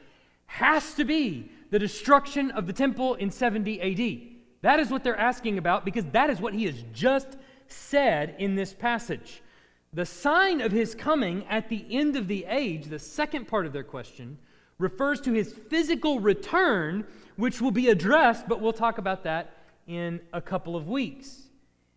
has 0.49 0.95
to 0.95 1.05
be 1.05 1.51
the 1.71 1.79
destruction 1.79 2.51
of 2.51 2.67
the 2.67 2.73
temple 2.73 3.15
in 3.15 3.31
70 3.31 3.81
AD. 3.81 4.39
That 4.63 4.81
is 4.81 4.91
what 4.91 5.05
they're 5.05 5.17
asking 5.17 5.59
about 5.59 5.85
because 5.85 6.07
that 6.07 6.31
is 6.31 6.41
what 6.41 6.55
he 6.55 6.65
has 6.65 6.83
just 6.93 7.37
said 7.69 8.35
in 8.39 8.57
this 8.57 8.75
passage. 8.75 9.43
The 9.93 10.07
sign 10.07 10.61
of 10.61 10.71
his 10.71 10.95
coming 10.95 11.47
at 11.47 11.69
the 11.69 11.85
end 11.91 12.17
of 12.17 12.29
the 12.29 12.45
age, 12.47 12.87
the 12.87 12.99
second 12.99 13.49
part 13.49 13.67
of 13.67 13.73
their 13.73 13.85
question, 13.85 14.39
refers 14.79 15.21
to 15.23 15.33
his 15.33 15.53
physical 15.53 16.21
return, 16.21 17.05
which 17.37 17.61
will 17.61 17.71
be 17.71 17.89
addressed, 17.89 18.49
but 18.49 18.61
we'll 18.61 18.73
talk 18.73 18.99
about 18.99 19.25
that 19.25 19.55
in 19.87 20.21
a 20.33 20.41
couple 20.41 20.77
of 20.77 20.89
weeks. 20.89 21.49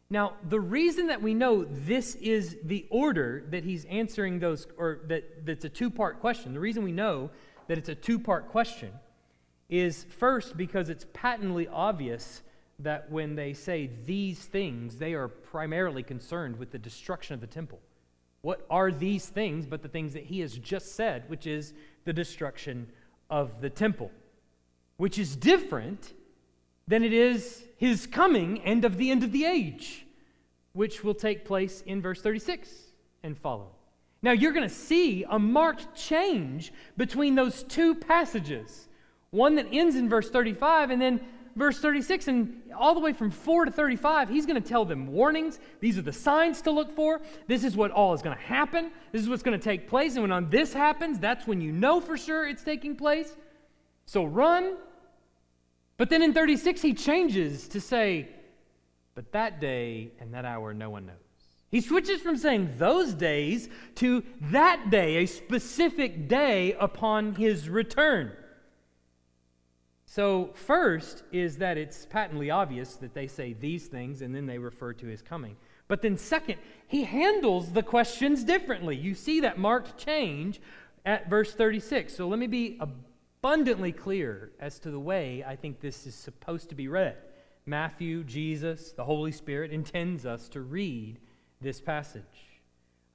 Now, 0.10 0.34
the 0.50 0.60
reason 0.60 1.08
that 1.08 1.22
we 1.22 1.34
know 1.34 1.64
this 1.64 2.16
is 2.16 2.58
the 2.64 2.86
order 2.90 3.46
that 3.50 3.64
he's 3.64 3.86
answering 3.86 4.40
those, 4.40 4.68
or 4.78 5.02
that, 5.08 5.46
that's 5.46 5.66
a 5.66 5.70
two 5.70 5.90
part 5.90 6.20
question, 6.20 6.54
the 6.54 6.60
reason 6.60 6.84
we 6.84 6.92
know 6.92 7.30
that 7.68 7.78
it's 7.78 7.90
a 7.90 7.96
two 7.96 8.20
part 8.20 8.50
question 8.50 8.92
is 9.70 10.06
first 10.18 10.58
because 10.58 10.90
it's 10.90 11.06
patently 11.14 11.68
obvious 11.68 12.42
that 12.84 13.12
when 13.12 13.36
they 13.36 13.54
say 13.54 13.90
these 14.06 14.40
things, 14.40 14.98
they 14.98 15.14
are 15.14 15.28
primarily 15.28 16.04
concerned 16.04 16.58
with 16.58 16.72
the 16.72 16.78
destruction 16.78 17.34
of 17.34 17.42
the 17.42 17.48
temple. 17.48 17.80
What 18.42 18.66
are 18.70 18.92
these 18.92 19.28
things 19.28 19.66
but 19.66 19.82
the 19.82 19.88
things 19.88 20.14
that 20.14 20.24
he 20.24 20.40
has 20.40 20.58
just 20.58 20.96
said, 20.96 21.30
which 21.30 21.46
is 21.46 21.74
the 22.06 22.14
destruction 22.14 22.88
of 23.30 23.62
the 23.62 23.70
temple, 23.70 24.12
which 24.98 25.20
is 25.20 25.36
different 25.36 26.14
than 26.88 27.04
it 27.04 27.14
is 27.14 27.64
his 27.78 28.08
coming 28.08 28.62
and 28.62 28.84
of 28.84 28.98
the 28.98 29.12
end 29.12 29.24
of 29.24 29.32
the 29.32 29.46
age, 29.46 30.06
which 30.74 31.04
will 31.04 31.14
take 31.14 31.46
place 31.46 31.82
in 31.86 32.02
verse 32.02 32.22
36 32.22 32.70
and 33.24 33.38
follow. 33.38 33.68
Now, 34.24 34.32
you're 34.32 34.52
going 34.52 34.68
to 34.68 34.74
see 34.74 35.24
a 35.28 35.40
marked 35.40 35.96
change 35.96 36.74
between 36.98 37.36
those 37.36 37.64
two 37.64 37.96
passages 37.96 38.88
one 39.32 39.56
that 39.56 39.68
ends 39.72 39.96
in 39.96 40.10
verse 40.10 40.30
35 40.30 40.92
and 40.92 41.02
then 41.02 41.22
verse 41.56 41.80
36 41.80 42.28
and 42.28 42.62
all 42.78 42.94
the 42.94 43.00
way 43.00 43.14
from 43.14 43.32
4 43.32 43.66
to 43.66 43.72
35 43.72 44.30
he's 44.30 44.46
going 44.46 44.62
to 44.62 44.68
tell 44.68 44.86
them 44.86 45.08
warnings. 45.08 45.60
These 45.80 45.98
are 45.98 46.02
the 46.02 46.14
signs 46.14 46.62
to 46.64 46.72
look 46.72 46.96
for. 46.96 47.22
This 47.48 47.64
is 47.64 47.76
what 47.76 47.92
all 47.92 48.14
is 48.14 48.22
going 48.22 48.36
to 48.36 48.44
happen. 48.44 48.92
This 49.12 49.22
is 49.22 49.30
what's 49.30 49.44
going 49.44 49.58
to 49.58 49.64
take 49.64 49.88
place. 49.88 50.14
And 50.14 50.22
when 50.22 50.32
on 50.32 50.50
this 50.50 50.74
happens 50.74 51.20
that's 51.20 51.48
when 51.48 51.62
you 51.62 51.72
know 51.72 52.00
for 52.00 52.18
sure 52.18 52.48
it's 52.48 52.64
taking 52.64 52.96
place. 52.96 53.36
So 54.06 54.24
run. 54.24 54.78
But 55.98 56.10
then 56.10 56.22
in 56.22 56.34
36 56.34 56.82
he 56.82 56.94
changes 56.94 57.68
to 57.70 57.82
say 57.82 58.30
but 59.14 59.32
that 59.34 59.60
day 59.60 60.12
and 60.20 60.34
that 60.34 60.46
hour 60.46 60.74
no 60.74 60.90
one 60.90 61.06
knows. 61.06 61.16
He 61.72 61.80
switches 61.80 62.22
from 62.22 62.36
saying 62.36 62.74
those 62.78 63.14
days 63.14 63.70
to 63.96 64.24
that 64.42 64.90
day, 64.90 65.18
a 65.18 65.26
specific 65.26 66.28
day 66.28 66.74
upon 66.74 67.36
his 67.36 67.70
return. 67.70 68.34
So, 70.14 70.50
first 70.56 71.24
is 71.32 71.60
that 71.60 71.78
it's 71.78 72.06
patently 72.06 72.52
obvious 72.52 72.96
that 72.96 73.14
they 73.14 73.28
say 73.28 73.54
these 73.54 73.88
things 73.88 74.22
and 74.22 74.36
then 74.36 74.46
they 74.46 74.58
refer 74.58 74.92
to 74.92 75.08
his 75.08 75.22
coming. 75.22 75.56
But 75.88 76.02
then, 76.02 76.18
second, 76.18 76.58
he 76.86 77.06
handles 77.06 77.72
the 77.72 77.82
questions 77.82 78.44
differently. 78.44 78.98
You 78.98 79.16
see 79.16 79.40
that 79.40 79.58
marked 79.58 79.98
change 79.98 80.60
at 81.06 81.30
verse 81.30 81.54
36. 81.54 82.14
So, 82.14 82.28
let 82.28 82.40
me 82.40 82.48
be 82.48 82.78
abundantly 82.82 83.94
clear 83.94 84.52
as 84.60 84.80
to 84.80 84.92
the 84.92 85.00
way 85.00 85.46
I 85.48 85.56
think 85.56 85.80
this 85.80 86.06
is 86.06 86.14
supposed 86.14 86.68
to 86.68 86.76
be 86.76 86.90
read. 86.90 87.16
Matthew, 87.66 88.26
Jesus, 88.26 88.92
the 88.92 89.06
Holy 89.06 89.32
Spirit 89.32 89.72
intends 89.72 90.26
us 90.26 90.50
to 90.50 90.60
read 90.60 91.20
this 91.62 91.80
passage. 91.80 92.50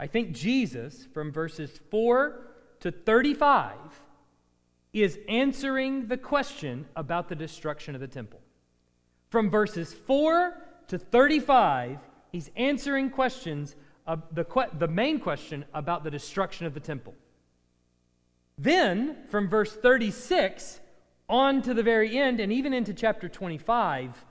I 0.01 0.07
think 0.07 0.33
Jesus, 0.33 1.07
from 1.13 1.31
verses 1.31 1.79
4 1.91 2.41
to 2.81 2.91
35, 2.91 3.75
is 5.03 5.19
answering 5.29 6.09
the 6.09 6.17
question 6.17 6.87
about 6.97 7.29
the 7.29 7.35
destruction 7.35 7.95
of 7.95 8.01
the 8.01 8.09
temple. 8.09 8.41
From 9.31 9.51
verses 9.51 9.93
4 9.93 10.57
to 10.89 10.99
35, 10.99 11.99
he's 12.33 12.51
answering 12.57 13.11
questions, 13.11 13.77
uh, 14.07 14.17
the, 14.33 14.45
que- 14.45 14.71
the 14.79 14.89
main 14.89 15.19
question 15.19 15.65
about 15.75 16.05
the 16.05 16.11
destruction 16.11 16.67
of 16.67 16.75
the 16.75 16.81
temple. 16.81 17.15
Then, 18.59 19.17
from 19.29 19.49
verse 19.49 19.75
36 19.75 20.81
on 21.29 21.61
to 21.63 21.75
the 21.75 21.83
very 21.83 22.17
end, 22.17 22.41
and 22.41 22.53
even 22.53 22.73
into 22.73 22.95
chapter 22.95 23.29
25, 23.29 24.25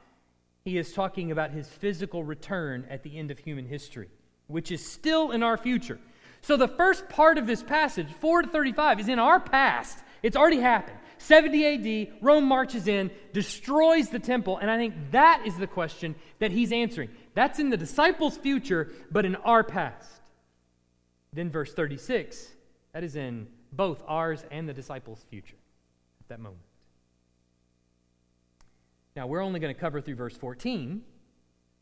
he 0.64 0.78
is 0.78 0.94
talking 0.94 1.32
about 1.32 1.52
his 1.52 1.68
physical 1.68 2.24
return 2.24 2.88
at 2.90 3.04
the 3.04 3.20
end 3.20 3.30
of 3.30 3.38
human 3.38 3.68
history, 3.68 4.10
which 4.48 4.72
is 4.72 4.84
still 4.84 5.32
in 5.32 5.44
our 5.44 5.58
future. 5.58 6.00
So, 6.42 6.58
the 6.58 6.68
first 6.68 7.10
part 7.10 7.38
of 7.38 7.48
this 7.48 7.62
passage, 7.62 8.08
4 8.20 8.44
to 8.44 8.48
35, 8.48 9.02
is 9.02 9.08
in 9.10 9.20
our 9.20 9.40
past. 9.40 10.00
It's 10.26 10.36
already 10.36 10.60
happened. 10.60 10.98
70 11.20 12.08
AD, 12.08 12.14
Rome 12.20 12.46
marches 12.46 12.88
in, 12.88 13.12
destroys 13.32 14.10
the 14.10 14.18
temple, 14.18 14.58
and 14.58 14.72
I 14.72 14.78
think 14.78 14.96
that 15.12 15.44
is 15.46 15.56
the 15.56 15.68
question 15.68 16.16
that 16.40 16.50
he's 16.50 16.72
answering. 16.72 17.10
That's 17.36 17.60
in 17.60 17.70
the 17.70 17.78
disciples' 17.78 18.36
future, 18.36 18.92
but 19.12 19.24
in 19.24 19.36
our 19.36 19.64
past. 19.64 20.10
Then, 21.32 21.52
verse 21.52 21.72
36, 21.76 22.48
that 22.92 23.04
is 23.04 23.16
in 23.16 23.46
both 23.72 24.02
ours 24.08 24.44
and 24.50 24.68
the 24.68 24.74
disciples' 24.74 25.24
future 25.30 25.58
at 26.22 26.30
that 26.30 26.40
moment. 26.40 26.64
Now, 29.16 29.28
we're 29.28 29.42
only 29.42 29.60
going 29.60 29.76
to 29.76 29.80
cover 29.80 30.02
through 30.02 30.16
verse 30.16 30.36
14, 30.36 31.04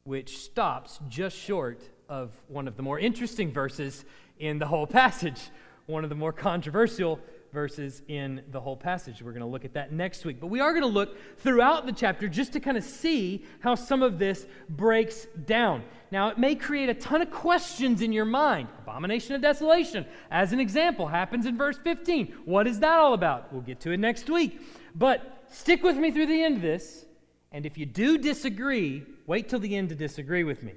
which 0.04 0.40
stops 0.40 1.00
just 1.08 1.38
short 1.38 1.82
of 2.10 2.34
one 2.50 2.68
of 2.68 2.76
the 2.76 2.84
more 2.84 3.00
interesting 3.00 3.54
verses 3.54 4.04
in 4.38 4.60
the 4.60 4.68
whole 4.68 4.86
passage, 4.86 5.40
one 5.86 6.04
of 6.04 6.10
the 6.10 6.16
more 6.16 6.34
controversial 6.34 7.22
verses 7.54 8.02
in 8.08 8.42
the 8.52 8.60
whole 8.60 8.76
passage. 8.76 9.22
We're 9.22 9.32
going 9.32 9.42
to 9.42 9.48
look 9.48 9.64
at 9.64 9.74
that 9.76 9.94
next 9.94 10.26
week. 10.26 10.42
But 10.42 10.48
we 10.48 10.60
are 10.60 10.72
going 10.72 10.84
to 10.84 10.88
look 10.88 11.16
throughout 11.38 11.86
the 11.86 11.94
chapter 11.94 12.28
just 12.28 12.52
to 12.54 12.60
kind 12.60 12.76
of 12.76 12.84
see 12.84 13.46
how 13.60 13.76
some 13.76 14.02
of 14.02 14.20
this 14.20 14.46
breaks 14.68 15.28
down. 15.46 15.84
Now, 16.12 16.30
it 16.30 16.38
may 16.38 16.56
create 16.56 16.90
a 16.90 16.94
ton 16.94 17.22
of 17.22 17.32
questions 17.32 18.02
in 18.02 18.12
your 18.12 18.26
mind. 18.26 18.68
Abomination 18.80 19.36
of 19.36 19.42
desolation, 19.42 20.06
as 20.32 20.52
an 20.52 20.60
example, 20.60 21.08
happens 21.08 21.46
in 21.46 21.56
verse 21.56 21.78
15. 21.78 22.34
What 22.46 22.68
is 22.68 22.80
that 22.80 23.00
all 23.00 23.14
about? 23.14 23.54
We'll 23.54 23.62
get 23.62 23.80
to 23.82 23.92
it 23.92 23.98
next 23.98 24.30
week. 24.30 24.60
But 24.96 25.46
stick 25.50 25.84
with 25.84 25.96
me 25.96 26.12
through 26.12 26.28
the 26.28 26.44
end 26.44 26.58
of 26.58 26.62
this. 26.62 27.06
And 27.52 27.66
if 27.66 27.78
you 27.78 27.86
do 27.86 28.18
disagree, 28.18 29.04
wait 29.28 29.48
till 29.48 29.60
the 29.60 29.76
end 29.76 29.90
to 29.90 29.96
disagree 29.96 30.44
with 30.44 30.64
me. 30.64 30.74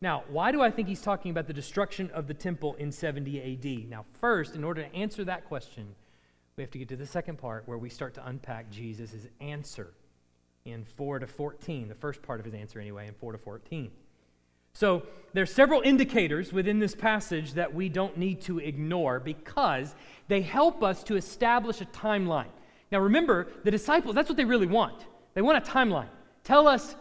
Now, 0.00 0.24
why 0.28 0.52
do 0.52 0.60
I 0.60 0.70
think 0.70 0.88
he's 0.88 1.00
talking 1.00 1.30
about 1.30 1.46
the 1.46 1.54
destruction 1.54 2.10
of 2.12 2.26
the 2.26 2.34
temple 2.34 2.74
in 2.74 2.92
70 2.92 3.40
AD? 3.40 3.88
Now, 3.88 4.04
first, 4.20 4.54
in 4.54 4.62
order 4.62 4.82
to 4.82 4.94
answer 4.94 5.24
that 5.24 5.46
question, 5.46 5.94
we 6.56 6.62
have 6.62 6.70
to 6.70 6.78
get 6.78 6.88
to 6.88 6.96
the 6.96 7.06
second 7.06 7.38
part 7.38 7.64
where 7.66 7.78
we 7.78 7.88
start 7.88 8.14
to 8.14 8.26
unpack 8.26 8.70
Jesus' 8.70 9.26
answer 9.40 9.92
in 10.64 10.84
4 10.84 11.18
to 11.18 11.26
14, 11.26 11.88
the 11.88 11.94
first 11.94 12.22
part 12.22 12.38
of 12.38 12.46
his 12.46 12.54
answer 12.54 12.80
anyway, 12.80 13.08
in 13.08 13.14
4 13.14 13.32
to 13.32 13.38
14. 13.38 13.90
So 14.72 15.02
there's 15.32 15.52
several 15.52 15.80
indicators 15.82 16.52
within 16.52 16.78
this 16.78 16.94
passage 16.94 17.54
that 17.54 17.74
we 17.74 17.88
don't 17.88 18.16
need 18.16 18.40
to 18.42 18.58
ignore 18.60 19.20
because 19.20 19.94
they 20.28 20.42
help 20.42 20.82
us 20.82 21.02
to 21.04 21.16
establish 21.16 21.80
a 21.80 21.86
timeline. 21.86 22.50
Now 22.92 23.00
remember, 23.00 23.48
the 23.64 23.70
disciples, 23.70 24.14
that's 24.14 24.28
what 24.28 24.36
they 24.36 24.44
really 24.44 24.66
want. 24.66 25.06
They 25.34 25.42
want 25.42 25.58
a 25.58 25.70
timeline. 25.70 26.08
Tell 26.44 26.68
us 26.68 26.94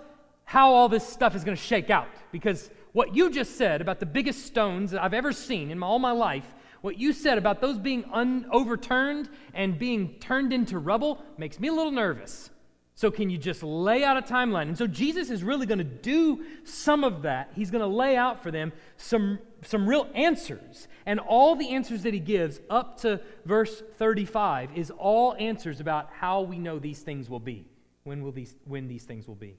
how 0.45 0.73
all 0.73 0.89
this 0.89 1.07
stuff 1.07 1.35
is 1.35 1.43
going 1.43 1.55
to 1.55 1.63
shake 1.63 1.89
out 1.89 2.07
because 2.31 2.69
what 2.91 3.15
you 3.15 3.29
just 3.29 3.55
said 3.55 3.81
about 3.81 3.99
the 3.99 4.05
biggest 4.05 4.45
stones 4.45 4.91
that 4.91 5.03
I've 5.03 5.13
ever 5.13 5.31
seen 5.31 5.71
in 5.71 5.81
all 5.81 5.99
my 5.99 6.11
life 6.11 6.53
what 6.83 6.99
you 6.99 7.13
said 7.13 7.37
about 7.37 7.61
those 7.61 7.79
being 7.79 8.03
un- 8.11 8.45
overturned 8.51 9.29
and 9.53 9.79
being 9.79 10.15
turned 10.19 10.51
into 10.51 10.77
rubble 10.77 11.23
makes 11.37 11.57
me 11.57 11.69
a 11.69 11.73
little 11.73 11.93
nervous. 11.93 12.49
So, 12.93 13.09
can 13.09 13.29
you 13.29 13.37
just 13.37 13.63
lay 13.63 14.03
out 14.03 14.17
a 14.17 14.21
timeline? 14.21 14.63
And 14.63 14.77
so, 14.77 14.85
Jesus 14.85 15.29
is 15.29 15.45
really 15.45 15.65
going 15.65 15.77
to 15.77 15.85
do 15.85 16.43
some 16.65 17.05
of 17.05 17.21
that. 17.21 17.51
He's 17.55 17.71
going 17.71 17.81
to 17.81 17.87
lay 17.87 18.17
out 18.17 18.43
for 18.43 18.51
them 18.51 18.73
some, 18.97 19.39
some 19.61 19.87
real 19.87 20.09
answers. 20.13 20.89
And 21.05 21.21
all 21.21 21.55
the 21.55 21.69
answers 21.69 22.03
that 22.03 22.13
he 22.13 22.19
gives 22.19 22.59
up 22.69 22.99
to 22.99 23.21
verse 23.45 23.81
35 23.97 24.77
is 24.77 24.91
all 24.91 25.37
answers 25.39 25.79
about 25.79 26.09
how 26.11 26.41
we 26.41 26.59
know 26.59 26.79
these 26.79 26.99
things 26.99 27.29
will 27.29 27.39
be, 27.39 27.65
when, 28.03 28.21
will 28.21 28.33
these, 28.33 28.55
when 28.65 28.89
these 28.89 29.05
things 29.05 29.25
will 29.25 29.35
be. 29.35 29.55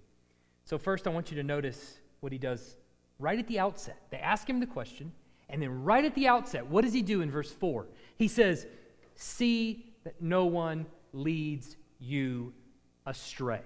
So, 0.66 0.76
first, 0.76 1.06
I 1.06 1.10
want 1.10 1.30
you 1.30 1.38
to 1.38 1.42
notice 1.42 2.00
what 2.20 2.32
he 2.32 2.38
does 2.38 2.76
right 3.18 3.38
at 3.38 3.48
the 3.48 3.60
outset. 3.60 3.96
They 4.10 4.18
ask 4.18 4.46
him 4.46 4.60
the 4.60 4.66
question, 4.66 5.10
and 5.48 5.62
then, 5.62 5.84
right 5.84 6.04
at 6.04 6.14
the 6.14 6.28
outset, 6.28 6.66
what 6.66 6.84
does 6.84 6.92
he 6.92 7.02
do 7.02 7.20
in 7.20 7.30
verse 7.30 7.50
4? 7.50 7.86
He 8.16 8.28
says, 8.28 8.66
See 9.14 9.86
that 10.04 10.20
no 10.20 10.46
one 10.46 10.86
leads 11.12 11.76
you 12.00 12.52
astray. 13.06 13.62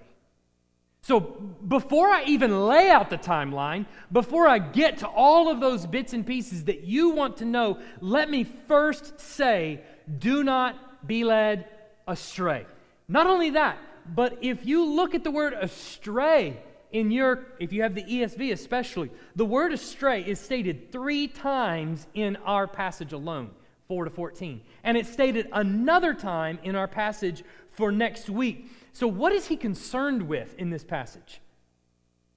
So, 1.01 1.19
before 1.19 2.09
I 2.09 2.25
even 2.25 2.67
lay 2.67 2.89
out 2.89 3.09
the 3.09 3.17
timeline, 3.17 3.85
before 4.11 4.47
I 4.47 4.59
get 4.59 4.97
to 4.99 5.07
all 5.07 5.49
of 5.49 5.59
those 5.59 5.85
bits 5.85 6.13
and 6.13 6.27
pieces 6.27 6.65
that 6.65 6.83
you 6.83 7.09
want 7.09 7.37
to 7.37 7.45
know, 7.45 7.79
let 8.01 8.29
me 8.29 8.43
first 8.43 9.19
say, 9.19 9.81
do 10.19 10.43
not 10.43 11.07
be 11.07 11.23
led 11.23 11.65
astray. 12.07 12.65
Not 13.07 13.27
only 13.27 13.51
that, 13.51 13.77
but 14.13 14.37
if 14.41 14.65
you 14.65 14.85
look 14.85 15.15
at 15.15 15.23
the 15.23 15.31
word 15.31 15.53
astray 15.53 16.61
in 16.91 17.11
your, 17.11 17.45
if 17.59 17.71
you 17.71 17.83
have 17.83 17.95
the 17.95 18.03
ESV 18.03 18.51
especially, 18.51 19.11
the 19.35 19.45
word 19.45 19.71
astray 19.71 20.23
is 20.23 20.39
stated 20.39 20.91
three 20.91 21.27
times 21.27 22.07
in 22.13 22.35
our 22.37 22.67
passage 22.67 23.13
alone, 23.13 23.51
4 23.87 24.05
to 24.05 24.09
14. 24.09 24.61
And 24.83 24.97
it's 24.97 25.11
stated 25.11 25.47
another 25.53 26.13
time 26.13 26.59
in 26.63 26.75
our 26.75 26.87
passage 26.87 27.43
for 27.69 27.91
next 27.91 28.29
week. 28.29 28.71
So, 28.91 29.07
what 29.07 29.31
is 29.31 29.47
he 29.47 29.55
concerned 29.55 30.27
with 30.27 30.55
in 30.57 30.69
this 30.69 30.83
passage? 30.83 31.41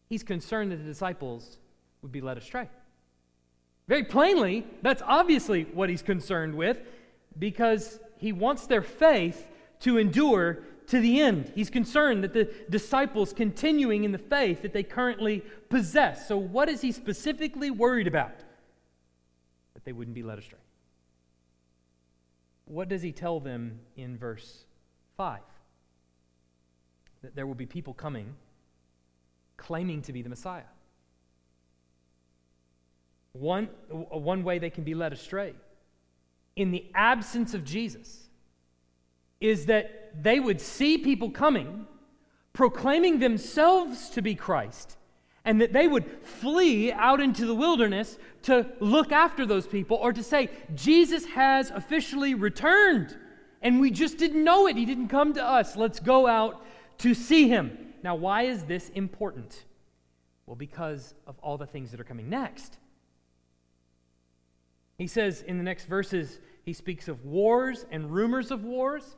He's 0.08 0.22
concerned 0.22 0.72
that 0.72 0.76
the 0.76 0.84
disciples 0.84 1.58
would 2.02 2.12
be 2.12 2.20
led 2.20 2.36
astray. 2.36 2.68
Very 3.88 4.04
plainly, 4.04 4.66
that's 4.82 5.02
obviously 5.04 5.64
what 5.64 5.88
he's 5.88 6.02
concerned 6.02 6.54
with 6.54 6.78
because 7.38 7.98
he 8.18 8.32
wants 8.32 8.66
their 8.66 8.82
faith 8.82 9.48
to 9.80 9.98
endure 9.98 10.60
to 10.88 11.00
the 11.00 11.20
end. 11.20 11.52
He's 11.54 11.70
concerned 11.70 12.24
that 12.24 12.32
the 12.32 12.50
disciples 12.70 13.32
continuing 13.32 14.04
in 14.04 14.12
the 14.12 14.18
faith 14.18 14.62
that 14.62 14.72
they 14.72 14.82
currently 14.82 15.42
possess. 15.68 16.28
So, 16.28 16.36
what 16.36 16.68
is 16.68 16.80
he 16.80 16.92
specifically 16.92 17.70
worried 17.70 18.06
about? 18.06 18.38
That 19.74 19.84
they 19.84 19.92
wouldn't 19.92 20.14
be 20.14 20.22
led 20.22 20.38
astray. 20.38 20.58
What 22.64 22.88
does 22.88 23.02
he 23.02 23.12
tell 23.12 23.40
them 23.40 23.80
in 23.96 24.16
verse 24.16 24.64
5? 25.16 25.40
That 27.22 27.36
there 27.36 27.46
will 27.46 27.54
be 27.54 27.66
people 27.66 27.94
coming 27.94 28.34
claiming 29.56 30.02
to 30.02 30.12
be 30.12 30.22
the 30.22 30.28
Messiah. 30.28 30.64
One, 33.32 33.66
one 33.88 34.42
way 34.42 34.58
they 34.58 34.70
can 34.70 34.84
be 34.84 34.94
led 34.94 35.12
astray 35.12 35.54
in 36.56 36.70
the 36.70 36.84
absence 36.94 37.54
of 37.54 37.64
Jesus 37.64 38.28
is 39.42 39.66
that 39.66 40.12
they 40.22 40.38
would 40.38 40.60
see 40.60 40.98
people 40.98 41.30
coming, 41.30 41.86
proclaiming 42.52 43.18
themselves 43.18 44.10
to 44.10 44.22
be 44.22 44.34
Christ, 44.34 44.96
and 45.44 45.60
that 45.60 45.72
they 45.72 45.88
would 45.88 46.04
flee 46.22 46.92
out 46.92 47.20
into 47.20 47.46
the 47.46 47.54
wilderness 47.54 48.18
to 48.42 48.66
look 48.78 49.10
after 49.10 49.44
those 49.44 49.66
people 49.66 49.96
or 49.96 50.12
to 50.12 50.22
say, 50.22 50.48
Jesus 50.74 51.24
has 51.26 51.70
officially 51.70 52.34
returned, 52.34 53.16
and 53.60 53.80
we 53.80 53.90
just 53.90 54.18
didn't 54.18 54.44
know 54.44 54.68
it. 54.68 54.76
He 54.76 54.84
didn't 54.84 55.08
come 55.08 55.32
to 55.34 55.44
us. 55.44 55.76
Let's 55.76 55.98
go 55.98 56.26
out 56.26 56.64
to 56.98 57.14
see 57.14 57.48
him. 57.48 57.94
Now, 58.04 58.14
why 58.14 58.42
is 58.42 58.64
this 58.64 58.90
important? 58.90 59.64
Well, 60.46 60.56
because 60.56 61.14
of 61.26 61.38
all 61.40 61.58
the 61.58 61.66
things 61.66 61.90
that 61.90 62.00
are 62.00 62.04
coming 62.04 62.28
next. 62.28 62.78
He 64.98 65.06
says 65.06 65.42
in 65.42 65.58
the 65.58 65.64
next 65.64 65.86
verses, 65.86 66.38
he 66.64 66.72
speaks 66.72 67.08
of 67.08 67.24
wars 67.24 67.84
and 67.90 68.12
rumors 68.12 68.52
of 68.52 68.62
wars 68.62 69.16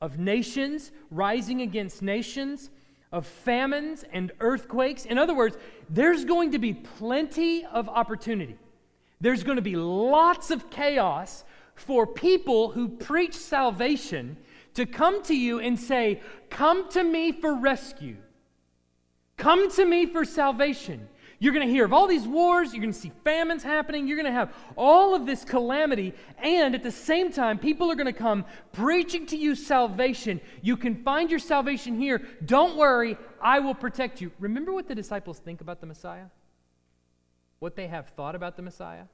of 0.00 0.18
nations 0.18 0.92
rising 1.10 1.62
against 1.62 2.02
nations, 2.02 2.70
of 3.12 3.26
famines 3.26 4.04
and 4.12 4.32
earthquakes. 4.40 5.04
In 5.04 5.18
other 5.18 5.34
words, 5.34 5.56
there's 5.88 6.24
going 6.24 6.52
to 6.52 6.58
be 6.58 6.74
plenty 6.74 7.64
of 7.64 7.88
opportunity. 7.88 8.58
There's 9.20 9.42
going 9.42 9.56
to 9.56 9.62
be 9.62 9.76
lots 9.76 10.50
of 10.50 10.68
chaos 10.70 11.44
for 11.74 12.06
people 12.06 12.70
who 12.70 12.88
preach 12.88 13.34
salvation 13.34 14.36
to 14.74 14.86
come 14.86 15.22
to 15.24 15.34
you 15.34 15.58
and 15.58 15.78
say, 15.78 16.20
Come 16.50 16.88
to 16.90 17.02
me 17.02 17.32
for 17.32 17.54
rescue. 17.54 18.16
Come 19.36 19.70
to 19.72 19.84
me 19.84 20.06
for 20.06 20.24
salvation. 20.24 21.08
You're 21.38 21.52
going 21.52 21.66
to 21.66 21.72
hear 21.72 21.84
of 21.84 21.92
all 21.92 22.06
these 22.06 22.26
wars. 22.26 22.72
You're 22.72 22.80
going 22.80 22.92
to 22.92 22.98
see 22.98 23.12
famines 23.22 23.62
happening. 23.62 24.06
You're 24.06 24.16
going 24.16 24.32
to 24.32 24.32
have 24.32 24.54
all 24.76 25.14
of 25.14 25.26
this 25.26 25.44
calamity. 25.44 26.14
And 26.38 26.74
at 26.74 26.82
the 26.82 26.90
same 26.90 27.30
time, 27.30 27.58
people 27.58 27.90
are 27.90 27.94
going 27.94 28.06
to 28.06 28.12
come 28.12 28.44
preaching 28.72 29.26
to 29.26 29.36
you 29.36 29.54
salvation. 29.54 30.40
You 30.62 30.76
can 30.76 31.02
find 31.02 31.30
your 31.30 31.38
salvation 31.38 32.00
here. 32.00 32.22
Don't 32.44 32.76
worry, 32.76 33.18
I 33.40 33.60
will 33.60 33.74
protect 33.74 34.20
you. 34.20 34.32
Remember 34.38 34.72
what 34.72 34.88
the 34.88 34.94
disciples 34.94 35.38
think 35.38 35.60
about 35.60 35.80
the 35.80 35.86
Messiah? 35.86 36.26
What 37.58 37.76
they 37.76 37.86
have 37.86 38.08
thought 38.08 38.34
about 38.34 38.56
the 38.56 38.62
Messiah? 38.62 39.04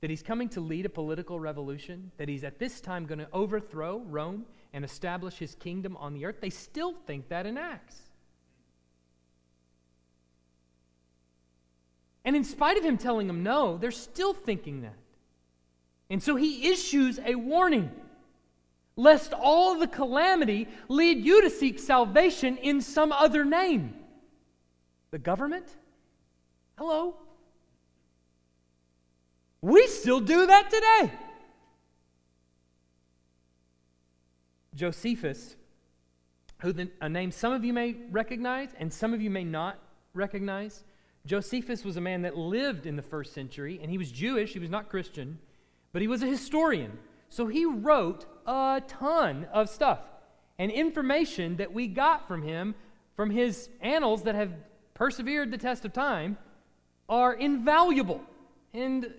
That 0.00 0.10
he's 0.10 0.22
coming 0.22 0.48
to 0.50 0.60
lead 0.60 0.86
a 0.86 0.90
political 0.90 1.40
revolution, 1.40 2.12
that 2.18 2.28
he's 2.28 2.44
at 2.44 2.58
this 2.58 2.80
time 2.80 3.06
going 3.06 3.20
to 3.20 3.28
overthrow 3.32 4.02
Rome 4.06 4.44
and 4.72 4.84
establish 4.84 5.38
his 5.38 5.54
kingdom 5.54 5.96
on 5.96 6.14
the 6.14 6.26
earth. 6.26 6.40
They 6.40 6.50
still 6.50 6.94
think 7.06 7.28
that 7.30 7.46
in 7.46 7.56
Acts. 7.56 8.03
And 12.24 12.34
in 12.34 12.44
spite 12.44 12.76
of 12.76 12.84
him 12.84 12.96
telling 12.96 13.26
them 13.26 13.42
no, 13.42 13.76
they're 13.76 13.90
still 13.90 14.32
thinking 14.32 14.82
that. 14.82 14.96
And 16.10 16.22
so 16.22 16.36
he 16.36 16.70
issues 16.70 17.18
a 17.24 17.34
warning 17.34 17.90
lest 18.96 19.32
all 19.32 19.78
the 19.78 19.86
calamity 19.86 20.68
lead 20.88 21.24
you 21.24 21.42
to 21.42 21.50
seek 21.50 21.78
salvation 21.78 22.56
in 22.58 22.80
some 22.80 23.12
other 23.12 23.44
name. 23.44 23.94
The 25.10 25.18
government? 25.18 25.66
Hello? 26.78 27.16
We 29.60 29.86
still 29.86 30.20
do 30.20 30.46
that 30.46 30.70
today. 30.70 31.12
Josephus, 34.74 35.56
who 36.58 36.72
the, 36.72 36.90
a 37.00 37.08
name 37.08 37.30
some 37.30 37.52
of 37.52 37.64
you 37.64 37.72
may 37.72 37.96
recognize 38.10 38.70
and 38.78 38.92
some 38.92 39.14
of 39.14 39.22
you 39.22 39.30
may 39.30 39.44
not 39.44 39.78
recognize, 40.12 40.84
Josephus 41.26 41.84
was 41.84 41.96
a 41.96 42.00
man 42.00 42.22
that 42.22 42.36
lived 42.36 42.86
in 42.86 42.96
the 42.96 43.02
first 43.02 43.32
century, 43.32 43.78
and 43.80 43.90
he 43.90 43.98
was 43.98 44.10
Jewish, 44.10 44.52
he 44.52 44.58
was 44.58 44.70
not 44.70 44.88
Christian, 44.88 45.38
but 45.92 46.02
he 46.02 46.08
was 46.08 46.22
a 46.22 46.26
historian. 46.26 46.98
So 47.30 47.46
he 47.46 47.64
wrote 47.64 48.26
a 48.46 48.82
ton 48.86 49.46
of 49.52 49.68
stuff 49.68 50.00
and 50.58 50.70
information 50.70 51.56
that 51.56 51.72
we 51.72 51.86
got 51.86 52.28
from 52.28 52.42
him, 52.42 52.74
from 53.16 53.30
his 53.30 53.68
annals 53.80 54.22
that 54.24 54.34
have 54.34 54.52
persevered 54.94 55.50
the 55.50 55.58
test 55.58 55.84
of 55.84 55.92
time, 55.92 56.36
are 57.08 57.34
invaluable. 57.34 58.20
And 58.72 59.12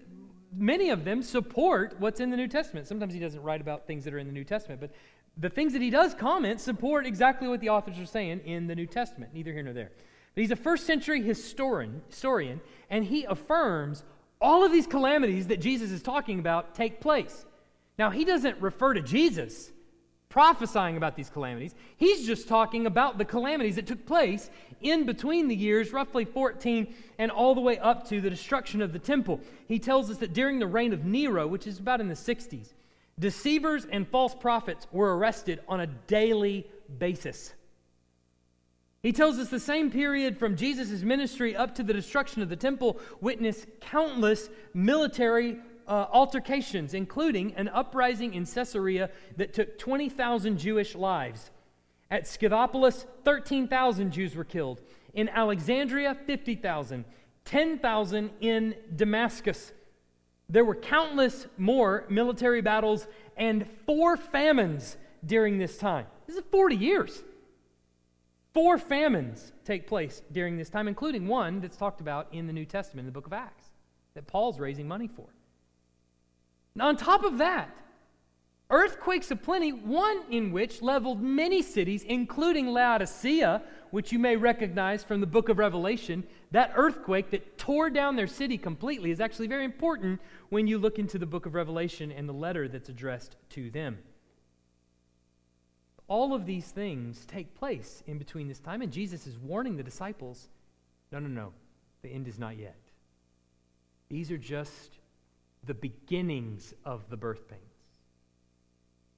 many 0.56 0.90
of 0.90 1.04
them 1.04 1.22
support 1.22 1.96
what's 2.00 2.20
in 2.20 2.30
the 2.30 2.38
New 2.38 2.48
Testament. 2.48 2.88
Sometimes 2.88 3.14
he 3.14 3.20
doesn't 3.20 3.42
write 3.42 3.62
about 3.62 3.86
things 3.86 4.04
that 4.06 4.14
are 4.14 4.20
in 4.20 4.28
the 4.28 4.34
New 4.34 4.44
Testament, 4.44 4.80
but 4.80 4.92
the 5.38 5.50
things 5.50 5.74
that 5.74 5.82
he 5.82 5.90
does 5.90 6.14
comment 6.14 6.62
support 6.62 7.06
exactly 7.06 7.48
what 7.48 7.60
the 7.60 7.70
authors 7.70 8.00
are 8.00 8.06
saying 8.06 8.42
in 8.46 8.68
the 8.68 8.76
New 8.76 8.86
Testament, 8.86 9.34
neither 9.34 9.52
here 9.52 9.64
nor 9.64 9.74
there. 9.74 9.92
But 10.36 10.42
he's 10.42 10.52
a 10.52 10.58
first 10.58 10.86
century 10.86 11.22
historian, 11.22 12.02
historian, 12.10 12.62
and 12.90 13.06
he 13.06 13.24
affirms 13.24 14.04
all 14.42 14.66
of 14.66 14.72
these 14.72 14.86
calamities 14.86 15.48
that 15.48 15.62
Jesus 15.62 15.92
is 15.92 16.04
talking 16.04 16.40
about 16.40 16.76
take 16.76 17.00
place. 17.00 17.46
Now, 17.98 18.10
he 18.10 18.26
doesn't 18.26 18.62
refer 18.62 18.94
to 18.94 19.02
Jesus 19.02 19.72
prophesying 20.28 20.98
about 20.98 21.16
these 21.16 21.30
calamities. 21.30 21.74
He's 21.96 22.28
just 22.28 22.50
talking 22.50 22.86
about 22.86 23.18
the 23.18 23.24
calamities 23.24 23.76
that 23.76 23.88
took 23.88 24.06
place 24.06 24.50
in 24.82 25.06
between 25.06 25.48
the 25.48 25.56
years, 25.56 25.94
roughly 25.94 26.26
14 26.26 26.94
and 27.18 27.32
all 27.32 27.56
the 27.56 27.62
way 27.62 27.78
up 27.80 28.06
to 28.10 28.20
the 28.20 28.30
destruction 28.30 28.82
of 28.82 28.92
the 28.92 29.00
temple. 29.00 29.40
He 29.70 29.80
tells 29.80 30.12
us 30.12 30.18
that 30.18 30.34
during 30.34 30.60
the 30.60 30.68
reign 30.68 30.92
of 30.92 31.06
Nero, 31.06 31.48
which 31.48 31.68
is 31.68 31.80
about 31.80 32.02
in 32.02 32.10
the 32.10 32.16
60s, 32.16 32.74
deceivers 33.18 33.88
and 33.90 34.06
false 34.06 34.36
prophets 34.36 34.88
were 34.92 35.18
arrested 35.18 35.62
on 35.70 35.80
a 35.80 35.88
daily 35.88 36.68
basis. 37.00 37.54
He 39.06 39.14
tells 39.14 39.38
us 39.38 39.50
the 39.50 39.60
same 39.60 39.92
period 39.92 40.36
from 40.36 40.56
Jesus' 40.56 41.04
ministry 41.04 41.56
up 41.56 41.76
to 41.76 41.84
the 41.84 41.94
destruction 41.94 42.42
of 42.42 42.50
the 42.50 42.56
temple 42.56 43.00
witnessed 43.22 43.68
countless 43.80 44.50
military 44.74 45.60
uh, 45.88 46.08
altercations, 46.12 46.96
including 46.96 47.54
an 47.54 47.68
uprising 47.68 48.34
in 48.34 48.48
Caesarea 48.48 49.12
that 49.38 49.54
took 49.54 49.78
20,000 49.78 50.58
Jewish 50.58 50.96
lives. 50.96 51.52
At 52.10 52.24
Scythopolis, 52.24 53.06
13,000 53.24 54.12
Jews 54.12 54.36
were 54.36 54.44
killed. 54.44 54.82
In 55.14 55.30
Alexandria, 55.30 56.18
50,000. 56.26 57.06
10,000 57.46 58.32
in 58.42 58.74
Damascus. 58.96 59.72
There 60.50 60.66
were 60.66 60.74
countless 60.74 61.46
more 61.60 62.06
military 62.10 62.62
battles 62.62 63.06
and 63.38 63.68
four 63.86 64.18
famines 64.18 64.98
during 65.24 65.60
this 65.60 65.78
time. 65.78 66.08
This 66.26 66.38
is 66.38 66.44
40 66.50 66.76
years. 66.76 67.22
Four 68.56 68.78
famines 68.78 69.52
take 69.66 69.86
place 69.86 70.22
during 70.32 70.56
this 70.56 70.70
time, 70.70 70.88
including 70.88 71.28
one 71.28 71.60
that's 71.60 71.76
talked 71.76 72.00
about 72.00 72.28
in 72.32 72.48
the 72.48 72.54
New 72.54 72.64
Testament, 72.64 73.02
in 73.02 73.06
the 73.06 73.12
book 73.12 73.28
of 73.28 73.34
Acts, 73.34 73.66
that 74.14 74.28
Paul's 74.28 74.62
raising 74.62 74.88
money 74.88 75.10
for. 75.10 75.28
Now, 76.74 76.88
on 76.88 76.96
top 76.96 77.26
of 77.26 77.40
that, 77.40 77.76
earthquakes 78.70 79.30
aplenty, 79.30 79.74
one 79.74 80.22
in 80.32 80.54
which 80.54 80.82
leveled 80.82 81.22
many 81.22 81.62
cities, 81.62 82.04
including 82.04 82.68
Laodicea, 82.68 83.62
which 83.92 84.14
you 84.14 84.20
may 84.20 84.38
recognize 84.38 85.04
from 85.04 85.20
the 85.20 85.28
book 85.28 85.50
of 85.50 85.58
Revelation. 85.58 86.24
That 86.52 86.72
earthquake 86.78 87.32
that 87.32 87.58
tore 87.58 87.90
down 87.90 88.16
their 88.16 88.26
city 88.26 88.58
completely 88.58 89.12
is 89.12 89.20
actually 89.20 89.48
very 89.48 89.66
important 89.66 90.22
when 90.48 90.66
you 90.66 90.78
look 90.78 90.98
into 90.98 91.20
the 91.20 91.26
book 91.26 91.46
of 91.46 91.56
Revelation 91.56 92.10
and 92.10 92.28
the 92.30 92.34
letter 92.34 92.70
that's 92.70 92.88
addressed 92.88 93.36
to 93.50 93.70
them. 93.70 93.98
All 96.08 96.34
of 96.34 96.46
these 96.46 96.66
things 96.66 97.26
take 97.26 97.56
place 97.56 98.04
in 98.06 98.18
between 98.18 98.48
this 98.48 98.60
time, 98.60 98.82
and 98.82 98.92
Jesus 98.92 99.26
is 99.26 99.38
warning 99.40 99.76
the 99.76 99.84
disciples 99.84 100.50
no, 101.12 101.20
no, 101.20 101.28
no, 101.28 101.54
the 102.02 102.10
end 102.10 102.28
is 102.28 102.38
not 102.38 102.58
yet. 102.58 102.76
These 104.10 104.32
are 104.32 104.38
just 104.38 104.98
the 105.64 105.74
beginnings 105.74 106.74
of 106.84 107.10
the 107.10 107.18
birth 107.18 107.48
pains. 107.48 107.62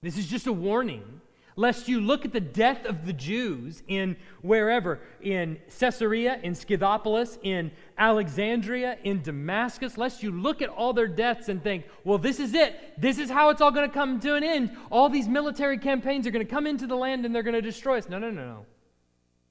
This 0.01 0.17
is 0.17 0.27
just 0.27 0.47
a 0.47 0.53
warning 0.53 1.21
lest 1.57 1.89
you 1.89 1.99
look 1.99 2.23
at 2.23 2.31
the 2.31 2.39
death 2.39 2.85
of 2.85 3.05
the 3.05 3.11
Jews 3.11 3.83
in 3.87 4.15
wherever, 4.41 5.01
in 5.21 5.57
Caesarea, 5.79 6.39
in 6.43 6.53
Scythopolis, 6.53 7.39
in 7.43 7.71
Alexandria, 7.97 8.97
in 9.03 9.21
Damascus, 9.21 9.97
lest 9.97 10.23
you 10.23 10.31
look 10.31 10.61
at 10.61 10.69
all 10.69 10.93
their 10.93 11.07
deaths 11.07 11.49
and 11.49 11.61
think, 11.61 11.85
well, 12.05 12.19
this 12.19 12.39
is 12.39 12.53
it. 12.53 12.93
This 12.97 13.17
is 13.17 13.29
how 13.29 13.49
it's 13.49 13.59
all 13.59 13.71
going 13.71 13.89
to 13.89 13.93
come 13.93 14.19
to 14.21 14.35
an 14.35 14.43
end. 14.43 14.77
All 14.91 15.09
these 15.09 15.27
military 15.27 15.79
campaigns 15.79 16.25
are 16.27 16.31
going 16.31 16.45
to 16.45 16.49
come 16.49 16.67
into 16.67 16.87
the 16.87 16.95
land 16.95 17.25
and 17.25 17.35
they're 17.35 17.43
going 17.43 17.55
to 17.55 17.61
destroy 17.61 17.97
us. 17.97 18.07
No, 18.07 18.19
no, 18.19 18.29
no, 18.29 18.45
no. 18.45 18.65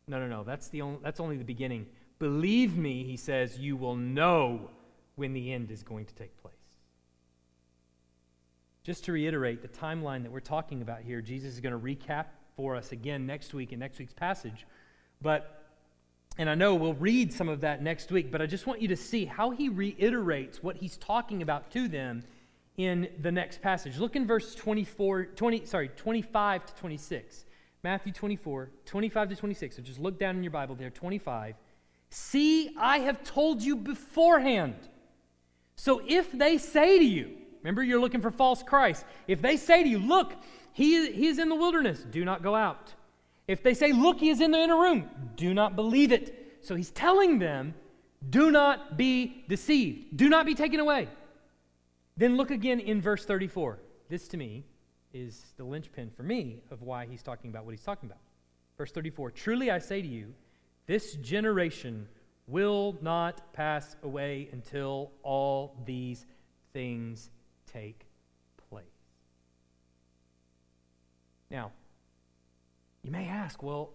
No, 0.09 0.21
no, 0.21 0.29
no. 0.29 0.45
That's, 0.45 0.69
the 0.69 0.83
only, 0.83 1.01
that's 1.03 1.19
only 1.19 1.37
the 1.37 1.45
beginning. 1.45 1.87
Believe 2.21 2.77
me, 2.77 3.03
he 3.03 3.17
says, 3.17 3.59
you 3.59 3.77
will 3.77 3.97
know 3.97 4.71
when 5.17 5.33
the 5.33 5.53
end 5.53 5.73
is 5.73 5.83
going 5.83 6.07
to 6.07 6.15
take 6.15 6.41
place. 6.41 6.55
Just 8.87 9.03
to 9.07 9.13
reiterate 9.13 9.63
the 9.63 9.69
timeline 9.69 10.23
that 10.23 10.31
we're 10.31 10.39
talking 10.39 10.81
about 10.81 11.01
here, 11.01 11.21
Jesus 11.21 11.55
is 11.55 11.61
going 11.61 11.73
to 11.73 11.79
recap 11.81 12.27
for 12.55 12.77
us 12.77 12.93
again 12.93 13.27
next 13.27 13.53
week 13.53 13.73
in 13.73 13.81
next 13.81 13.99
week's 13.99 14.13
passage. 14.13 14.65
But, 15.21 15.73
and 16.39 16.49
I 16.49 16.55
know 16.55 16.77
we'll 16.77 16.95
read 16.95 17.33
some 17.33 17.49
of 17.49 17.63
that 17.63 17.83
next 17.83 18.13
week, 18.13 18.31
but 18.31 18.41
I 18.41 18.47
just 18.47 18.65
want 18.65 18.81
you 18.81 18.87
to 18.87 18.97
see 18.97 19.25
how 19.25 19.51
he 19.51 19.69
reiterates 19.69 20.63
what 20.63 20.77
he's 20.77 20.97
talking 20.99 21.43
about 21.43 21.73
to 21.73 21.89
them 21.89 22.23
in 22.77 23.09
the 23.21 23.33
next 23.33 23.61
passage. 23.61 23.99
Look 23.99 24.15
in 24.15 24.25
verse 24.25 24.55
24, 24.55 25.25
20, 25.35 25.65
sorry, 25.65 25.89
25 25.89 26.67
to 26.67 26.75
26. 26.77 27.45
Matthew 27.83 28.13
24, 28.13 28.71
25 28.85 29.29
to 29.31 29.35
26. 29.35 29.75
So 29.75 29.83
just 29.83 29.99
look 29.99 30.17
down 30.17 30.37
in 30.37 30.45
your 30.45 30.53
Bible 30.53 30.77
there, 30.77 30.91
25. 30.91 31.57
See, 32.11 32.71
I 32.79 33.01
have 33.01 33.25
told 33.25 33.63
you 33.63 33.75
beforehand. 33.75 34.77
So 35.75 36.01
if 36.07 36.31
they 36.31 36.57
say 36.57 37.01
to 37.01 37.05
you, 37.05 37.39
Remember, 37.67 37.83
you're 37.83 37.99
looking 37.99 38.21
for 38.21 38.31
false 38.31 38.63
Christ. 38.63 39.05
If 39.27 39.43
they 39.43 39.57
say 39.57 39.83
to 39.83 39.89
you, 39.89 39.99
Look, 39.99 40.35
he, 40.73 41.11
he 41.11 41.27
is 41.27 41.41
in 41.41 41.49
the 41.49 41.57
wilderness, 41.57 41.99
do 41.99 42.25
not 42.25 42.41
go 42.41 42.55
out. 42.55 42.95
If 43.49 43.65
they 43.65 43.75
say, 43.75 43.91
Look, 43.91 44.21
he 44.21 44.29
is 44.29 44.41
in 44.41 44.53
the 44.53 44.59
inner 44.59 44.81
room, 44.81 45.11
do 45.35 45.53
not 45.53 45.75
believe 45.75 46.13
it. 46.13 46.59
So 46.61 46.77
he's 46.77 46.93
telling 46.93 47.41
them, 47.41 47.75
Do 48.31 48.53
not 48.53 48.97
be 48.97 49.43
deceived, 49.49 50.17
do 50.17 50.29
not 50.29 50.47
be 50.47 50.55
taken 50.55 50.79
away. 50.79 51.09
Then 52.17 52.37
look 52.37 52.53
again 52.53 52.79
in 52.79 53.03
verse 53.03 53.25
34. 53.25 53.81
This 54.09 54.29
to 54.29 54.37
me 54.37 54.65
is 55.13 55.47
the 55.57 55.65
linchpin 55.65 56.11
for 56.11 56.23
me 56.23 56.61
of 56.71 56.83
why 56.83 57.07
he's 57.07 57.25
talking 57.25 57.51
about 57.51 57.65
what 57.65 57.73
he's 57.73 57.83
talking 57.83 58.09
about. 58.09 58.23
Verse 58.79 58.93
34 58.93 59.33
Truly 59.33 59.73
I 59.73 59.81
say 59.81 60.01
to 60.01 60.09
you, 60.09 60.33
this 60.87 61.15
generation 61.15 62.07
will 62.47 62.97
not 63.01 63.53
pass 63.53 63.97
away 64.05 64.51
until 64.53 65.11
all 65.25 65.75
these 65.85 66.27
things 66.73 67.31
take 67.77 68.07
place. 68.71 68.85
Now, 71.51 71.73
you 73.03 73.11
may 73.11 73.29
ask, 73.29 73.63
well, 73.63 73.91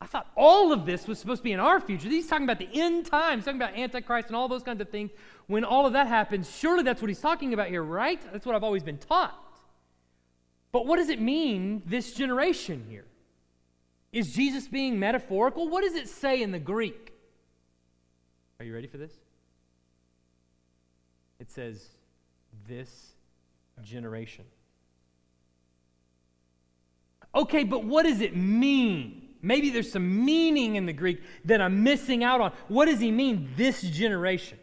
I 0.00 0.06
thought 0.06 0.28
all 0.36 0.72
of 0.72 0.86
this 0.86 1.06
was 1.06 1.18
supposed 1.18 1.40
to 1.40 1.44
be 1.44 1.52
in 1.52 1.60
our 1.60 1.80
future. 1.80 2.08
He's 2.08 2.26
talking 2.26 2.44
about 2.44 2.58
the 2.58 2.68
end 2.72 3.06
times, 3.06 3.44
talking 3.44 3.60
about 3.60 3.76
Antichrist 3.76 4.28
and 4.28 4.36
all 4.36 4.48
those 4.48 4.62
kinds 4.62 4.80
of 4.80 4.88
things. 4.88 5.10
When 5.46 5.64
all 5.64 5.86
of 5.86 5.92
that 5.92 6.06
happens, 6.06 6.50
surely 6.50 6.82
that's 6.82 7.00
what 7.02 7.08
he's 7.08 7.20
talking 7.20 7.52
about 7.54 7.68
here, 7.68 7.82
right? 7.82 8.20
That's 8.32 8.46
what 8.46 8.54
I've 8.54 8.64
always 8.64 8.82
been 8.82 8.98
taught. 8.98 9.34
But 10.72 10.86
what 10.86 10.96
does 10.96 11.08
it 11.08 11.20
mean, 11.20 11.82
this 11.86 12.12
generation 12.14 12.84
here? 12.88 13.04
Is 14.12 14.32
Jesus 14.32 14.68
being 14.68 14.98
metaphorical? 14.98 15.68
What 15.68 15.84
does 15.84 15.94
it 15.94 16.08
say 16.08 16.42
in 16.42 16.50
the 16.50 16.58
Greek? 16.58 17.12
Are 18.58 18.64
you 18.64 18.74
ready 18.74 18.86
for 18.86 18.98
this? 18.98 19.12
It 21.38 21.50
says, 21.50 21.88
this 22.68 23.12
generation. 23.82 24.44
Okay, 27.34 27.64
but 27.64 27.84
what 27.84 28.04
does 28.04 28.20
it 28.20 28.34
mean? 28.36 29.28
Maybe 29.42 29.70
there's 29.70 29.90
some 29.90 30.24
meaning 30.24 30.76
in 30.76 30.86
the 30.86 30.92
Greek 30.92 31.22
that 31.44 31.60
I'm 31.60 31.82
missing 31.82 32.24
out 32.24 32.40
on. 32.40 32.52
What 32.68 32.86
does 32.86 33.00
he 33.00 33.10
mean, 33.10 33.50
this 33.56 33.82
generation? 33.82 34.58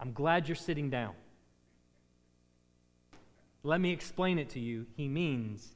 I'm 0.00 0.12
glad 0.12 0.48
you're 0.48 0.56
sitting 0.56 0.90
down. 0.90 1.14
Let 3.62 3.80
me 3.80 3.92
explain 3.92 4.38
it 4.38 4.50
to 4.50 4.60
you. 4.60 4.86
He 4.96 5.08
means 5.08 5.68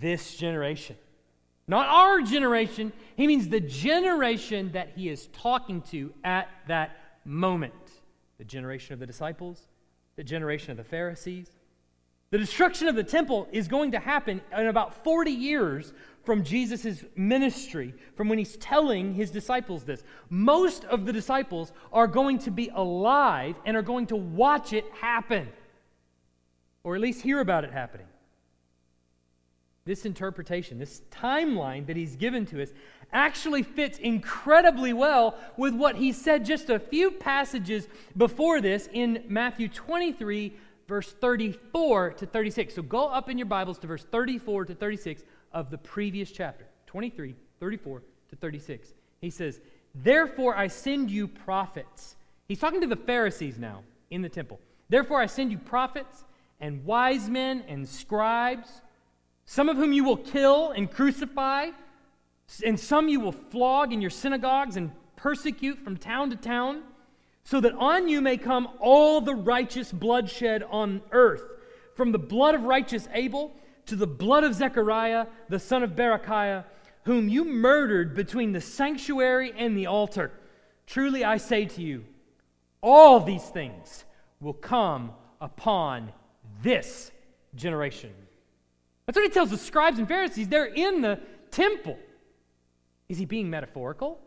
this 0.00 0.36
generation. 0.36 0.96
Not 1.68 1.86
our 1.86 2.22
generation. 2.22 2.92
He 3.16 3.26
means 3.26 3.48
the 3.48 3.60
generation 3.60 4.72
that 4.72 4.92
he 4.96 5.08
is 5.08 5.28
talking 5.32 5.82
to 5.82 6.12
at 6.24 6.48
that 6.68 6.96
moment. 7.24 7.74
The 8.38 8.44
generation 8.44 8.94
of 8.94 9.00
the 9.00 9.06
disciples, 9.06 9.68
the 10.16 10.24
generation 10.24 10.70
of 10.70 10.76
the 10.76 10.84
Pharisees. 10.84 11.50
The 12.30 12.38
destruction 12.38 12.88
of 12.88 12.96
the 12.96 13.04
temple 13.04 13.46
is 13.52 13.68
going 13.68 13.92
to 13.92 14.00
happen 14.00 14.40
in 14.56 14.66
about 14.66 15.04
40 15.04 15.30
years 15.30 15.92
from 16.24 16.42
Jesus' 16.42 17.04
ministry, 17.14 17.94
from 18.16 18.28
when 18.28 18.38
he's 18.38 18.56
telling 18.56 19.14
his 19.14 19.30
disciples 19.30 19.84
this. 19.84 20.02
Most 20.28 20.84
of 20.86 21.06
the 21.06 21.12
disciples 21.12 21.72
are 21.92 22.08
going 22.08 22.40
to 22.40 22.50
be 22.50 22.68
alive 22.74 23.54
and 23.64 23.76
are 23.76 23.82
going 23.82 24.06
to 24.08 24.16
watch 24.16 24.72
it 24.72 24.84
happen, 25.00 25.48
or 26.82 26.96
at 26.96 27.00
least 27.00 27.22
hear 27.22 27.40
about 27.40 27.64
it 27.64 27.72
happening. 27.72 28.06
This 29.86 30.04
interpretation, 30.04 30.78
this 30.78 31.02
timeline 31.12 31.86
that 31.86 31.96
he's 31.96 32.16
given 32.16 32.44
to 32.46 32.60
us, 32.60 32.70
actually 33.12 33.62
fits 33.62 33.98
incredibly 33.98 34.92
well 34.92 35.38
with 35.56 35.74
what 35.74 35.94
he 35.94 36.12
said 36.12 36.44
just 36.44 36.68
a 36.70 36.78
few 36.80 37.12
passages 37.12 37.86
before 38.16 38.60
this 38.60 38.88
in 38.92 39.22
Matthew 39.28 39.68
23, 39.68 40.52
verse 40.88 41.12
34 41.12 42.14
to 42.14 42.26
36. 42.26 42.74
So 42.74 42.82
go 42.82 43.06
up 43.06 43.30
in 43.30 43.38
your 43.38 43.46
Bibles 43.46 43.78
to 43.78 43.86
verse 43.86 44.04
34 44.04 44.64
to 44.66 44.74
36 44.74 45.22
of 45.52 45.70
the 45.70 45.78
previous 45.78 46.32
chapter 46.32 46.66
23, 46.86 47.36
34 47.60 48.02
to 48.30 48.36
36. 48.36 48.92
He 49.20 49.30
says, 49.30 49.60
Therefore 49.94 50.56
I 50.56 50.66
send 50.66 51.12
you 51.12 51.28
prophets. 51.28 52.16
He's 52.48 52.58
talking 52.58 52.80
to 52.80 52.88
the 52.88 52.96
Pharisees 52.96 53.56
now 53.56 53.84
in 54.10 54.20
the 54.20 54.28
temple. 54.28 54.60
Therefore 54.88 55.20
I 55.20 55.26
send 55.26 55.52
you 55.52 55.58
prophets 55.58 56.24
and 56.60 56.84
wise 56.84 57.28
men 57.28 57.62
and 57.68 57.88
scribes, 57.88 58.82
some 59.46 59.68
of 59.68 59.76
whom 59.76 59.92
you 59.92 60.04
will 60.04 60.16
kill 60.16 60.70
and 60.72 60.90
crucify, 60.90 61.68
and 62.64 62.78
some 62.78 63.08
you 63.08 63.20
will 63.20 63.32
flog 63.32 63.92
in 63.92 64.00
your 64.00 64.10
synagogues 64.10 64.76
and 64.76 64.90
persecute 65.14 65.78
from 65.78 65.96
town 65.96 66.30
to 66.30 66.36
town, 66.36 66.82
so 67.44 67.60
that 67.60 67.72
on 67.74 68.08
you 68.08 68.20
may 68.20 68.36
come 68.36 68.68
all 68.80 69.20
the 69.20 69.34
righteous 69.34 69.92
bloodshed 69.92 70.64
on 70.68 71.00
earth, 71.12 71.44
from 71.94 72.12
the 72.12 72.18
blood 72.18 72.54
of 72.54 72.64
righteous 72.64 73.08
Abel 73.12 73.52
to 73.86 73.94
the 73.94 74.06
blood 74.06 74.42
of 74.42 74.52
Zechariah, 74.52 75.26
the 75.48 75.60
son 75.60 75.82
of 75.82 75.92
Berechiah, 75.92 76.64
whom 77.04 77.28
you 77.28 77.44
murdered 77.44 78.14
between 78.14 78.50
the 78.50 78.60
sanctuary 78.60 79.52
and 79.56 79.78
the 79.78 79.86
altar. 79.86 80.32
Truly 80.88 81.24
I 81.24 81.36
say 81.36 81.66
to 81.66 81.82
you, 81.82 82.04
all 82.80 83.20
these 83.20 83.44
things 83.44 84.04
will 84.40 84.52
come 84.52 85.12
upon 85.40 86.12
this 86.62 87.12
generation. 87.54 88.12
That's 89.06 89.16
what 89.16 89.24
he 89.24 89.30
tells 89.30 89.50
the 89.50 89.58
scribes 89.58 89.98
and 89.98 90.08
Pharisees. 90.08 90.48
They're 90.48 90.66
in 90.66 91.00
the 91.00 91.20
temple. 91.50 91.96
Is 93.08 93.18
he 93.18 93.24
being 93.24 93.48
metaphorical? 93.48 94.20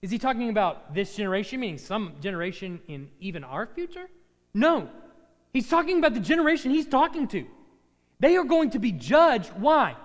Is 0.00 0.10
he 0.10 0.18
talking 0.18 0.50
about 0.50 0.94
this 0.94 1.16
generation, 1.16 1.58
meaning 1.58 1.78
some 1.78 2.14
generation 2.20 2.80
in 2.86 3.10
even 3.18 3.42
our 3.42 3.66
future? 3.66 4.08
No. 4.54 4.88
He's 5.52 5.68
talking 5.68 5.98
about 5.98 6.14
the 6.14 6.20
generation 6.20 6.70
he's 6.70 6.86
talking 6.86 7.26
to. 7.28 7.44
They 8.20 8.36
are 8.36 8.44
going 8.44 8.70
to 8.70 8.78
be 8.78 8.92
judged. 8.92 9.50
Why? 9.56 9.96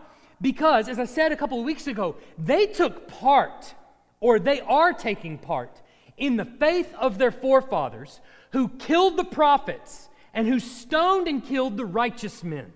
Because, 0.42 0.90
as 0.90 0.98
I 0.98 1.06
said 1.06 1.32
a 1.32 1.36
couple 1.36 1.60
of 1.60 1.66
weeks 1.66 1.86
ago, 1.86 2.16
they 2.38 2.66
took 2.66 3.08
part, 3.08 3.76
or 4.20 4.40
they 4.40 4.62
are 4.62 4.94
taking 4.94 5.38
part, 5.38 5.82
in 6.18 6.38
the 6.38 6.46
faith 6.46 6.94
of 6.96 7.20
their 7.20 7.32
forefathers 7.32 8.20
who 8.52 8.70
killed 8.70 9.18
the 9.18 9.24
prophets 9.24 10.10
and 10.34 10.48
who 10.48 10.60
stoned 10.60 11.28
and 11.28 11.44
killed 11.44 11.78
the 11.78 11.86
righteous 11.86 12.44
men 12.44 12.74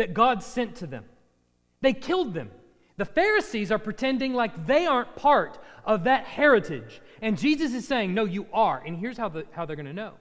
that 0.00 0.14
God 0.14 0.42
sent 0.42 0.76
to 0.76 0.86
them. 0.86 1.04
They 1.82 1.92
killed 1.92 2.32
them. 2.32 2.50
The 2.96 3.04
Pharisees 3.04 3.70
are 3.70 3.78
pretending 3.78 4.32
like 4.32 4.66
they 4.66 4.86
aren't 4.86 5.14
part 5.14 5.58
of 5.84 6.04
that 6.04 6.24
heritage. 6.24 7.02
And 7.20 7.38
Jesus 7.38 7.74
is 7.74 7.86
saying, 7.86 8.14
No, 8.14 8.24
you 8.24 8.46
are. 8.50 8.82
And 8.84 8.96
here's 8.96 9.18
how, 9.18 9.28
the, 9.28 9.44
how 9.50 9.66
they're 9.66 9.76
going 9.76 9.84
to 9.84 9.92
know 9.92 10.14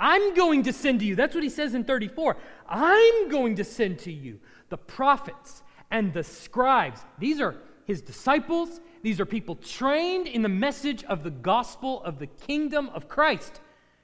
I'm 0.00 0.34
going 0.34 0.64
to 0.64 0.72
send 0.72 0.98
to 0.98 1.06
you. 1.06 1.14
That's 1.14 1.32
what 1.32 1.44
he 1.44 1.48
says 1.48 1.74
in 1.74 1.84
34. 1.84 2.36
I'm 2.68 3.28
going 3.28 3.54
to 3.56 3.64
send 3.64 4.00
to 4.00 4.12
you 4.12 4.40
the 4.68 4.78
prophets 4.78 5.62
and 5.92 6.12
the 6.12 6.24
scribes. 6.24 7.04
These 7.20 7.40
are 7.40 7.54
his 7.84 8.02
disciples. 8.02 8.80
These 9.02 9.20
are 9.20 9.26
people 9.26 9.54
trained 9.54 10.26
in 10.26 10.42
the 10.42 10.48
message 10.48 11.04
of 11.04 11.22
the 11.22 11.30
gospel 11.30 12.02
of 12.02 12.18
the 12.18 12.26
kingdom 12.26 12.90
of 12.94 13.08
Christ. 13.08 13.60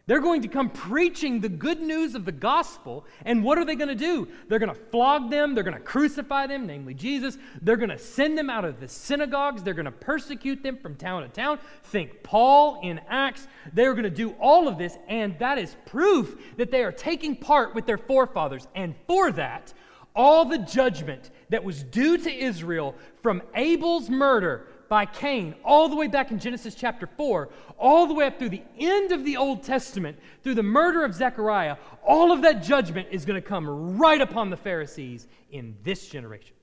They're 0.09 0.21
going 0.21 0.41
to 0.41 0.49
come 0.49 0.71
preaching 0.71 1.39
the 1.39 1.51
good 1.51 1.83
news 1.83 2.15
of 2.15 2.25
the 2.25 2.33
gospel. 2.33 3.05
And 3.27 3.45
what 3.45 3.59
are 3.59 3.65
they 3.67 3.75
going 3.75 3.91
to 3.91 3.95
do? 3.95 4.27
They're 4.49 4.59
going 4.59 4.75
to 4.75 4.81
flog 4.91 5.31
them. 5.31 5.55
They're 5.55 5.63
going 5.63 5.77
to 5.77 5.83
crucify 5.83 6.47
them, 6.47 6.67
namely 6.67 6.95
Jesus. 6.95 7.37
They're 7.61 7.77
going 7.77 7.91
to 7.91 7.99
send 7.99 8.39
them 8.39 8.49
out 8.49 8.65
of 8.65 8.81
the 8.81 8.89
synagogues. 8.89 9.63
They're 9.63 9.75
going 9.75 9.85
to 9.85 9.91
persecute 9.93 10.63
them 10.63 10.79
from 10.79 10.97
town 10.97 11.25
to 11.25 11.29
town. 11.29 11.59
Think 11.85 12.23
Paul 12.23 12.81
in 12.83 13.03
Acts. 13.07 13.47
They're 13.75 13.93
going 13.93 14.05
to 14.05 14.11
do 14.11 14.31
all 14.41 14.67
of 14.67 14.79
this. 14.79 14.97
And 15.09 15.39
that 15.41 15.59
is 15.59 15.77
proof 15.85 16.41
that 16.57 16.71
they 16.71 16.83
are 16.85 16.93
taking 16.93 17.37
part 17.37 17.75
with 17.75 17.85
their 17.85 17.99
forefathers. 17.99 18.67
And 18.75 18.95
for 19.07 19.31
that, 19.33 19.75
all 20.17 20.47
the 20.47 20.59
judgment 20.59 21.31
that 21.51 21.63
was 21.63 21.83
due 21.83 22.17
to 22.17 22.35
Israel 22.35 22.95
from 23.23 23.43
Abel's 23.55 24.09
murder 24.09 24.69
by 24.89 25.05
Cain, 25.05 25.55
all 25.65 25.89
the 25.89 25.97
way 25.97 26.07
back 26.07 26.31
in 26.31 26.39
Genesis 26.39 26.75
chapter 26.75 27.07
4, 27.07 27.49
all 27.77 28.07
the 28.07 28.15
way 28.15 28.27
up 28.27 28.39
through 28.39 28.49
the 28.49 28.63
end 28.79 29.13
of 29.13 29.25
the 29.25 29.37
Old 29.37 29.63
Testament, 29.63 30.19
through 30.43 30.55
the 30.55 30.63
murder 30.63 31.05
of 31.05 31.15
Zechariah, 31.15 31.77
all 32.03 32.33
of 32.33 32.43
that 32.43 32.63
judgment 32.63 33.09
is 33.11 33.25
going 33.25 33.41
to 33.41 33.47
come 33.47 33.99
right 33.99 34.21
upon 34.21 34.51
the 34.51 34.57
Pharisees 34.57 35.27
in 35.51 35.77
this 35.83 36.09
generation. 36.09 36.57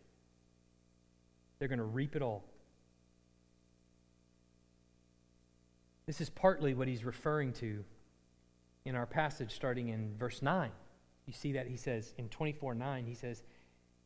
They're 1.59 1.67
going 1.67 1.79
to 1.79 1.85
reap 1.85 2.15
it 2.15 2.21
all. 2.21 2.43
This 6.07 6.21
is 6.21 6.29
partly 6.29 6.73
what 6.73 6.87
he's 6.87 7.03
referring 7.03 7.53
to 7.53 7.83
in 8.85 8.95
our 8.95 9.05
passage 9.05 9.53
starting 9.53 9.89
in 9.89 10.15
verse 10.17 10.41
9. 10.41 10.69
You 11.25 11.33
see 11.33 11.53
that 11.53 11.67
he 11.67 11.77
says 11.77 12.13
in 12.17 12.29
24 12.29 12.75
9, 12.75 13.05
he 13.05 13.15
says, 13.15 13.43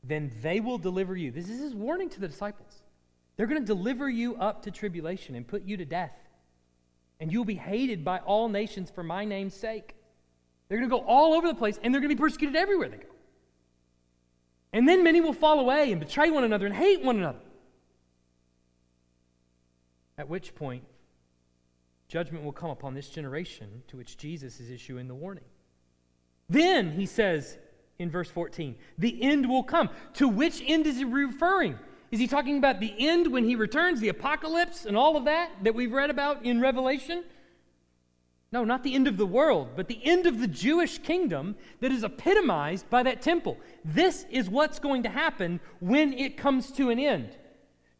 Then 0.03 0.31
they 0.41 0.59
will 0.59 0.77
deliver 0.77 1.17
you. 1.17 1.31
This 1.31 1.49
is 1.49 1.59
his 1.59 1.75
warning 1.75 2.09
to 2.09 2.19
the 2.19 2.27
disciples. 2.27 2.81
They're 3.39 3.47
going 3.47 3.61
to 3.61 3.65
deliver 3.65 4.09
you 4.09 4.35
up 4.35 4.63
to 4.63 4.71
tribulation 4.71 5.33
and 5.33 5.47
put 5.47 5.63
you 5.63 5.77
to 5.77 5.85
death. 5.85 6.11
And 7.21 7.31
you'll 7.31 7.45
be 7.45 7.55
hated 7.55 8.03
by 8.03 8.19
all 8.19 8.49
nations 8.49 8.91
for 8.91 9.01
my 9.01 9.23
name's 9.23 9.53
sake. 9.53 9.95
They're 10.67 10.77
going 10.77 10.89
to 10.89 10.93
go 10.93 11.05
all 11.05 11.35
over 11.35 11.47
the 11.47 11.55
place 11.55 11.79
and 11.81 11.93
they're 11.93 12.01
going 12.01 12.09
to 12.09 12.17
be 12.17 12.19
persecuted 12.21 12.57
everywhere 12.57 12.89
they 12.89 12.97
go. 12.97 13.13
And 14.73 14.85
then 14.89 15.05
many 15.05 15.21
will 15.21 15.31
fall 15.31 15.61
away 15.61 15.93
and 15.93 16.01
betray 16.01 16.29
one 16.29 16.43
another 16.43 16.65
and 16.65 16.75
hate 16.75 17.01
one 17.01 17.15
another. 17.15 17.39
At 20.17 20.27
which 20.27 20.53
point, 20.53 20.83
judgment 22.09 22.43
will 22.43 22.51
come 22.51 22.71
upon 22.71 22.93
this 22.93 23.07
generation 23.07 23.83
to 23.87 23.95
which 23.95 24.17
Jesus 24.17 24.59
is 24.59 24.69
issuing 24.69 25.07
the 25.07 25.15
warning. 25.15 25.45
Then, 26.49 26.91
he 26.91 27.05
says 27.05 27.57
in 27.99 28.11
verse 28.11 28.29
14, 28.29 28.75
the 28.97 29.23
end 29.23 29.47
will 29.47 29.63
come. 29.63 29.89
To 30.15 30.27
which 30.27 30.61
end 30.67 30.87
is 30.87 30.97
he 30.97 31.05
referring? 31.05 31.79
Is 32.11 32.19
he 32.19 32.27
talking 32.27 32.57
about 32.57 32.79
the 32.79 32.93
end 32.97 33.31
when 33.31 33.45
he 33.45 33.55
returns, 33.55 33.99
the 33.99 34.09
apocalypse, 34.09 34.85
and 34.85 34.97
all 34.97 35.15
of 35.15 35.25
that 35.25 35.51
that 35.63 35.75
we've 35.75 35.91
read 35.91 36.09
about 36.09 36.43
in 36.43 36.59
Revelation? 36.59 37.23
No, 38.51 38.63
not 38.63 38.81
the 38.81 38.95
end 38.95 39.07
of 39.07 39.17
the 39.17 39.27
world, 39.27 39.69
but 39.75 39.87
the 39.87 40.03
end 40.03 40.25
of 40.25 40.39
the 40.39 40.47
Jewish 40.47 40.97
kingdom 40.97 41.55
that 41.81 41.91
is 41.91 42.03
epitomized 42.03 42.89
by 42.89 43.03
that 43.03 43.21
temple. 43.21 43.57
This 43.85 44.25
is 44.31 44.49
what's 44.49 44.79
going 44.79 45.03
to 45.03 45.09
happen 45.09 45.59
when 45.79 46.13
it 46.13 46.35
comes 46.35 46.71
to 46.73 46.89
an 46.89 46.97
end. 46.97 47.37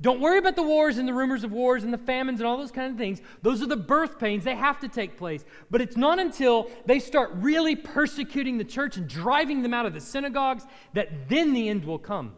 Don't 0.02 0.22
worry 0.22 0.40
about 0.40 0.56
the 0.56 0.64
wars 0.64 0.98
and 0.98 1.08
the 1.08 1.14
rumors 1.14 1.44
of 1.44 1.52
wars 1.52 1.84
and 1.84 1.94
the 1.94 1.98
famines 2.00 2.40
and 2.40 2.48
all 2.48 2.58
those 2.58 2.72
kind 2.72 2.92
of 2.92 2.98
things. 2.98 3.22
Those 3.44 3.62
are 3.62 3.68
the 3.68 3.76
birth 3.76 4.18
pains. 4.18 4.44
They 4.44 4.56
have 4.56 4.80
to 4.80 4.88
take 4.88 5.18
place. 5.18 5.44
But 5.70 5.82
it's 5.82 5.98
not 5.98 6.20
until 6.20 6.72
they 6.86 7.00
start 7.00 7.32
really 7.36 7.76
persecuting 7.76 8.58
the 8.58 8.64
church 8.64 8.96
and 8.96 9.08
driving 9.08 9.62
them 9.62 9.74
out 9.74 9.86
of 9.86 9.94
the 9.94 10.00
synagogues 10.00 10.66
that 10.94 11.28
then 11.28 11.54
the 11.54 11.68
end 11.68 11.84
will 11.84 12.00
come 12.00 12.34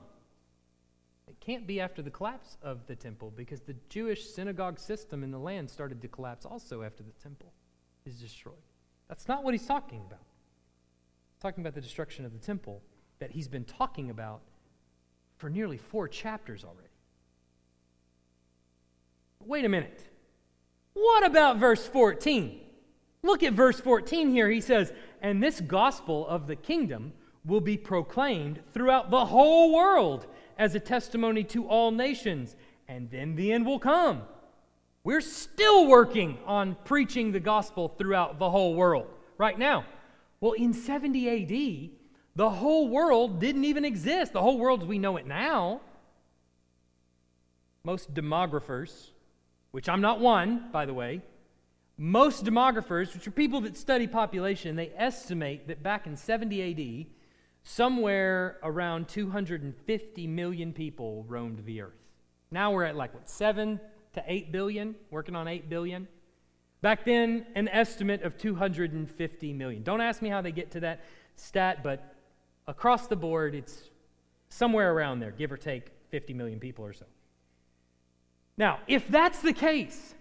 can't 1.42 1.66
be 1.66 1.82
after 1.82 2.02
the 2.02 2.12
collapse 2.12 2.58
of 2.62 2.86
the 2.86 2.96
temple 2.96 3.34
because 3.36 3.62
the 3.62 3.76
Jewish 3.90 4.30
synagogue 4.30 4.80
system 4.80 5.24
in 5.24 5.32
the 5.32 5.40
land 5.40 5.70
started 5.70 6.02
to 6.02 6.08
collapse 6.08 6.46
also 6.46 6.84
after 6.84 7.04
the 7.04 7.12
temple 7.24 7.52
is 8.06 8.20
destroyed. 8.20 8.56
That's 9.10 9.28
not 9.28 9.44
what 9.44 9.54
he's 9.54 9.66
talking 9.66 10.02
about. 10.06 10.22
He's 11.34 11.42
talking 11.42 11.64
about 11.64 11.74
the 11.74 11.82
destruction 11.82 12.26
of 12.26 12.32
the 12.32 12.40
temple 12.40 12.82
that 13.20 13.32
he's 13.32 13.48
been 13.48 13.66
talking 13.66 14.10
about 14.12 14.42
for 15.38 15.50
nearly 15.50 15.78
four 15.78 16.08
chapters 16.08 16.64
already. 16.64 16.88
Wait 19.44 19.66
a 19.66 19.70
minute. 19.70 20.00
What 20.94 21.26
about 21.26 21.58
verse 21.58 21.86
14? 21.88 22.60
Look 23.24 23.42
at 23.42 23.54
verse 23.54 23.80
14 23.80 24.30
here. 24.30 24.50
He 24.50 24.62
says, 24.62 24.94
And 25.22 25.42
this 25.42 25.60
gospel 25.60 26.28
of 26.28 26.48
the 26.48 26.56
kingdom 26.56 27.14
will 27.44 27.62
be 27.62 27.78
proclaimed 27.78 28.60
throughout 28.74 29.10
the 29.10 29.26
whole 29.26 29.74
world 29.74 30.28
as 30.58 30.76
a 30.76 30.80
testimony 30.80 31.44
to 31.46 31.68
all 31.68 31.92
nations, 31.92 32.56
and 32.88 33.10
then 33.10 33.36
the 33.36 33.52
end 33.52 33.66
will 33.66 33.80
come. 33.80 34.24
We're 35.04 35.22
still 35.22 35.88
working 35.88 36.38
on 36.46 36.76
preaching 36.86 37.32
the 37.32 37.40
gospel 37.40 37.90
throughout 37.90 38.38
the 38.38 38.50
whole 38.50 38.76
world 38.76 39.08
right 39.38 39.58
now. 39.58 39.86
Well, 40.40 40.54
in 40.54 40.74
70 40.74 41.30
AD, 41.30 41.90
the 42.36 42.50
whole 42.50 42.88
world 42.88 43.40
didn't 43.40 43.66
even 43.66 43.86
exist. 43.86 44.34
The 44.34 44.42
whole 44.42 44.58
world 44.58 44.84
as 44.84 44.88
we 44.88 45.00
know 45.00 45.18
it 45.18 45.26
now. 45.26 45.82
Most 47.84 48.14
demographers, 48.14 49.10
which 49.72 49.90
I'm 49.90 50.02
not 50.02 50.20
one, 50.20 50.70
by 50.72 50.86
the 50.86 50.94
way, 50.94 51.22
most 51.98 52.46
demographers, 52.46 53.14
which 53.14 53.28
are 53.28 53.32
people 53.32 53.62
that 53.62 53.78
study 53.78 54.08
population, 54.08 54.76
they 54.76 54.92
estimate 54.96 55.68
that 55.68 55.84
back 55.84 56.08
in 56.08 56.16
70 56.16 57.06
AD, 57.06 57.21
somewhere 57.64 58.58
around 58.64 59.08
250 59.08 60.28
million 60.28 60.74
people 60.74 61.26
roamed 61.28 61.64
the 61.66 61.82
earth. 61.82 61.94
Now 62.52 62.72
we're 62.72 62.84
at 62.84 62.96
like, 62.96 63.14
what, 63.14 63.30
7 63.30 63.80
to 64.14 64.24
8 64.26 64.52
billion, 64.52 64.96
working 65.10 65.36
on 65.36 65.48
8 65.48 65.70
billion. 65.70 66.08
Back 66.82 67.06
then, 67.06 67.46
an 67.56 67.68
estimate 67.68 68.24
of 68.24 68.38
250 68.38 69.54
million. 69.54 69.84
Don't 69.84 70.02
ask 70.02 70.22
me 70.22 70.30
how 70.30 70.42
they 70.42 70.52
get 70.52 70.72
to 70.72 70.80
that 70.82 71.02
stat, 71.36 71.84
but 71.84 72.16
across 72.68 73.08
the 73.08 73.16
board, 73.16 73.56
it's 73.56 73.90
somewhere 74.50 74.94
around 74.94 75.20
there, 75.20 75.32
give 75.32 75.52
or 75.52 75.58
take 75.58 75.92
50 76.10 76.34
million 76.34 76.60
people 76.60 76.84
or 76.84 76.94
so. 76.94 77.06
Now, 78.58 78.80
if 78.88 79.08
that's 79.08 79.42
the 79.42 79.54
case, 79.54 80.16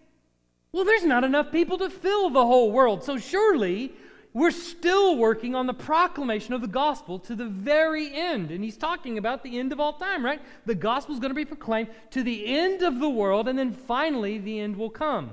well, 0.73 0.85
there's 0.85 1.05
not 1.05 1.25
enough 1.25 1.51
people 1.51 1.79
to 1.79 1.91
fill 1.91 2.31
the 2.31 2.45
whole 2.45 2.71
world. 2.71 3.03
So 3.03 3.19
surely 3.19 3.93
we're 4.33 4.51
still 4.51 5.17
working 5.17 5.55
on 5.55 5.67
the 5.67 5.75
proclamation 5.75 6.55
of 6.55 6.61
the 6.61 6.69
gospel 6.69 7.19
to 7.21 7.35
the 7.35 7.47
very 7.47 8.15
end. 8.15 8.51
And 8.51 8.63
he's 8.63 8.77
talking 8.77 9.19
about 9.19 9.43
the 9.43 9.59
end 9.59 9.73
of 9.73 9.81
all 9.81 9.95
time, 9.95 10.25
right? 10.25 10.41
The 10.67 10.75
gospel 10.75 11.15
is 11.15 11.21
going 11.21 11.31
to 11.31 11.35
be 11.35 11.45
proclaimed 11.45 11.89
to 12.11 12.23
the 12.23 12.47
end 12.47 12.83
of 12.83 13.01
the 13.01 13.09
world, 13.09 13.49
and 13.49 13.59
then 13.59 13.73
finally 13.73 14.39
the 14.39 14.61
end 14.61 14.77
will 14.77 14.91
come. 14.91 15.33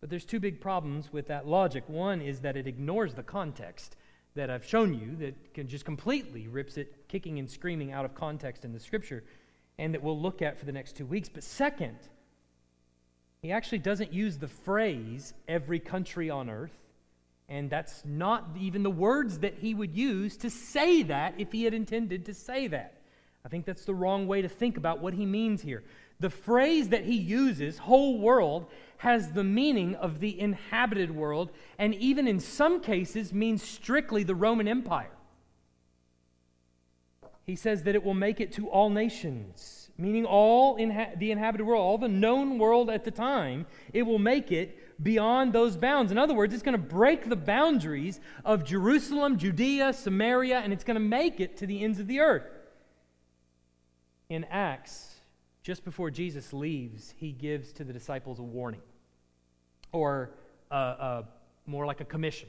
But 0.00 0.08
there's 0.10 0.24
two 0.24 0.40
big 0.40 0.60
problems 0.60 1.12
with 1.12 1.28
that 1.28 1.46
logic. 1.46 1.84
One 1.88 2.22
is 2.22 2.40
that 2.40 2.56
it 2.56 2.66
ignores 2.66 3.14
the 3.14 3.22
context 3.22 3.96
that 4.34 4.48
I've 4.48 4.64
shown 4.64 4.94
you, 4.94 5.14
that 5.16 5.52
can 5.52 5.68
just 5.68 5.84
completely 5.84 6.48
rips 6.48 6.78
it 6.78 7.06
kicking 7.08 7.38
and 7.38 7.50
screaming 7.50 7.92
out 7.92 8.06
of 8.06 8.14
context 8.14 8.64
in 8.64 8.72
the 8.72 8.80
scripture, 8.80 9.24
and 9.78 9.92
that 9.92 10.02
we'll 10.02 10.18
look 10.18 10.40
at 10.40 10.58
for 10.58 10.64
the 10.64 10.72
next 10.72 10.96
two 10.96 11.04
weeks. 11.04 11.28
But 11.28 11.44
second, 11.44 11.98
he 13.42 13.52
actually 13.52 13.80
doesn't 13.80 14.12
use 14.12 14.38
the 14.38 14.48
phrase 14.48 15.34
every 15.48 15.78
country 15.78 16.30
on 16.30 16.48
earth 16.48 16.81
and 17.48 17.68
that's 17.68 18.02
not 18.04 18.48
even 18.58 18.82
the 18.82 18.90
words 18.90 19.40
that 19.40 19.58
he 19.58 19.74
would 19.74 19.94
use 19.94 20.36
to 20.38 20.50
say 20.50 21.02
that 21.02 21.34
if 21.38 21.52
he 21.52 21.64
had 21.64 21.74
intended 21.74 22.24
to 22.26 22.34
say 22.34 22.66
that. 22.68 22.98
I 23.44 23.48
think 23.48 23.66
that's 23.66 23.84
the 23.84 23.94
wrong 23.94 24.26
way 24.26 24.42
to 24.42 24.48
think 24.48 24.76
about 24.76 25.00
what 25.00 25.14
he 25.14 25.26
means 25.26 25.62
here. 25.62 25.82
The 26.20 26.30
phrase 26.30 26.90
that 26.90 27.04
he 27.04 27.16
uses, 27.16 27.78
whole 27.78 28.18
world, 28.18 28.66
has 28.98 29.32
the 29.32 29.42
meaning 29.42 29.96
of 29.96 30.20
the 30.20 30.38
inhabited 30.38 31.10
world, 31.10 31.50
and 31.78 31.94
even 31.96 32.28
in 32.28 32.38
some 32.38 32.80
cases 32.80 33.32
means 33.32 33.62
strictly 33.62 34.22
the 34.22 34.34
Roman 34.34 34.68
Empire. 34.68 35.10
He 37.44 37.56
says 37.56 37.82
that 37.82 37.96
it 37.96 38.04
will 38.04 38.14
make 38.14 38.40
it 38.40 38.52
to 38.52 38.68
all 38.68 38.88
nations, 38.88 39.90
meaning 39.98 40.24
all 40.24 40.78
inha- 40.78 41.18
the 41.18 41.32
inhabited 41.32 41.66
world, 41.66 41.82
all 41.82 41.98
the 41.98 42.06
known 42.06 42.58
world 42.58 42.88
at 42.88 43.04
the 43.04 43.10
time. 43.10 43.66
It 43.92 44.02
will 44.02 44.20
make 44.20 44.52
it 44.52 44.78
beyond 45.02 45.52
those 45.52 45.76
bounds. 45.76 46.12
In 46.12 46.18
other 46.18 46.34
words, 46.34 46.54
it's 46.54 46.62
going 46.62 46.76
to 46.76 46.82
break 46.82 47.28
the 47.28 47.36
boundaries 47.36 48.20
of 48.44 48.64
Jerusalem, 48.64 49.38
Judea, 49.38 49.92
Samaria, 49.92 50.58
and 50.60 50.72
it's 50.72 50.84
going 50.84 50.96
to 50.96 51.00
make 51.00 51.40
it 51.40 51.56
to 51.58 51.66
the 51.66 51.82
ends 51.82 51.98
of 51.98 52.06
the 52.06 52.20
earth. 52.20 52.46
In 54.28 54.44
Acts, 54.44 55.16
just 55.62 55.84
before 55.84 56.10
Jesus 56.10 56.52
leaves, 56.52 57.14
he 57.16 57.32
gives 57.32 57.72
to 57.74 57.84
the 57.84 57.92
disciples 57.92 58.38
a 58.38 58.42
warning, 58.42 58.82
or 59.92 60.30
uh, 60.70 60.74
uh, 60.74 61.22
more 61.66 61.86
like 61.86 62.00
a 62.00 62.04
commission. 62.04 62.48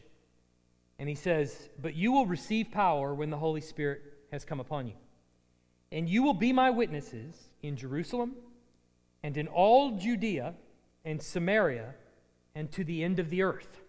And 0.99 1.09
he 1.09 1.15
says, 1.15 1.69
But 1.81 1.95
you 1.95 2.11
will 2.11 2.25
receive 2.25 2.71
power 2.71 3.13
when 3.13 3.29
the 3.29 3.37
Holy 3.37 3.61
Spirit 3.61 4.01
has 4.31 4.45
come 4.45 4.59
upon 4.59 4.87
you. 4.87 4.93
And 5.91 6.09
you 6.09 6.23
will 6.23 6.33
be 6.33 6.53
my 6.53 6.71
witnesses 6.71 7.49
in 7.61 7.75
Jerusalem 7.75 8.33
and 9.21 9.37
in 9.37 9.47
all 9.47 9.91
Judea 9.91 10.55
and 11.05 11.21
Samaria 11.21 11.93
and 12.55 12.71
to 12.71 12.83
the 12.83 13.03
end 13.03 13.19
of 13.19 13.29
the 13.29 13.41
earth. 13.41 13.81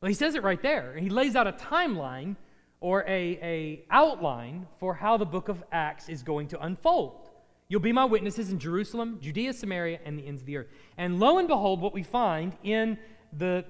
Well, 0.00 0.08
he 0.08 0.14
says 0.14 0.34
it 0.34 0.42
right 0.42 0.60
there. 0.60 0.96
He 0.98 1.08
lays 1.08 1.36
out 1.36 1.46
a 1.46 1.52
timeline 1.52 2.36
or 2.80 3.02
a, 3.02 3.38
a 3.42 3.84
outline 3.90 4.66
for 4.78 4.94
how 4.94 5.16
the 5.16 5.24
book 5.24 5.48
of 5.48 5.62
Acts 5.72 6.08
is 6.08 6.22
going 6.22 6.48
to 6.48 6.60
unfold. 6.62 7.30
You'll 7.68 7.80
be 7.80 7.92
my 7.92 8.04
witnesses 8.04 8.50
in 8.50 8.58
Jerusalem, 8.58 9.18
Judea, 9.20 9.52
Samaria, 9.52 10.00
and 10.04 10.18
the 10.18 10.26
ends 10.26 10.42
of 10.42 10.46
the 10.46 10.58
earth. 10.58 10.68
And 10.96 11.18
lo 11.18 11.38
and 11.38 11.48
behold, 11.48 11.80
what 11.80 11.94
we 11.94 12.02
find 12.02 12.56
in 12.62 12.98
the 13.36 13.64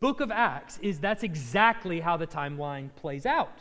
book 0.00 0.20
of 0.20 0.30
Acts 0.30 0.78
is 0.82 0.98
that's 0.98 1.22
exactly 1.22 2.00
how 2.00 2.16
the 2.16 2.26
timeline 2.26 2.94
plays 2.96 3.26
out. 3.26 3.60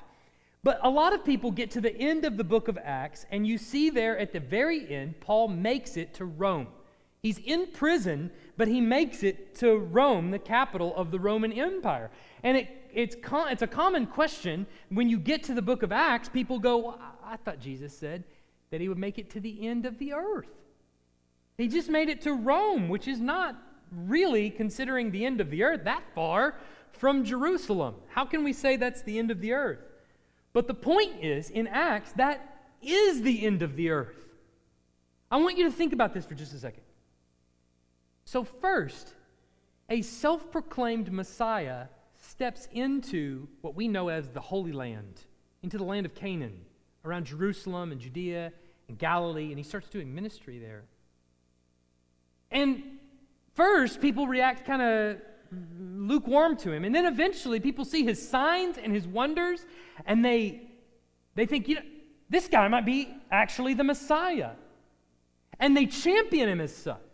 But 0.64 0.80
a 0.84 0.90
lot 0.90 1.14
of 1.14 1.26
people 1.26 1.52
get 1.52 1.72
to 1.72 1.82
the 1.82 1.96
end 1.96 2.26
of 2.26 2.38
the 2.38 2.44
book 2.44 2.68
of 2.68 2.78
Acts, 2.84 3.26
and 3.32 3.46
you 3.46 3.58
see 3.58 3.90
there 3.90 4.18
at 4.18 4.32
the 4.32 4.40
very 4.40 4.92
end, 4.92 5.20
Paul 5.20 5.48
makes 5.48 5.98
it 5.98 6.14
to 6.16 6.26
Rome. 6.26 6.68
He's 7.22 7.38
in 7.40 7.68
prison, 7.68 8.32
but 8.62 8.68
he 8.68 8.80
makes 8.80 9.24
it 9.24 9.56
to 9.56 9.76
Rome, 9.76 10.30
the 10.30 10.38
capital 10.38 10.96
of 10.96 11.10
the 11.10 11.20
Roman 11.20 11.52
Empire. 11.52 12.12
And 12.44 12.56
it, 12.56 12.68
it's, 12.94 13.16
it's 13.26 13.62
a 13.64 13.66
common 13.66 14.06
question 14.06 14.68
when 14.90 15.10
you 15.10 15.18
get 15.18 15.42
to 15.46 15.56
the 15.56 15.64
book 15.64 15.82
of 15.82 15.92
Acts, 15.92 16.30
people 16.30 16.60
go, 16.60 16.78
well, 16.78 17.00
I 17.26 17.38
thought 17.38 17.60
Jesus 17.60 17.98
said 17.98 18.24
that 18.70 18.80
he 18.80 18.88
would 18.88 19.00
make 19.00 19.18
it 19.18 19.32
to 19.32 19.40
the 19.40 19.68
end 19.68 19.88
of 19.88 19.98
the 19.98 20.14
earth. 20.14 20.46
He 21.58 21.70
just 21.70 21.90
made 21.90 22.08
it 22.08 22.22
to 22.22 22.34
Rome, 22.34 22.88
which 22.88 23.08
is 23.08 23.20
not 23.20 23.56
really 23.92 24.52
considering 24.52 25.10
the 25.10 25.26
end 25.26 25.42
of 25.42 25.50
the 25.50 25.64
earth 25.64 25.86
that 25.86 26.04
far 26.14 26.54
from 26.92 27.26
Jerusalem. 27.26 27.96
How 28.10 28.26
can 28.26 28.44
we 28.44 28.54
say 28.54 28.76
that's 28.76 29.02
the 29.02 29.18
end 29.18 29.32
of 29.32 29.42
the 29.42 29.54
earth? 29.54 29.80
But 30.54 30.68
the 30.68 30.76
point 30.76 31.24
is, 31.24 31.50
in 31.50 31.66
Acts, 31.66 32.12
that 32.12 32.68
is 32.80 33.24
the 33.24 33.44
end 33.44 33.64
of 33.64 33.76
the 33.76 33.90
earth. 33.90 34.30
I 35.32 35.38
want 35.38 35.58
you 35.58 35.64
to 35.64 35.72
think 35.72 35.94
about 35.94 36.14
this 36.14 36.28
for 36.28 36.36
just 36.36 36.54
a 36.54 36.60
second. 36.60 36.84
So, 38.32 38.46
first, 38.46 39.14
a 39.90 40.02
self 40.02 40.54
proclaimed 40.54 41.12
Messiah 41.12 41.88
steps 42.16 42.70
into 42.72 43.50
what 43.60 43.76
we 43.76 43.90
know 43.90 44.08
as 44.08 44.30
the 44.30 44.40
Holy 44.40 44.72
Land, 44.72 45.20
into 45.64 45.78
the 45.78 45.84
land 45.84 46.06
of 46.06 46.16
Canaan, 46.16 46.62
around 47.04 47.26
Jerusalem 47.26 47.92
and 47.92 48.00
Judea 48.00 48.54
and 48.88 48.98
Galilee, 48.98 49.50
and 49.50 49.58
he 49.58 49.64
starts 49.64 49.90
doing 49.90 50.16
ministry 50.16 50.60
there. 50.60 50.86
And 52.52 53.00
first, 53.54 54.00
people 54.00 54.28
react 54.28 54.66
kind 54.66 54.82
of 54.82 55.18
lukewarm 55.78 56.56
to 56.60 56.72
him. 56.72 56.86
And 56.86 56.96
then 56.96 57.06
eventually, 57.06 57.60
people 57.60 57.84
see 57.84 58.06
his 58.06 58.26
signs 58.26 58.78
and 58.78 58.94
his 58.94 59.06
wonders, 59.06 59.66
and 60.06 60.24
they, 60.24 60.70
they 61.36 61.46
think, 61.46 61.68
you 61.68 61.76
know, 61.76 61.82
this 62.30 62.48
guy 62.48 62.66
might 62.70 62.86
be 62.86 63.14
actually 63.30 63.74
the 63.74 63.84
Messiah. 63.84 64.52
And 65.60 65.76
they 65.76 65.86
champion 65.86 66.48
him 66.48 66.62
as 66.62 66.74
such. 66.74 67.11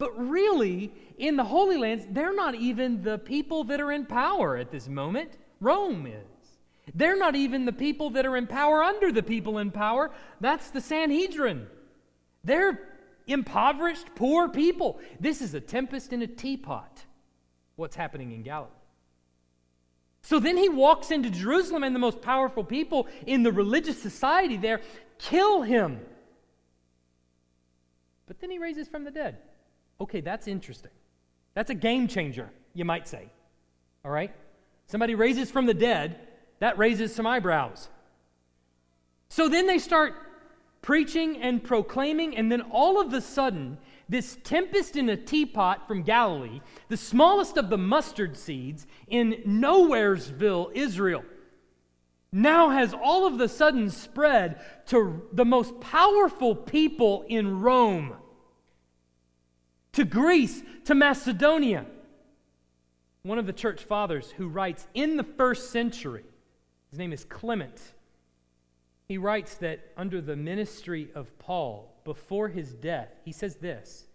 But 0.00 0.18
really, 0.18 0.92
in 1.18 1.36
the 1.36 1.44
Holy 1.44 1.76
Lands, 1.76 2.06
they're 2.10 2.34
not 2.34 2.54
even 2.54 3.02
the 3.02 3.18
people 3.18 3.64
that 3.64 3.82
are 3.82 3.92
in 3.92 4.06
power 4.06 4.56
at 4.56 4.70
this 4.70 4.88
moment. 4.88 5.36
Rome 5.60 6.06
is. 6.06 6.94
They're 6.94 7.18
not 7.18 7.36
even 7.36 7.66
the 7.66 7.72
people 7.72 8.08
that 8.10 8.24
are 8.24 8.34
in 8.38 8.46
power 8.46 8.82
under 8.82 9.12
the 9.12 9.22
people 9.22 9.58
in 9.58 9.70
power. 9.70 10.10
That's 10.40 10.70
the 10.70 10.80
Sanhedrin. 10.80 11.66
They're 12.42 12.80
impoverished, 13.26 14.06
poor 14.14 14.48
people. 14.48 15.00
This 15.20 15.42
is 15.42 15.52
a 15.52 15.60
tempest 15.60 16.14
in 16.14 16.22
a 16.22 16.26
teapot, 16.26 17.04
what's 17.76 17.94
happening 17.94 18.32
in 18.32 18.42
Galilee. 18.42 18.70
So 20.22 20.40
then 20.40 20.56
he 20.56 20.70
walks 20.70 21.10
into 21.10 21.28
Jerusalem, 21.28 21.84
and 21.84 21.94
the 21.94 22.00
most 22.00 22.22
powerful 22.22 22.64
people 22.64 23.06
in 23.26 23.42
the 23.42 23.52
religious 23.52 24.00
society 24.00 24.56
there 24.56 24.80
kill 25.18 25.60
him. 25.60 26.00
But 28.26 28.40
then 28.40 28.50
he 28.50 28.58
raises 28.58 28.88
from 28.88 29.04
the 29.04 29.10
dead. 29.10 29.36
Okay, 30.00 30.20
that's 30.20 30.48
interesting. 30.48 30.90
That's 31.54 31.70
a 31.70 31.74
game 31.74 32.08
changer, 32.08 32.50
you 32.74 32.84
might 32.84 33.06
say. 33.06 33.28
All 34.04 34.10
right? 34.10 34.34
Somebody 34.86 35.14
raises 35.14 35.50
from 35.50 35.66
the 35.66 35.74
dead, 35.74 36.18
that 36.58 36.78
raises 36.78 37.14
some 37.14 37.26
eyebrows. 37.26 37.88
So 39.28 39.48
then 39.48 39.66
they 39.66 39.78
start 39.78 40.14
preaching 40.82 41.40
and 41.42 41.62
proclaiming, 41.62 42.36
and 42.36 42.50
then 42.50 42.62
all 42.62 43.00
of 43.00 43.12
a 43.12 43.20
sudden, 43.20 43.78
this 44.08 44.38
tempest 44.42 44.96
in 44.96 45.08
a 45.08 45.16
teapot 45.16 45.86
from 45.86 46.02
Galilee, 46.02 46.60
the 46.88 46.96
smallest 46.96 47.56
of 47.56 47.70
the 47.70 47.78
mustard 47.78 48.36
seeds 48.36 48.86
in 49.06 49.42
Nowheresville, 49.46 50.72
Israel, 50.74 51.22
now 52.32 52.70
has 52.70 52.94
all 52.94 53.26
of 53.26 53.40
a 53.40 53.48
sudden 53.48 53.90
spread 53.90 54.60
to 54.86 55.22
the 55.32 55.44
most 55.44 55.80
powerful 55.80 56.54
people 56.54 57.24
in 57.28 57.60
Rome 57.60 58.14
to 59.92 60.04
Greece, 60.04 60.62
to 60.84 60.94
Macedonia. 60.94 61.86
one 63.22 63.38
of 63.38 63.46
the 63.46 63.52
church 63.52 63.84
fathers 63.84 64.30
who 64.30 64.48
writes 64.48 64.86
in 64.94 65.16
the 65.16 65.24
first 65.24 65.70
century, 65.70 66.24
his 66.90 66.98
name 66.98 67.12
is 67.12 67.24
Clement. 67.24 67.80
He 69.08 69.18
writes 69.18 69.56
that 69.56 69.92
under 69.96 70.20
the 70.20 70.36
ministry 70.36 71.10
of 71.14 71.36
Paul, 71.38 72.00
before 72.04 72.48
his 72.48 72.72
death, 72.74 73.08
he 73.24 73.32
says 73.32 73.56
this 73.56 74.06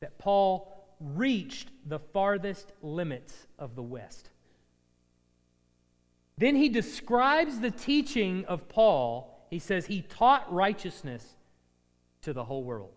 that 0.00 0.18
Paul 0.18 0.72
reached 0.98 1.70
the 1.86 1.98
farthest 1.98 2.72
limits 2.82 3.46
of 3.58 3.74
the 3.74 3.82
West. 3.82 4.30
Then 6.38 6.56
he 6.56 6.70
describes 6.70 7.60
the 7.60 7.70
teaching 7.70 8.46
of 8.46 8.68
Paul. 8.68 9.46
He 9.50 9.58
says 9.58 9.86
he 9.86 10.02
taught 10.02 10.50
righteousness 10.52 11.36
to 12.22 12.32
the 12.32 12.44
whole 12.44 12.64
world. 12.64 12.94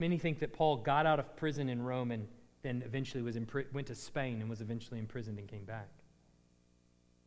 Many 0.00 0.18
think 0.18 0.40
that 0.40 0.52
Paul 0.54 0.78
got 0.78 1.06
out 1.06 1.20
of 1.20 1.36
prison 1.36 1.68
in 1.68 1.82
Rome 1.82 2.10
and 2.10 2.26
then 2.62 2.82
eventually 2.84 3.22
was 3.22 3.36
impri- 3.36 3.72
went 3.72 3.86
to 3.88 3.94
Spain 3.94 4.40
and 4.40 4.48
was 4.48 4.60
eventually 4.60 4.98
imprisoned 4.98 5.38
and 5.38 5.46
came 5.46 5.64
back. 5.64 5.88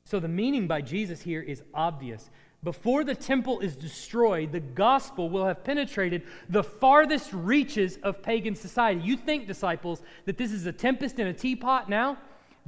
So 0.05 0.19
the 0.19 0.27
meaning 0.27 0.67
by 0.67 0.81
Jesus 0.81 1.21
here 1.21 1.41
is 1.41 1.63
obvious. 1.73 2.29
Before 2.63 3.03
the 3.03 3.15
temple 3.15 3.59
is 3.59 3.75
destroyed, 3.75 4.51
the 4.51 4.59
gospel 4.59 5.29
will 5.29 5.45
have 5.45 5.63
penetrated 5.63 6.23
the 6.49 6.63
farthest 6.63 7.31
reaches 7.31 7.97
of 8.03 8.21
pagan 8.21 8.55
society. 8.55 9.01
You 9.01 9.17
think, 9.17 9.47
disciples, 9.47 10.01
that 10.25 10.37
this 10.37 10.51
is 10.51 10.65
a 10.65 10.71
tempest 10.71 11.19
in 11.19 11.27
a 11.27 11.33
teapot 11.33 11.89
now? 11.89 12.17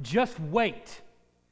Just 0.02 0.38
wait. 0.38 1.00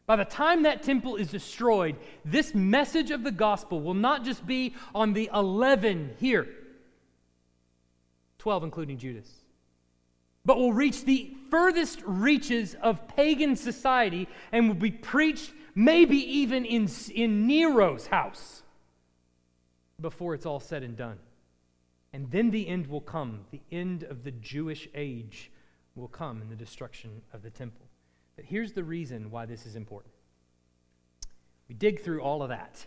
By 0.07 0.17
the 0.17 0.25
time 0.25 0.63
that 0.63 0.83
temple 0.83 1.17
is 1.17 1.31
destroyed, 1.31 1.97
this 2.25 2.55
message 2.55 3.11
of 3.11 3.25
the 3.25 3.33
gospel 3.33 3.81
will 3.81 3.95
not 3.95 4.25
just 4.25 4.47
be 4.47 4.75
on 4.95 5.15
the 5.15 5.31
11 5.33 6.17
here, 6.19 6.47
12 8.45 8.65
including 8.65 8.99
Judas, 8.99 9.27
but 10.45 10.59
will 10.59 10.75
reach 10.75 11.07
the 11.07 11.35
furthest 11.51 12.03
reaches 12.05 12.75
of 12.83 13.09
pagan 13.09 13.57
society 13.57 14.29
and 14.53 14.69
will 14.69 14.75
be 14.75 14.91
preached 14.91 15.51
maybe 15.75 16.19
even 16.19 16.67
in, 16.67 16.87
in 17.15 17.47
Nero's 17.47 18.09
house 18.09 18.63
before 19.99 20.35
it's 20.35 20.45
all 20.45 20.61
said 20.61 20.83
and 20.83 20.95
done. 20.95 21.17
And 22.13 22.31
then 22.31 22.51
the 22.51 22.69
end 22.69 22.87
will 22.87 23.01
come. 23.01 23.47
The 23.51 23.63
end 23.73 24.03
of 24.03 24.25
the 24.25 24.33
Jewish 24.33 24.89
age 24.95 25.51
will 25.95 26.09
come 26.09 26.43
in 26.43 26.51
the 26.51 26.55
destruction 26.55 27.23
of 27.33 27.43
the 27.43 27.49
temple. 27.49 27.87
But 28.37 28.45
here's 28.45 28.75
the 28.75 28.85
reason 28.85 29.31
why 29.31 29.47
this 29.47 29.65
is 29.65 29.75
important. 29.75 30.13
We 31.67 31.77
dig 31.77 32.03
through 32.03 32.21
all 32.21 32.43
of 32.43 32.51
that, 32.51 32.87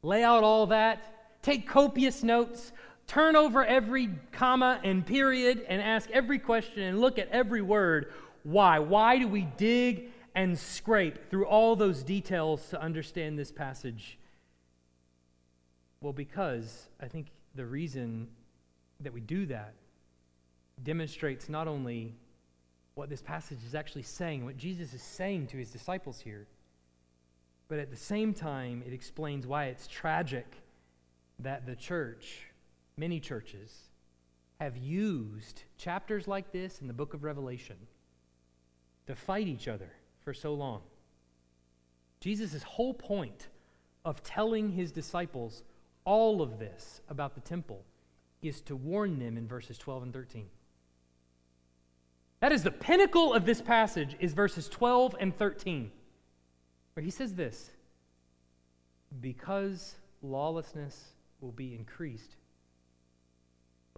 lay 0.00 0.22
out 0.24 0.44
all 0.44 0.68
that, 0.68 1.42
take 1.42 1.68
copious 1.68 2.22
notes, 2.22 2.72
turn 3.08 3.34
over 3.34 3.64
every 3.64 4.10
comma 4.30 4.80
and 4.84 5.04
period, 5.04 5.66
and 5.68 5.82
ask 5.82 6.08
every 6.10 6.38
question 6.38 6.84
and 6.84 7.00
look 7.00 7.18
at 7.18 7.28
every 7.30 7.62
word. 7.62 8.12
Why? 8.44 8.78
Why 8.78 9.18
do 9.18 9.26
we 9.26 9.42
dig 9.56 10.12
and 10.34 10.56
scrape 10.56 11.28
through 11.30 11.46
all 11.46 11.74
those 11.74 12.04
details 12.04 12.68
to 12.68 12.80
understand 12.80 13.36
this 13.36 13.50
passage? 13.50 14.18
Well, 16.00 16.12
because 16.12 16.86
I 17.00 17.08
think 17.08 17.26
the 17.56 17.66
reason 17.66 18.28
that 19.00 19.12
we 19.12 19.20
do 19.20 19.46
that 19.46 19.74
demonstrates 20.84 21.48
not 21.48 21.66
only 21.66 22.14
what 22.94 23.08
this 23.08 23.22
passage 23.22 23.58
is 23.66 23.74
actually 23.74 24.02
saying, 24.02 24.44
what 24.44 24.56
Jesus 24.56 24.92
is 24.92 25.02
saying 25.02 25.48
to 25.48 25.56
his 25.56 25.70
disciples 25.70 26.20
here, 26.20 26.46
but 27.68 27.78
at 27.78 27.90
the 27.90 27.96
same 27.96 28.32
time, 28.32 28.82
it 28.86 28.92
explains 28.92 29.46
why 29.46 29.66
it's 29.66 29.86
tragic 29.86 30.46
that 31.40 31.66
the 31.66 31.76
church, 31.76 32.47
many 32.98 33.20
churches, 33.20 33.90
have 34.60 34.76
used 34.76 35.62
chapters 35.76 36.26
like 36.26 36.52
this 36.52 36.80
in 36.80 36.88
the 36.88 36.92
book 36.92 37.14
of 37.14 37.22
Revelation 37.22 37.76
to 39.06 39.14
fight 39.14 39.46
each 39.46 39.68
other 39.68 39.92
for 40.20 40.34
so 40.34 40.52
long. 40.52 40.82
Jesus' 42.20 42.62
whole 42.62 42.94
point 42.94 43.48
of 44.04 44.22
telling 44.22 44.70
his 44.70 44.90
disciples 44.90 45.62
all 46.04 46.42
of 46.42 46.58
this 46.58 47.00
about 47.08 47.34
the 47.34 47.40
temple 47.40 47.84
is 48.42 48.60
to 48.62 48.74
warn 48.74 49.18
them 49.18 49.36
in 49.36 49.46
verses 49.46 49.78
12 49.78 50.04
and 50.04 50.12
13. 50.12 50.46
That 52.40 52.52
is 52.52 52.62
the 52.62 52.70
pinnacle 52.70 53.34
of 53.34 53.44
this 53.44 53.60
passage 53.60 54.16
is 54.20 54.32
verses 54.32 54.68
12 54.68 55.16
and 55.20 55.36
13. 55.36 55.90
Where 56.94 57.04
he 57.04 57.10
says 57.10 57.34
this, 57.34 57.70
because 59.20 59.96
lawlessness 60.22 61.12
will 61.40 61.52
be 61.52 61.74
increased, 61.74 62.36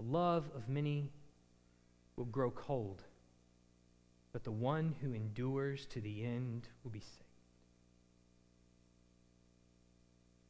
the 0.01 0.07
love 0.11 0.51
of 0.55 0.69
many 0.69 1.11
will 2.17 2.25
grow 2.27 2.51
cold 2.51 3.03
but 4.33 4.45
the 4.45 4.51
one 4.51 4.95
who 5.03 5.13
endures 5.13 5.87
to 5.87 6.01
the 6.01 6.25
end 6.25 6.69
will 6.85 6.91
be 6.91 7.01
saved. 7.01 7.25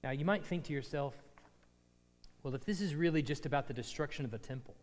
Now, 0.04 0.10
you 0.10 0.24
might 0.24 0.44
think 0.44 0.64
to 0.64 0.72
yourself, 0.72 1.14
well, 2.42 2.54
if 2.54 2.64
this 2.64 2.80
is 2.80 2.94
really 2.94 3.22
just 3.22 3.46
about 3.46 3.68
the 3.68 3.74
destruction 3.74 4.24
of 4.24 4.30
the 4.30 4.38
temple 4.38 4.74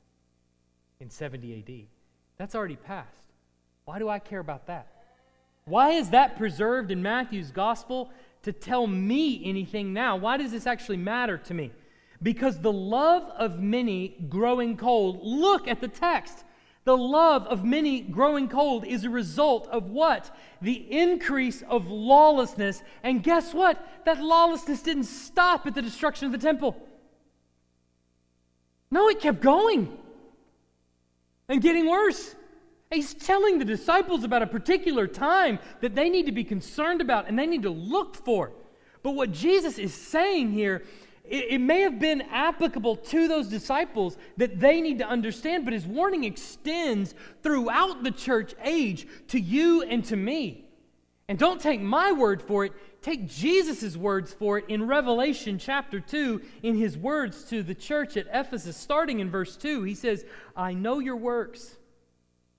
in 1.00 1.10
70 1.10 1.60
AD, 1.60 1.88
that's 2.38 2.56
already 2.56 2.76
passed. 2.76 3.34
Why 3.86 4.00
do 4.00 4.10
I 4.10 4.20
care 4.20 4.40
about 4.40 4.68
that? 4.68 4.88
Why 5.66 5.92
is 5.92 6.10
that 6.12 6.38
preserved 6.38 6.92
in 6.92 7.02
Matthew's 7.02 7.52
gospel 7.52 8.12
to 8.44 8.52
tell 8.52 8.88
me 8.88 9.42
anything 9.46 9.94
now? 9.94 10.16
Why 10.16 10.38
does 10.38 10.52
this 10.52 10.66
actually 10.66 10.98
matter 10.98 11.38
to 11.38 11.54
me? 11.54 11.72
Because 12.22 12.60
the 12.60 12.72
love 12.72 13.24
of 13.38 13.60
many 13.60 14.16
growing 14.28 14.76
cold, 14.76 15.20
look 15.24 15.68
at 15.68 15.82
the 15.82 15.88
text. 15.88 16.44
The 16.84 16.98
love 16.98 17.46
of 17.48 17.66
many 17.66 18.00
growing 18.00 18.48
cold 18.48 18.86
is 18.86 19.04
a 19.04 19.10
result 19.10 19.68
of 19.68 19.90
what? 19.90 20.34
The 20.62 20.74
increase 20.74 21.62
of 21.64 21.88
lawlessness. 21.88 22.82
And 23.04 23.22
guess 23.22 23.54
what? 23.54 23.86
That 24.06 24.22
lawlessness 24.22 24.82
didn't 24.82 25.04
stop 25.04 25.68
at 25.68 25.76
the 25.76 25.82
destruction 25.82 26.28
of 26.28 26.32
the 26.32 26.38
temple. 26.38 26.82
No, 28.90 29.10
it 29.10 29.20
kept 29.20 29.42
going 29.42 29.98
and 31.50 31.62
getting 31.62 31.90
worse. 31.90 32.36
He's 32.90 33.14
telling 33.14 33.60
the 33.60 33.66
disciples 33.66 34.24
about 34.24 34.44
a 34.44 34.48
particular 34.48 35.08
time 35.08 35.60
that 35.82 35.94
they 35.94 36.10
need 36.10 36.26
to 36.28 36.32
be 36.32 36.46
concerned 36.46 37.02
about 37.02 37.28
and 37.28 37.38
they 37.38 37.48
need 37.48 37.64
to 37.64 37.70
look 37.70 38.16
for. 38.16 38.54
But 39.04 39.12
what 39.12 39.32
Jesus 39.32 39.78
is 39.78 39.94
saying 39.94 40.54
here 40.54 40.84
it, 41.30 41.52
it 41.52 41.58
may 41.60 41.82
have 41.82 42.00
been 42.00 42.22
applicable 42.22 42.96
to 42.96 43.28
those 43.28 43.48
disciples 43.48 44.18
that 44.38 44.60
they 44.60 44.82
need 44.82 45.00
to 45.00 45.08
understand, 45.08 45.66
but 45.66 45.74
his 45.74 45.86
warning 45.86 46.24
extends 46.24 47.14
throughout 47.44 48.04
the 48.04 48.12
church 48.12 48.54
age 48.64 49.08
to 49.30 49.40
you 49.40 49.84
and 49.84 50.04
to 50.06 50.16
me. 50.16 50.66
And 51.30 51.38
don't 51.38 51.60
take 51.60 51.82
my 51.82 52.14
word 52.14 52.42
for 52.42 52.64
it, 52.64 52.74
take 53.02 53.28
Jesus' 53.28 53.98
words 53.98 54.34
for 54.34 54.60
it 54.60 54.66
in 54.70 54.88
Revelation 54.88 55.60
chapter 55.60 56.00
2, 56.00 56.42
in 56.64 56.76
his 56.76 56.98
words 56.98 57.44
to 57.46 57.64
the 57.64 57.76
church 57.76 58.16
at 58.16 58.28
Ephesus, 58.32 58.78
starting 58.78 59.20
in 59.20 59.30
verse 59.30 59.58
2. 59.58 59.84
He 59.84 59.96
says, 59.96 60.26
I 60.56 60.74
know 60.74 61.00
your 61.00 61.18
works, 61.18 61.76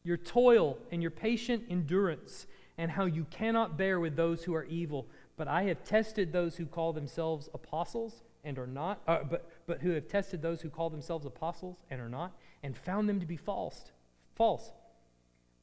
your 0.04 0.18
toil, 0.18 0.76
and 0.92 1.00
your 1.00 1.10
patient 1.10 1.64
endurance, 1.70 2.46
and 2.76 2.90
how 2.90 3.06
you 3.06 3.24
cannot 3.30 3.78
bear 3.78 4.00
with 4.00 4.16
those 4.16 4.44
who 4.44 4.54
are 4.54 4.64
evil. 4.64 5.06
But 5.38 5.48
I 5.48 5.62
have 5.64 5.82
tested 5.82 6.30
those 6.30 6.56
who 6.56 6.66
call 6.66 6.92
themselves 6.92 7.48
apostles 7.54 8.22
and 8.44 8.58
are 8.58 8.66
not, 8.66 9.00
uh, 9.06 9.18
but, 9.28 9.48
but 9.66 9.80
who 9.80 9.90
have 9.90 10.08
tested 10.08 10.42
those 10.42 10.60
who 10.60 10.70
call 10.70 10.90
themselves 10.90 11.26
apostles 11.26 11.76
and 11.90 12.00
are 12.00 12.08
not, 12.08 12.32
and 12.62 12.76
found 12.76 13.08
them 13.08 13.20
to 13.20 13.26
be 13.26 13.36
false. 13.36 13.92
False. 14.34 14.70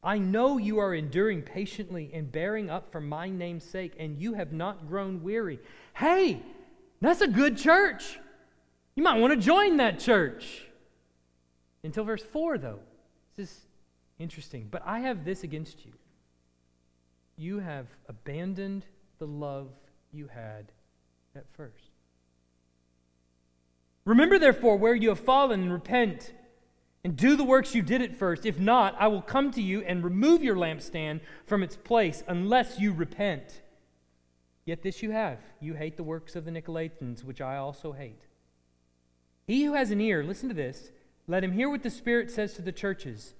I 0.03 0.17
know 0.17 0.57
you 0.57 0.79
are 0.79 0.93
enduring 0.93 1.41
patiently 1.41 2.11
and 2.13 2.31
bearing 2.31 2.69
up 2.69 2.91
for 2.91 3.01
my 3.01 3.29
name's 3.29 3.63
sake, 3.63 3.93
and 3.97 4.21
you 4.21 4.33
have 4.33 4.53
not 4.53 4.87
grown 4.87 5.23
weary. 5.23 5.59
Hey, 5.95 6.41
that's 7.01 7.21
a 7.21 7.27
good 7.27 7.57
church. 7.57 8.19
You 8.95 9.03
might 9.03 9.19
want 9.19 9.33
to 9.33 9.39
join 9.39 9.77
that 9.77 9.99
church. 9.99 10.63
Until 11.83 12.03
verse 12.03 12.23
4, 12.23 12.57
though. 12.57 12.79
This 13.35 13.49
is 13.49 13.65
interesting. 14.19 14.67
But 14.69 14.83
I 14.85 14.99
have 14.99 15.25
this 15.25 15.43
against 15.43 15.85
you 15.85 15.91
you 17.37 17.59
have 17.59 17.87
abandoned 18.07 18.85
the 19.19 19.27
love 19.27 19.69
you 20.11 20.27
had 20.27 20.71
at 21.35 21.45
first. 21.53 21.84
Remember, 24.05 24.37
therefore, 24.37 24.77
where 24.77 24.95
you 24.95 25.09
have 25.09 25.19
fallen 25.19 25.63
and 25.63 25.73
repent 25.73 26.33
and 27.03 27.15
do 27.15 27.35
the 27.35 27.43
works 27.43 27.75
you 27.75 27.81
did 27.81 28.01
at 28.01 28.15
first. 28.15 28.45
If 28.45 28.59
not, 28.59 28.95
I 28.99 29.07
will 29.07 29.21
come 29.21 29.51
to 29.51 29.61
you 29.61 29.81
and 29.81 30.03
remove 30.03 30.43
your 30.43 30.55
lampstand 30.55 31.21
from 31.45 31.61
its 31.61 31.75
place 31.75 32.23
unless 32.27 32.79
you 32.79 32.93
repent. 32.93 33.61
Yet 34.65 34.81
this 34.81 35.03
you 35.03 35.11
have 35.11 35.37
you 35.59 35.75
hate 35.75 35.97
the 35.97 36.03
works 36.03 36.35
of 36.35 36.45
the 36.45 36.51
Nicolaitans, 36.51 37.23
which 37.23 37.41
I 37.41 37.57
also 37.57 37.91
hate. 37.91 38.21
He 39.45 39.63
who 39.63 39.73
has 39.73 39.91
an 39.91 40.01
ear, 40.01 40.23
listen 40.23 40.49
to 40.49 40.55
this, 40.55 40.91
let 41.27 41.43
him 41.43 41.51
hear 41.51 41.69
what 41.69 41.83
the 41.83 41.91
Spirit 41.91 42.31
says 42.31 42.53
to 42.53 42.63
the 42.63 42.71
churches. 42.71 43.35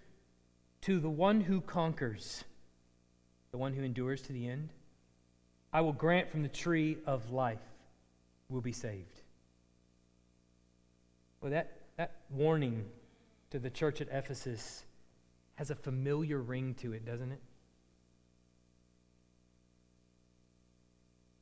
To 0.82 1.00
the 1.00 1.10
one 1.10 1.42
who 1.42 1.62
conquers, 1.62 2.44
the 3.52 3.58
one 3.58 3.74
who 3.74 3.84
endures 3.84 4.22
to 4.24 4.34
the 4.34 4.48
end, 4.48 4.70
I 5.74 5.82
will 5.82 5.94
grant 5.94 6.30
from 6.30 6.44
the 6.44 6.50
tree 6.50 6.98
of 7.08 7.32
life 7.32 7.58
will 8.50 8.62
be 8.62 8.72
saved. 8.72 9.22
Well, 11.46 11.52
that, 11.52 11.78
that 11.98 12.16
warning 12.32 12.86
to 13.52 13.60
the 13.60 13.70
church 13.70 14.02
at 14.02 14.08
Ephesus 14.12 14.84
has 15.54 15.70
a 15.70 15.76
familiar 15.76 16.42
ring 16.42 16.74
to 16.82 16.92
it, 16.92 17.06
doesn't 17.06 17.32
it? 17.32 17.40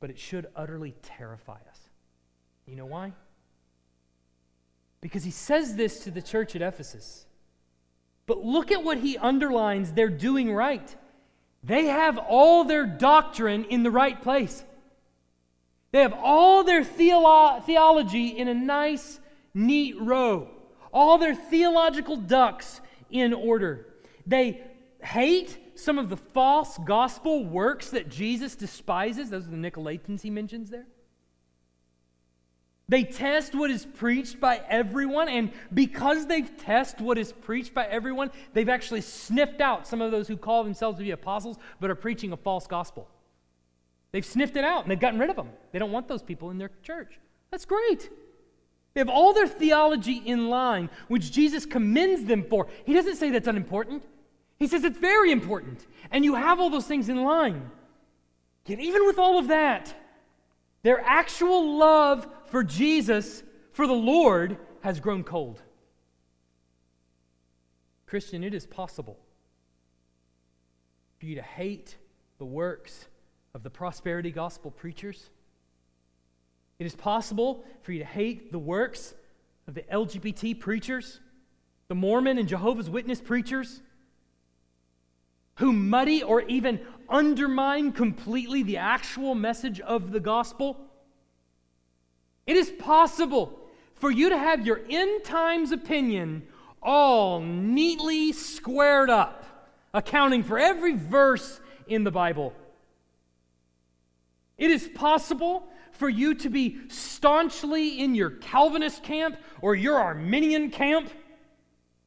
But 0.00 0.10
it 0.10 0.18
should 0.18 0.46
utterly 0.54 0.94
terrify 1.00 1.54
us. 1.54 1.80
You 2.66 2.76
know 2.76 2.84
why? 2.84 3.14
Because 5.00 5.24
he 5.24 5.30
says 5.30 5.74
this 5.74 6.04
to 6.04 6.10
the 6.10 6.20
church 6.20 6.54
at 6.54 6.60
Ephesus. 6.60 7.24
But 8.26 8.44
look 8.44 8.70
at 8.72 8.84
what 8.84 8.98
he 8.98 9.16
underlines 9.16 9.94
they're 9.94 10.10
doing 10.10 10.52
right. 10.52 10.94
They 11.62 11.86
have 11.86 12.18
all 12.18 12.64
their 12.64 12.84
doctrine 12.84 13.64
in 13.70 13.82
the 13.82 13.90
right 13.90 14.20
place. 14.20 14.62
They 15.92 16.02
have 16.02 16.12
all 16.12 16.62
their 16.62 16.84
theolo- 16.84 17.64
theology 17.64 18.36
in 18.36 18.48
a 18.48 18.54
nice, 18.54 19.18
neat 19.54 19.98
row, 20.00 20.48
all 20.92 21.18
their 21.18 21.34
theological 21.34 22.16
ducks 22.16 22.80
in 23.10 23.32
order. 23.32 23.86
They 24.26 24.62
hate 25.02 25.58
some 25.76 25.98
of 25.98 26.08
the 26.08 26.16
false 26.16 26.78
gospel 26.78 27.44
works 27.44 27.90
that 27.90 28.08
Jesus 28.08 28.56
despises. 28.56 29.30
Those 29.30 29.46
are 29.46 29.50
the 29.50 29.56
Nicolaitans 29.56 30.22
he 30.22 30.30
mentions 30.30 30.70
there. 30.70 30.86
They 32.86 33.04
test 33.04 33.54
what 33.54 33.70
is 33.70 33.86
preached 33.86 34.40
by 34.40 34.60
everyone, 34.68 35.30
and 35.30 35.52
because 35.72 36.26
they've 36.26 36.54
tested 36.58 37.00
what 37.00 37.16
is 37.16 37.32
preached 37.32 37.72
by 37.72 37.86
everyone, 37.86 38.30
they've 38.52 38.68
actually 38.68 39.00
sniffed 39.00 39.62
out 39.62 39.86
some 39.86 40.02
of 40.02 40.10
those 40.10 40.28
who 40.28 40.36
call 40.36 40.64
themselves 40.64 40.98
to 40.98 41.04
be 41.04 41.10
apostles 41.12 41.56
but 41.80 41.90
are 41.90 41.94
preaching 41.94 42.32
a 42.32 42.36
false 42.36 42.66
gospel. 42.66 43.08
They've 44.12 44.24
sniffed 44.24 44.56
it 44.56 44.64
out 44.64 44.82
and 44.82 44.90
they've 44.90 45.00
gotten 45.00 45.18
rid 45.18 45.30
of 45.30 45.36
them. 45.36 45.48
They 45.72 45.78
don't 45.78 45.92
want 45.92 46.08
those 46.08 46.22
people 46.22 46.50
in 46.50 46.58
their 46.58 46.70
church. 46.82 47.18
That's 47.50 47.64
great. 47.64 48.10
They 48.94 49.00
have 49.00 49.08
all 49.08 49.32
their 49.32 49.48
theology 49.48 50.22
in 50.24 50.48
line, 50.48 50.88
which 51.08 51.32
Jesus 51.32 51.66
commends 51.66 52.24
them 52.24 52.44
for. 52.44 52.68
He 52.86 52.94
doesn't 52.94 53.16
say 53.16 53.30
that's 53.30 53.48
unimportant, 53.48 54.04
He 54.58 54.68
says 54.68 54.84
it's 54.84 54.98
very 54.98 55.32
important. 55.32 55.86
And 56.10 56.24
you 56.24 56.34
have 56.34 56.60
all 56.60 56.70
those 56.70 56.86
things 56.86 57.08
in 57.08 57.22
line. 57.22 57.70
Yet, 58.66 58.80
even 58.80 59.04
with 59.04 59.18
all 59.18 59.38
of 59.38 59.48
that, 59.48 59.94
their 60.82 61.00
actual 61.00 61.76
love 61.76 62.26
for 62.46 62.62
Jesus, 62.62 63.42
for 63.72 63.86
the 63.86 63.92
Lord, 63.92 64.56
has 64.80 65.00
grown 65.00 65.24
cold. 65.24 65.60
Christian, 68.06 68.44
it 68.44 68.54
is 68.54 68.66
possible 68.66 69.18
for 71.18 71.26
you 71.26 71.34
to 71.34 71.42
hate 71.42 71.96
the 72.38 72.44
works 72.44 73.06
of 73.54 73.62
the 73.62 73.70
prosperity 73.70 74.30
gospel 74.30 74.70
preachers. 74.70 75.30
It 76.78 76.86
is 76.86 76.96
possible 76.96 77.64
for 77.82 77.92
you 77.92 78.00
to 78.00 78.04
hate 78.04 78.50
the 78.52 78.58
works 78.58 79.14
of 79.66 79.74
the 79.74 79.82
LGBT 79.82 80.58
preachers, 80.58 81.20
the 81.88 81.94
Mormon 81.94 82.38
and 82.38 82.48
Jehovah's 82.48 82.90
Witness 82.90 83.20
preachers, 83.20 83.80
who 85.56 85.72
muddy 85.72 86.22
or 86.22 86.42
even 86.42 86.80
undermine 87.08 87.92
completely 87.92 88.62
the 88.62 88.78
actual 88.78 89.34
message 89.34 89.80
of 89.80 90.10
the 90.10 90.20
gospel. 90.20 90.76
It 92.46 92.56
is 92.56 92.70
possible 92.70 93.58
for 93.94 94.10
you 94.10 94.30
to 94.30 94.38
have 94.38 94.66
your 94.66 94.80
end 94.90 95.24
times 95.24 95.70
opinion 95.70 96.46
all 96.82 97.40
neatly 97.40 98.32
squared 98.32 99.08
up, 99.08 99.70
accounting 99.94 100.42
for 100.42 100.58
every 100.58 100.94
verse 100.94 101.60
in 101.86 102.04
the 102.04 102.10
Bible. 102.10 102.52
It 104.58 104.70
is 104.70 104.88
possible 104.94 105.66
for 105.94 106.08
you 106.08 106.34
to 106.34 106.50
be 106.50 106.78
staunchly 106.88 108.00
in 108.00 108.14
your 108.14 108.30
Calvinist 108.30 109.02
camp 109.02 109.36
or 109.60 109.74
your 109.74 109.98
Arminian 109.98 110.70
camp. 110.70 111.10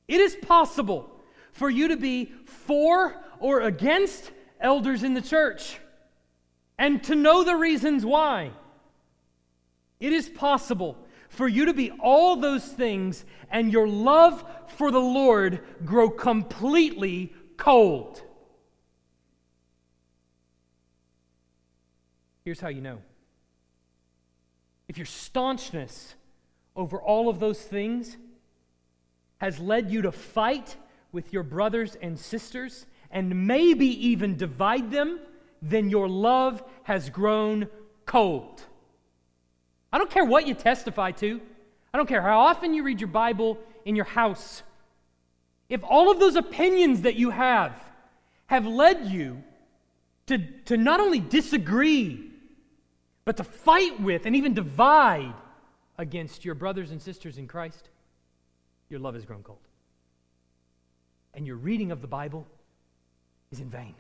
It 0.07 0.21
is 0.21 0.35
possible 0.35 1.11
for 1.51 1.69
you 1.69 1.89
to 1.89 1.97
be 1.97 2.31
for 2.45 3.15
or 3.39 3.61
against 3.61 4.31
elders 4.59 5.03
in 5.03 5.13
the 5.13 5.21
church 5.21 5.79
and 6.77 7.03
to 7.03 7.15
know 7.15 7.43
the 7.43 7.55
reasons 7.55 8.05
why. 8.05 8.51
It 9.99 10.13
is 10.13 10.29
possible 10.29 10.97
for 11.29 11.47
you 11.47 11.65
to 11.65 11.73
be 11.73 11.91
all 11.91 12.35
those 12.35 12.65
things 12.65 13.25
and 13.49 13.71
your 13.71 13.87
love 13.87 14.43
for 14.77 14.91
the 14.91 14.99
Lord 14.99 15.61
grow 15.85 16.09
completely 16.09 17.33
cold. 17.57 18.21
Here's 22.45 22.59
how 22.59 22.69
you 22.69 22.81
know. 22.81 22.99
If 24.87 24.97
your 24.97 25.05
staunchness 25.05 26.15
over 26.75 27.01
all 27.01 27.29
of 27.29 27.39
those 27.39 27.61
things 27.61 28.17
has 29.39 29.59
led 29.59 29.91
you 29.91 30.01
to 30.03 30.11
fight 30.11 30.75
with 31.11 31.33
your 31.33 31.43
brothers 31.43 31.95
and 32.01 32.17
sisters 32.17 32.85
and 33.11 33.47
maybe 33.47 33.87
even 34.07 34.37
divide 34.37 34.91
them, 34.91 35.19
then 35.61 35.89
your 35.89 36.07
love 36.07 36.63
has 36.83 37.09
grown 37.09 37.67
cold. 38.05 38.61
I 39.91 39.97
don't 39.97 40.09
care 40.09 40.25
what 40.25 40.47
you 40.47 40.53
testify 40.53 41.11
to. 41.11 41.41
I 41.93 41.97
don't 41.97 42.07
care 42.07 42.21
how 42.21 42.39
often 42.39 42.73
you 42.73 42.83
read 42.83 42.99
your 43.01 43.07
Bible 43.07 43.57
in 43.85 43.95
your 43.95 44.05
house. 44.05 44.63
If 45.69 45.83
all 45.83 46.11
of 46.11 46.19
those 46.19 46.35
opinions 46.35 47.01
that 47.01 47.15
you 47.15 47.29
have 47.29 47.73
have 48.47 48.65
led 48.65 49.07
you 49.07 49.43
to, 50.27 50.37
to 50.65 50.77
not 50.77 50.99
only 50.99 51.19
disagree, 51.19 52.31
but 53.27 53.35
to 53.35 53.43
fight 53.43 53.99
with 53.99 54.25
and 54.25 54.37
even 54.37 54.53
divide 54.53 55.33
against 55.97 56.45
your 56.45 56.55
brothers 56.55 56.91
and 56.91 57.01
sisters 57.01 57.37
in 57.37 57.45
Christ, 57.45 57.89
your 58.89 59.01
love 59.01 59.15
has 59.15 59.25
grown 59.25 59.43
cold. 59.43 59.59
And 61.33 61.45
your 61.45 61.57
reading 61.57 61.91
of 61.91 62.01
the 62.01 62.07
Bible 62.07 62.47
is 63.51 63.59
in 63.59 63.69
vain. 63.69 63.95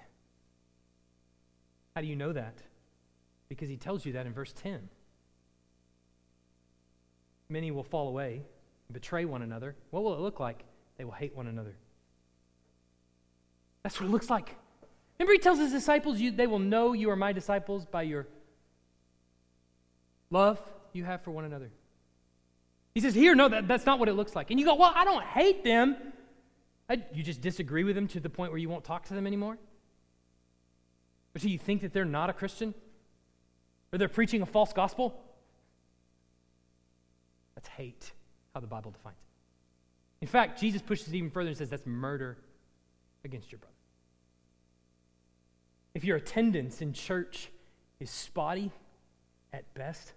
How 1.93 1.99
do 1.99 2.07
you 2.07 2.15
know 2.15 2.31
that? 2.31 2.53
Because 3.49 3.67
he 3.67 3.75
tells 3.75 4.05
you 4.05 4.13
that 4.13 4.25
in 4.25 4.31
verse 4.31 4.53
10. 4.61 4.87
Many 7.49 7.71
will 7.71 7.83
fall 7.83 8.07
away, 8.07 8.35
and 8.87 8.93
betray 8.93 9.25
one 9.25 9.41
another. 9.41 9.75
What 9.91 10.05
will 10.05 10.13
it 10.13 10.21
look 10.21 10.39
like? 10.39 10.63
They 10.97 11.03
will 11.03 11.11
hate 11.11 11.35
one 11.35 11.47
another. 11.47 11.75
That's 13.83 13.99
what 13.99 14.07
it 14.07 14.11
looks 14.13 14.29
like. 14.29 14.55
Remember, 15.19 15.33
he 15.33 15.39
tells 15.39 15.59
his 15.59 15.73
disciples, 15.73 16.17
you, 16.17 16.31
they 16.31 16.47
will 16.47 16.59
know 16.59 16.93
you 16.93 17.09
are 17.09 17.17
my 17.17 17.33
disciples 17.33 17.83
by 17.83 18.03
your 18.03 18.25
love 20.29 20.59
you 20.93 21.03
have 21.03 21.21
for 21.21 21.31
one 21.31 21.45
another. 21.45 21.69
He 22.93 23.01
says, 23.01 23.13
Here, 23.13 23.35
no, 23.35 23.47
that, 23.49 23.67
that's 23.67 23.85
not 23.85 23.99
what 23.99 24.09
it 24.09 24.13
looks 24.13 24.35
like. 24.35 24.49
And 24.51 24.59
you 24.59 24.65
go, 24.65 24.75
Well, 24.75 24.91
I 24.93 25.05
don't 25.05 25.23
hate 25.23 25.63
them. 25.63 25.95
I, 26.89 27.03
you 27.13 27.21
just 27.21 27.41
disagree 27.41 27.83
with 27.83 27.95
them 27.95 28.07
to 28.09 28.19
the 28.19 28.29
point 28.29 28.51
where 28.51 28.59
you 28.59 28.69
won't 28.69 28.83
talk 28.83 29.05
to 29.05 29.13
them 29.13 29.27
anymore? 29.27 29.57
Or 31.35 31.39
so 31.39 31.47
you 31.47 31.59
think 31.59 31.81
that 31.81 31.93
they're 31.93 32.05
not 32.05 32.29
a 32.29 32.33
Christian? 32.33 32.73
Or 33.91 33.99
they're 33.99 34.07
preaching 34.07 34.41
a 34.41 34.45
false 34.45 34.73
gospel? 34.73 35.19
That's 37.55 37.67
hate, 37.67 38.11
how 38.53 38.61
the 38.61 38.67
Bible 38.67 38.91
defines 38.91 39.17
it. 39.17 40.23
In 40.23 40.27
fact, 40.27 40.59
Jesus 40.59 40.81
pushes 40.81 41.09
it 41.09 41.15
even 41.15 41.29
further 41.29 41.49
and 41.49 41.57
says 41.57 41.69
that's 41.69 41.85
murder 41.85 42.37
against 43.23 43.51
your 43.51 43.59
brother. 43.59 43.73
If 45.93 46.03
your 46.03 46.17
attendance 46.17 46.81
in 46.81 46.93
church 46.93 47.49
is 47.99 48.09
spotty 48.09 48.71
at 49.53 49.71
best, 49.73 50.13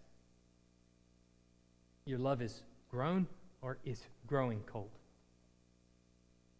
your 2.10 2.18
love 2.18 2.42
is 2.42 2.62
grown 2.90 3.26
or 3.62 3.78
is 3.84 4.02
growing 4.26 4.60
cold. 4.66 4.90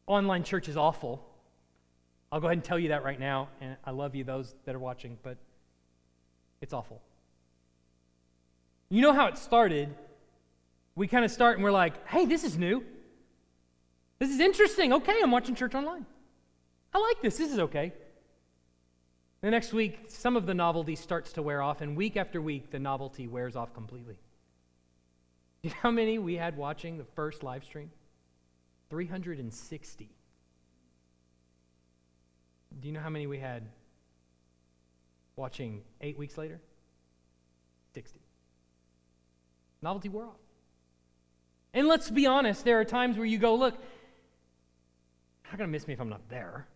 Online 0.06 0.42
church 0.44 0.68
is 0.68 0.76
awful. 0.76 1.26
I'll 2.32 2.40
go 2.40 2.46
ahead 2.46 2.56
and 2.56 2.64
tell 2.64 2.78
you 2.78 2.88
that 2.88 3.04
right 3.04 3.20
now, 3.20 3.48
and 3.60 3.76
I 3.84 3.90
love 3.90 4.14
you, 4.14 4.24
those 4.24 4.54
that 4.64 4.74
are 4.74 4.78
watching, 4.78 5.18
but 5.22 5.36
it's 6.60 6.72
awful. 6.72 7.02
You 8.88 9.02
know 9.02 9.12
how 9.12 9.26
it 9.26 9.36
started 9.36 9.94
we 11.00 11.08
kind 11.08 11.24
of 11.24 11.30
start 11.30 11.56
and 11.56 11.64
we're 11.64 11.70
like, 11.70 12.06
hey, 12.08 12.26
this 12.26 12.44
is 12.44 12.58
new. 12.58 12.84
This 14.18 14.30
is 14.30 14.40
interesting. 14.40 14.92
Okay, 14.92 15.14
I'm 15.22 15.30
watching 15.30 15.54
church 15.54 15.74
online. 15.74 16.04
I 16.92 16.98
like 16.98 17.22
this. 17.22 17.38
This 17.38 17.50
is 17.50 17.58
okay. 17.58 17.92
The 19.40 19.50
next 19.50 19.72
week, 19.72 20.00
some 20.08 20.36
of 20.36 20.44
the 20.44 20.52
novelty 20.52 20.94
starts 20.94 21.32
to 21.32 21.42
wear 21.42 21.62
off, 21.62 21.80
and 21.80 21.96
week 21.96 22.18
after 22.18 22.42
week, 22.42 22.70
the 22.70 22.78
novelty 22.78 23.26
wears 23.26 23.56
off 23.56 23.72
completely. 23.72 24.16
You 25.62 25.68
know 25.70 25.76
how 25.82 25.90
many 25.90 26.18
we 26.18 26.36
had 26.36 26.56
watching 26.56 26.96
the 26.96 27.04
first 27.04 27.42
live 27.42 27.64
stream? 27.64 27.90
360. 28.88 30.10
Do 32.80 32.88
you 32.88 32.94
know 32.94 33.00
how 33.00 33.10
many 33.10 33.26
we 33.26 33.38
had 33.38 33.64
watching 35.36 35.82
eight 36.00 36.16
weeks 36.18 36.38
later? 36.38 36.60
60. 37.94 38.20
Novelty 39.82 40.08
wore 40.08 40.24
off. 40.24 40.40
And 41.74 41.86
let's 41.86 42.10
be 42.10 42.26
honest, 42.26 42.64
there 42.64 42.80
are 42.80 42.84
times 42.84 43.16
where 43.16 43.26
you 43.26 43.38
go, 43.38 43.54
look, 43.54 43.74
you're 43.74 45.52
not 45.52 45.58
going 45.58 45.68
to 45.68 45.72
miss 45.72 45.86
me 45.86 45.94
if 45.94 46.00
I'm 46.00 46.08
not 46.08 46.28
there. 46.28 46.66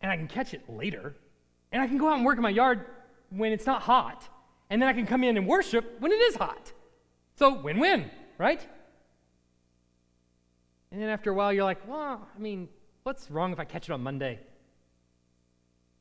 And 0.00 0.10
I 0.10 0.16
can 0.16 0.26
catch 0.26 0.54
it 0.54 0.62
later. 0.68 1.14
And 1.70 1.82
I 1.82 1.86
can 1.86 1.98
go 1.98 2.08
out 2.08 2.16
and 2.16 2.24
work 2.24 2.36
in 2.36 2.42
my 2.42 2.50
yard 2.50 2.86
when 3.28 3.52
it's 3.52 3.66
not 3.66 3.82
hot. 3.82 4.28
And 4.70 4.80
then 4.80 4.88
I 4.88 4.92
can 4.92 5.06
come 5.06 5.22
in 5.22 5.36
and 5.36 5.46
worship 5.46 6.00
when 6.00 6.12
it 6.12 6.16
is 6.16 6.36
hot. 6.36 6.72
So 7.40 7.54
win 7.54 7.78
win, 7.78 8.10
right? 8.36 8.60
And 10.92 11.00
then 11.00 11.08
after 11.08 11.30
a 11.30 11.34
while, 11.34 11.54
you're 11.54 11.64
like, 11.64 11.88
well, 11.88 12.28
I 12.36 12.38
mean, 12.38 12.68
what's 13.04 13.30
wrong 13.30 13.50
if 13.50 13.58
I 13.58 13.64
catch 13.64 13.88
it 13.88 13.92
on 13.92 14.02
Monday? 14.02 14.40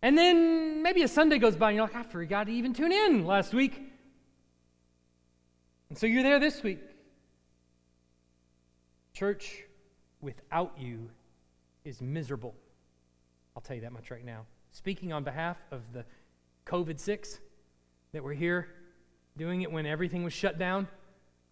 And 0.01 0.17
then 0.17 0.83
maybe 0.83 1.01
a 1.03 1.07
Sunday 1.07 1.37
goes 1.37 1.55
by 1.55 1.69
and 1.69 1.77
you're 1.77 1.85
like, 1.85 1.95
I 1.95 2.03
forgot 2.03 2.47
to 2.47 2.51
even 2.51 2.73
tune 2.73 2.91
in 2.91 3.25
last 3.25 3.53
week. 3.53 3.81
And 5.87 5.97
so 5.97 6.07
you're 6.07 6.23
there 6.23 6.41
this 6.41 6.61
week. 6.61 6.81
Church, 9.13 9.63
without 10.19 10.73
you 10.77 11.09
is 11.85 12.01
miserable. 12.01 12.53
I'll 13.55 13.61
tell 13.61 13.77
you 13.77 13.81
that 13.83 13.93
much 13.93 14.11
right 14.11 14.25
now. 14.25 14.45
Speaking 14.73 15.13
on 15.13 15.23
behalf 15.23 15.55
of 15.71 15.83
the 15.93 16.03
COVID 16.65 16.99
6 16.99 17.39
that 18.11 18.21
we're 18.21 18.33
here 18.33 18.67
doing 19.37 19.61
it 19.61 19.71
when 19.71 19.85
everything 19.85 20.25
was 20.25 20.33
shut 20.33 20.59
down. 20.59 20.85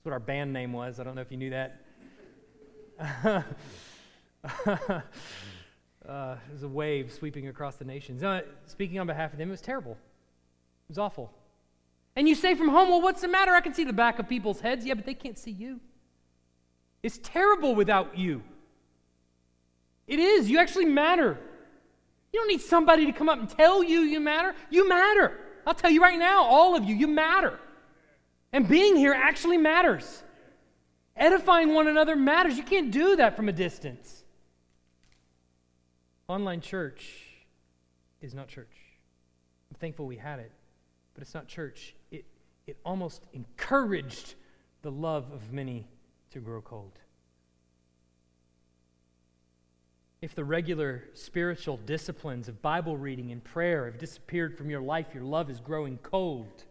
What 0.07 0.13
our 0.13 0.21
band 0.21 0.53
name 0.53 0.71
was. 0.71 1.01
I 1.01 1.03
don't 1.03 1.15
know 1.15 1.21
if 1.21 1.31
you 1.31 1.35
knew 1.35 1.49
that. 1.49 1.81
uh, 6.07 6.35
there's 6.47 6.63
a 6.63 6.67
wave 6.69 7.11
sweeping 7.11 7.49
across 7.49 7.75
the 7.75 7.83
nations. 7.83 8.23
Uh, 8.23 8.43
speaking 8.67 8.99
on 8.99 9.07
behalf 9.07 9.33
of 9.33 9.37
them, 9.37 9.49
it 9.49 9.51
was 9.51 9.59
terrible. 9.59 9.91
It 9.91 10.87
was 10.87 10.97
awful. 10.97 11.29
And 12.15 12.25
you 12.25 12.35
say 12.35 12.55
from 12.55 12.69
home, 12.69 12.87
well, 12.87 13.01
what's 13.01 13.19
the 13.19 13.27
matter? 13.27 13.51
I 13.51 13.59
can 13.59 13.73
see 13.73 13.83
the 13.83 13.91
back 13.91 14.17
of 14.17 14.29
people's 14.29 14.61
heads. 14.61 14.85
Yeah, 14.85 14.93
but 14.93 15.05
they 15.05 15.13
can't 15.13 15.37
see 15.37 15.51
you. 15.51 15.81
It's 17.03 17.19
terrible 17.21 17.75
without 17.75 18.17
you. 18.17 18.43
It 20.07 20.19
is. 20.19 20.49
You 20.49 20.59
actually 20.59 20.85
matter. 20.85 21.37
You 22.31 22.39
don't 22.39 22.47
need 22.47 22.61
somebody 22.61 23.05
to 23.07 23.11
come 23.11 23.27
up 23.27 23.39
and 23.39 23.49
tell 23.49 23.83
you 23.83 24.03
you 24.03 24.21
matter. 24.21 24.55
You 24.69 24.87
matter. 24.87 25.37
I'll 25.65 25.73
tell 25.73 25.91
you 25.91 26.01
right 26.01 26.17
now, 26.17 26.45
all 26.45 26.77
of 26.77 26.85
you, 26.85 26.95
you 26.95 27.09
matter. 27.09 27.59
And 28.53 28.67
being 28.67 28.95
here 28.95 29.13
actually 29.13 29.57
matters. 29.57 30.23
Edifying 31.15 31.73
one 31.73 31.87
another 31.87 32.15
matters. 32.15 32.57
You 32.57 32.63
can't 32.63 32.91
do 32.91 33.15
that 33.15 33.35
from 33.35 33.49
a 33.49 33.51
distance. 33.51 34.23
Online 36.27 36.61
church 36.61 37.13
is 38.21 38.33
not 38.33 38.47
church. 38.47 38.75
I'm 39.71 39.77
thankful 39.79 40.05
we 40.05 40.17
had 40.17 40.39
it, 40.39 40.51
but 41.13 41.21
it's 41.21 41.33
not 41.33 41.47
church. 41.47 41.95
It, 42.11 42.25
it 42.67 42.77
almost 42.85 43.23
encouraged 43.33 44.35
the 44.81 44.91
love 44.91 45.31
of 45.31 45.51
many 45.51 45.87
to 46.31 46.39
grow 46.39 46.61
cold. 46.61 46.99
If 50.21 50.33
the 50.33 50.43
regular 50.43 51.03
spiritual 51.13 51.77
disciplines 51.77 52.47
of 52.47 52.61
Bible 52.61 52.97
reading 52.97 53.31
and 53.31 53.43
prayer 53.43 53.85
have 53.85 53.99
disappeared 53.99 54.57
from 54.57 54.69
your 54.69 54.81
life, 54.81 55.07
your 55.13 55.23
love 55.23 55.49
is 55.49 55.59
growing 55.59 55.97
cold. 55.99 56.65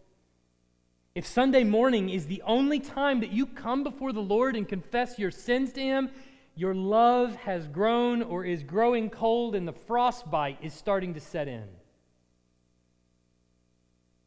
If 1.16 1.26
Sunday 1.26 1.64
morning 1.64 2.10
is 2.10 2.26
the 2.26 2.42
only 2.42 2.78
time 2.78 3.20
that 3.20 3.32
you 3.32 3.46
come 3.46 3.82
before 3.82 4.12
the 4.12 4.20
Lord 4.20 4.54
and 4.54 4.68
confess 4.68 5.18
your 5.18 5.30
sins 5.30 5.72
to 5.72 5.80
Him, 5.80 6.10
your 6.54 6.74
love 6.74 7.34
has 7.36 7.66
grown 7.68 8.20
or 8.20 8.44
is 8.44 8.62
growing 8.62 9.08
cold 9.08 9.54
and 9.54 9.66
the 9.66 9.72
frostbite 9.72 10.58
is 10.60 10.74
starting 10.74 11.14
to 11.14 11.20
set 11.20 11.48
in. 11.48 11.64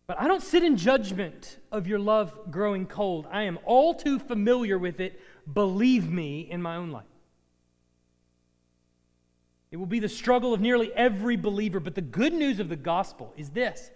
But 0.08 0.20
I 0.20 0.28
don't 0.28 0.42
sit 0.42 0.64
in 0.64 0.78
judgment 0.78 1.60
of 1.72 1.86
your 1.86 2.00
love 2.00 2.34
growing 2.50 2.88
cold. 2.88 3.28
I 3.30 3.44
am 3.44 3.60
all 3.66 3.94
too 3.94 4.18
familiar 4.18 4.80
with 4.80 5.00
it, 5.00 5.22
believe 5.54 6.10
me, 6.10 6.48
in 6.50 6.60
my 6.60 6.76
own 6.76 6.90
life. 6.90 7.04
It 9.70 9.78
will 9.78 9.86
be 9.86 10.00
the 10.00 10.10
struggle 10.10 10.56
of 10.56 10.60
nearly 10.60 10.92
every 10.96 11.38
believer. 11.38 11.80
But 11.80 11.94
the 11.94 12.02
good 12.02 12.34
news 12.34 12.60
of 12.60 12.68
the 12.68 12.76
gospel 12.76 13.32
is 13.38 13.52
this 13.52 13.92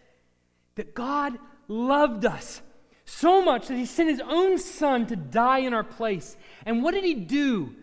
that 0.76 0.94
God 0.94 1.40
loved 1.68 2.26
us 2.26 2.62
so 3.06 3.44
much 3.44 3.68
that 3.68 3.78
he 3.78 3.86
sent 3.86 4.10
his 4.10 4.22
own 4.22 4.58
son 4.58 5.06
to 5.08 5.16
die 5.16 5.60
in 5.60 5.74
our 5.74 5.84
place. 5.84 6.38
And 6.66 6.84
what 6.84 6.94
did 6.94 7.04
he 7.04 7.14
do? 7.14 7.76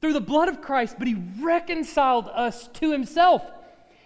Through 0.00 0.12
the 0.12 0.20
blood 0.20 0.48
of 0.48 0.60
Christ, 0.60 0.96
but 0.98 1.08
he 1.08 1.16
reconciled 1.40 2.28
us 2.28 2.68
to 2.74 2.92
himself. 2.92 3.42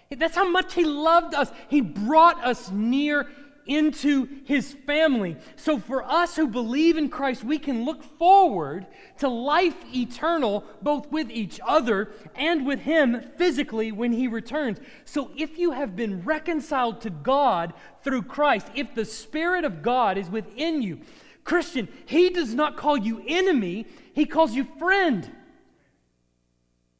That's 0.09 0.35
how 0.35 0.49
much 0.49 0.73
he 0.73 0.83
loved 0.83 1.35
us. 1.35 1.51
He 1.69 1.81
brought 1.81 2.43
us 2.43 2.71
near 2.71 3.29
into 3.65 4.27
his 4.43 4.73
family. 4.85 5.37
So, 5.55 5.79
for 5.79 6.03
us 6.03 6.35
who 6.35 6.47
believe 6.47 6.97
in 6.97 7.09
Christ, 7.09 7.43
we 7.43 7.57
can 7.59 7.85
look 7.85 8.03
forward 8.03 8.87
to 9.19 9.27
life 9.27 9.75
eternal, 9.93 10.63
both 10.81 11.11
with 11.11 11.29
each 11.31 11.59
other 11.65 12.11
and 12.35 12.65
with 12.65 12.79
him 12.79 13.21
physically 13.37 13.91
when 13.91 14.11
he 14.11 14.27
returns. 14.27 14.79
So, 15.05 15.31
if 15.37 15.57
you 15.57 15.71
have 15.71 15.95
been 15.95 16.23
reconciled 16.23 17.01
to 17.01 17.09
God 17.09 17.73
through 18.03 18.23
Christ, 18.23 18.67
if 18.75 18.93
the 18.95 19.05
Spirit 19.05 19.65
of 19.65 19.81
God 19.81 20.17
is 20.17 20.29
within 20.29 20.81
you, 20.81 20.99
Christian, 21.43 21.87
he 22.05 22.29
does 22.29 22.53
not 22.53 22.77
call 22.77 22.97
you 22.97 23.23
enemy, 23.27 23.85
he 24.13 24.25
calls 24.25 24.53
you 24.53 24.65
friend. 24.77 25.29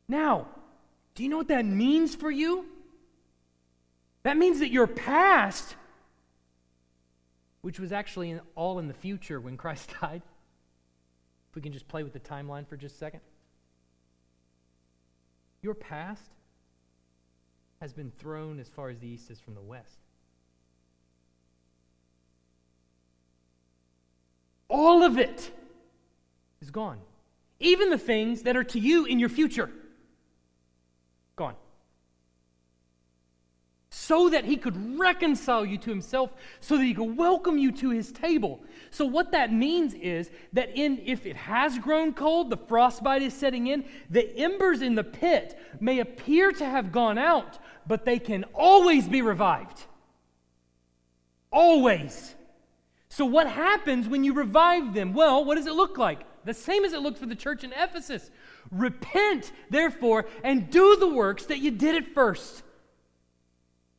Now, 0.07 0.47
do 1.16 1.24
you 1.24 1.30
know 1.30 1.38
what 1.38 1.47
that 1.47 1.66
means 1.66 2.16
for 2.16 2.32
you? 2.32 2.66
That 4.24 4.38
means 4.38 4.59
that 4.59 4.72
your 4.72 4.88
past 4.88 5.76
which 7.64 7.80
was 7.80 7.93
actually 7.93 8.30
in, 8.30 8.41
all 8.55 8.78
in 8.78 8.89
the 8.89 8.93
future 8.93 9.39
when 9.39 9.55
Christ 9.57 9.89
died. 10.01 10.22
If 11.49 11.55
we 11.55 11.61
can 11.61 11.72
just 11.72 11.88
play 11.88 12.03
with 12.03 12.14
the 12.14 12.20
timeline 12.20 12.68
for 12.68 12.78
just 12.78 12.95
a 12.95 12.97
second. 12.97 13.22
Your 15.61 15.74
past 15.74 16.22
has 17.80 17.93
been 17.93 18.11
thrown 18.20 18.59
as 18.59 18.68
far 18.68 18.89
as 18.89 18.99
the 18.99 19.07
east 19.07 19.32
is 19.32 19.39
from 19.39 19.55
the 19.55 19.61
west. 19.61 19.97
All 24.68 25.03
of 25.03 25.18
it 25.18 25.49
is 26.61 26.70
gone. 26.70 26.99
Even 27.61 27.89
the 27.89 27.97
things 27.97 28.41
that 28.41 28.57
are 28.57 28.64
to 28.66 28.80
you 28.80 29.05
in 29.05 29.20
your 29.20 29.30
future. 29.30 29.70
Gone 31.38 31.55
so 34.06 34.30
that 34.30 34.43
he 34.43 34.58
could 34.58 34.99
reconcile 34.99 35.66
you 35.66 35.78
to 35.78 35.89
himself, 35.89 36.34
so 36.60 36.78
that 36.78 36.84
he 36.84 36.93
could 36.93 37.16
welcome 37.16 37.58
you 37.58 37.72
to 37.72 37.89
his 37.89 38.12
table. 38.12 38.62
So, 38.91 39.06
what 39.06 39.32
that 39.32 39.54
means 39.54 39.93
is 39.93 40.30
that 40.51 40.76
in, 40.76 41.01
if 41.06 41.26
it 41.26 41.38
has 41.38 41.80
grown 41.80 42.14
cold, 42.14 42.49
the 42.49 42.58
frostbite 42.58 43.22
is 43.22 43.34
setting 43.34 43.68
in, 43.68 43.86
the 44.10 44.38
embers 44.38 44.82
in 44.82 44.95
the 44.95 45.06
pit 45.06 45.58
may 45.80 45.99
appear 45.99 46.51
to 46.51 46.66
have 46.66 46.91
gone 46.91 47.18
out, 47.18 47.60
but 47.88 48.04
they 48.04 48.20
can 48.20 48.43
always 48.54 49.08
be 49.08 49.22
revived. 49.22 49.86
Always. 51.49 52.36
So, 53.08 53.26
what 53.26 53.47
happens 53.47 54.10
when 54.10 54.26
you 54.26 54.34
revive 54.34 54.93
them? 54.93 55.14
Well, 55.14 55.45
what 55.45 55.56
does 55.56 55.68
it 55.68 55.74
look 55.74 55.97
like? 55.97 56.26
The 56.43 56.54
same 56.54 56.84
as 56.84 56.91
it 56.91 56.99
looked 56.99 57.20
for 57.20 57.26
the 57.26 57.36
church 57.36 57.64
in 57.64 57.72
Ephesus. 57.72 58.30
Repent, 58.70 59.54
therefore, 59.70 60.26
and 60.43 60.70
do 60.70 60.97
the 60.97 61.08
works 61.08 61.45
that 61.45 61.60
you 61.60 61.72
did 61.72 61.95
at 61.95 62.14
first. 62.14 62.64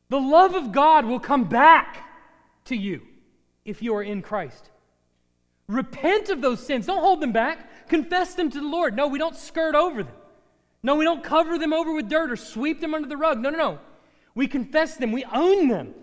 The 0.09 0.19
love 0.19 0.53
of 0.55 0.71
God 0.71 1.05
will 1.05 1.19
come 1.19 1.45
back 1.45 2.07
to 2.65 2.75
you 2.75 3.01
if 3.63 3.81
you 3.81 3.95
are 3.95 4.03
in 4.03 4.21
Christ. 4.21 4.69
Repent 5.67 6.29
of 6.29 6.41
those 6.41 6.65
sins. 6.65 6.85
Don't 6.85 7.01
hold 7.01 7.21
them 7.21 7.31
back. 7.31 7.87
Confess 7.89 8.35
them 8.35 8.51
to 8.51 8.59
the 8.59 8.67
Lord. 8.67 8.95
No, 8.95 9.07
we 9.07 9.17
don't 9.17 9.35
skirt 9.35 9.73
over 9.73 10.03
them. 10.03 10.13
No, 10.83 10.95
we 10.95 11.05
don't 11.05 11.23
cover 11.23 11.57
them 11.57 11.73
over 11.73 11.91
with 11.93 12.07
dirt 12.07 12.31
or 12.31 12.35
sweep 12.35 12.79
them 12.81 12.93
under 12.93 13.07
the 13.07 13.17
rug. 13.17 13.39
No, 13.39 13.49
no, 13.49 13.57
no. 13.57 13.79
We 14.35 14.47
confess 14.47 14.97
them. 14.97 15.11
We 15.11 15.23
own 15.25 15.67
them. 15.67 15.95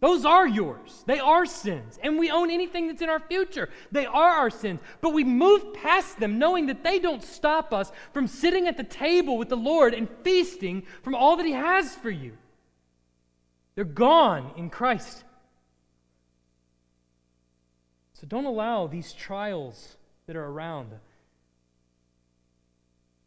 Those 0.00 0.24
are 0.24 0.46
yours. 0.46 1.02
They 1.06 1.18
are 1.18 1.44
sins. 1.44 1.98
And 2.00 2.18
we 2.18 2.30
own 2.30 2.50
anything 2.50 2.86
that's 2.86 3.02
in 3.02 3.08
our 3.08 3.18
future. 3.18 3.68
They 3.90 4.06
are 4.06 4.30
our 4.30 4.50
sins. 4.50 4.80
But 5.00 5.12
we 5.12 5.24
move 5.24 5.74
past 5.74 6.20
them 6.20 6.38
knowing 6.38 6.66
that 6.66 6.84
they 6.84 7.00
don't 7.00 7.24
stop 7.24 7.72
us 7.72 7.90
from 8.12 8.28
sitting 8.28 8.68
at 8.68 8.76
the 8.76 8.84
table 8.84 9.36
with 9.36 9.48
the 9.48 9.56
Lord 9.56 9.94
and 9.94 10.08
feasting 10.22 10.84
from 11.02 11.16
all 11.16 11.36
that 11.36 11.46
He 11.46 11.52
has 11.52 11.96
for 11.96 12.10
you. 12.10 12.34
They're 13.78 13.84
gone 13.84 14.50
in 14.56 14.70
Christ. 14.70 15.22
So 18.14 18.26
don't 18.26 18.44
allow 18.44 18.88
these 18.88 19.12
trials 19.12 19.96
that 20.26 20.34
are 20.34 20.44
around, 20.44 20.90
the 20.90 20.98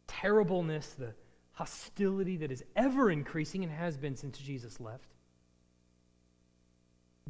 terribleness, 0.06 0.88
the 0.88 1.14
hostility 1.52 2.36
that 2.36 2.52
is 2.52 2.62
ever 2.76 3.10
increasing 3.10 3.64
and 3.64 3.72
has 3.72 3.96
been 3.96 4.14
since 4.14 4.36
Jesus 4.36 4.78
left. 4.78 5.08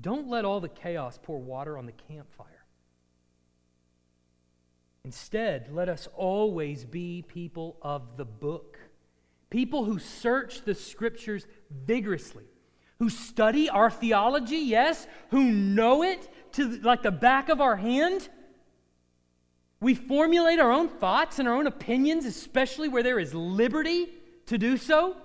Don't 0.00 0.26
let 0.26 0.44
all 0.44 0.58
the 0.58 0.68
chaos 0.68 1.16
pour 1.22 1.38
water 1.38 1.78
on 1.78 1.86
the 1.86 1.92
campfire. 1.92 2.64
Instead, 5.04 5.68
let 5.72 5.88
us 5.88 6.08
always 6.16 6.84
be 6.84 7.22
people 7.28 7.76
of 7.82 8.16
the 8.16 8.24
book, 8.24 8.80
people 9.48 9.84
who 9.84 10.00
search 10.00 10.62
the 10.62 10.74
scriptures 10.74 11.46
vigorously 11.70 12.46
who 13.02 13.10
study 13.10 13.68
our 13.68 13.90
theology, 13.90 14.58
yes, 14.58 15.08
who 15.30 15.42
know 15.42 16.04
it 16.04 16.32
to 16.52 16.78
like 16.82 17.02
the 17.02 17.10
back 17.10 17.48
of 17.48 17.60
our 17.60 17.74
hand. 17.74 18.28
We 19.80 19.96
formulate 19.96 20.60
our 20.60 20.70
own 20.70 20.88
thoughts 20.88 21.40
and 21.40 21.48
our 21.48 21.56
own 21.56 21.66
opinions, 21.66 22.26
especially 22.26 22.86
where 22.86 23.02
there 23.02 23.18
is 23.18 23.34
liberty 23.34 24.08
to 24.46 24.56
do 24.56 24.76
so, 24.76 25.16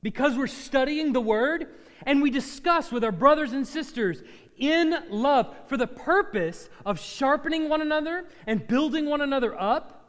because 0.00 0.36
we're 0.36 0.46
studying 0.46 1.12
the 1.12 1.20
Word, 1.20 1.70
and 2.06 2.22
we 2.22 2.30
discuss 2.30 2.92
with 2.92 3.02
our 3.02 3.10
brothers 3.10 3.50
and 3.50 3.66
sisters 3.66 4.22
in 4.56 4.94
love 5.10 5.52
for 5.66 5.76
the 5.76 5.88
purpose 5.88 6.70
of 6.86 7.00
sharpening 7.00 7.68
one 7.68 7.82
another 7.82 8.26
and 8.46 8.68
building 8.68 9.06
one 9.06 9.22
another 9.22 9.60
up 9.60 10.01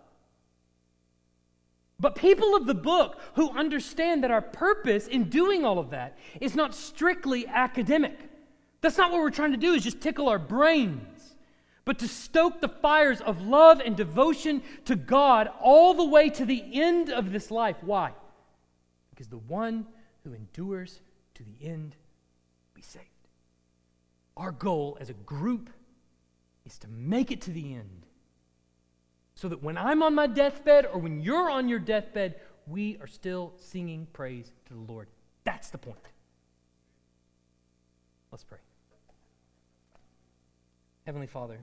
But 1.99 2.15
people 2.15 2.55
of 2.55 2.65
the 2.65 2.73
book 2.73 3.19
who 3.35 3.51
understand 3.51 4.23
that 4.23 4.31
our 4.31 4.41
purpose 4.41 5.07
in 5.07 5.29
doing 5.29 5.63
all 5.63 5.79
of 5.79 5.91
that 5.91 6.17
is 6.41 6.55
not 6.55 6.75
strictly 6.75 7.47
academic. 7.47 8.17
That's 8.81 8.97
not 8.97 9.11
what 9.11 9.21
we're 9.21 9.29
trying 9.29 9.51
to 9.51 9.57
do, 9.57 9.73
is 9.73 9.83
just 9.83 10.01
tickle 10.01 10.27
our 10.27 10.39
brains, 10.39 11.35
but 11.85 11.99
to 11.99 12.07
stoke 12.07 12.59
the 12.59 12.67
fires 12.67 13.21
of 13.21 13.41
love 13.41 13.79
and 13.79 13.95
devotion 13.95 14.61
to 14.85 14.95
God 14.95 15.49
all 15.61 15.93
the 15.93 16.03
way 16.03 16.29
to 16.31 16.45
the 16.45 16.63
end 16.73 17.09
of 17.09 17.31
this 17.31 17.49
life. 17.51 17.77
Why? 17.81 18.11
Because 19.11 19.27
the 19.27 19.37
one 19.37 19.85
who 20.23 20.33
endures 20.33 20.99
to 21.35 21.43
the 21.43 21.65
end 21.65 21.95
will 22.65 22.75
be 22.75 22.81
saved. 22.81 23.05
Our 24.35 24.51
goal 24.51 24.97
as 24.99 25.09
a 25.09 25.13
group 25.13 25.69
is 26.65 26.77
to 26.79 26.87
make 26.87 27.31
it 27.31 27.41
to 27.41 27.51
the 27.51 27.75
end 27.75 28.02
so 29.43 29.49
that 29.49 29.61
when 29.61 29.77
I'm 29.77 30.01
on 30.01 30.15
my 30.15 30.25
deathbed 30.25 30.85
or 30.85 31.01
when 31.01 31.21
you're 31.21 31.49
on 31.49 31.67
your 31.67 31.77
deathbed, 31.77 32.35
we 32.65 32.95
are 33.01 33.07
still 33.07 33.51
singing 33.57 34.07
praise 34.13 34.49
to 34.67 34.73
the 34.73 34.79
Lord. 34.89 35.09
That's 35.43 35.69
the 35.69 35.77
point. 35.77 35.97
Let's 38.31 38.45
pray. 38.45 38.59
Heavenly 41.05 41.27
Father, 41.27 41.59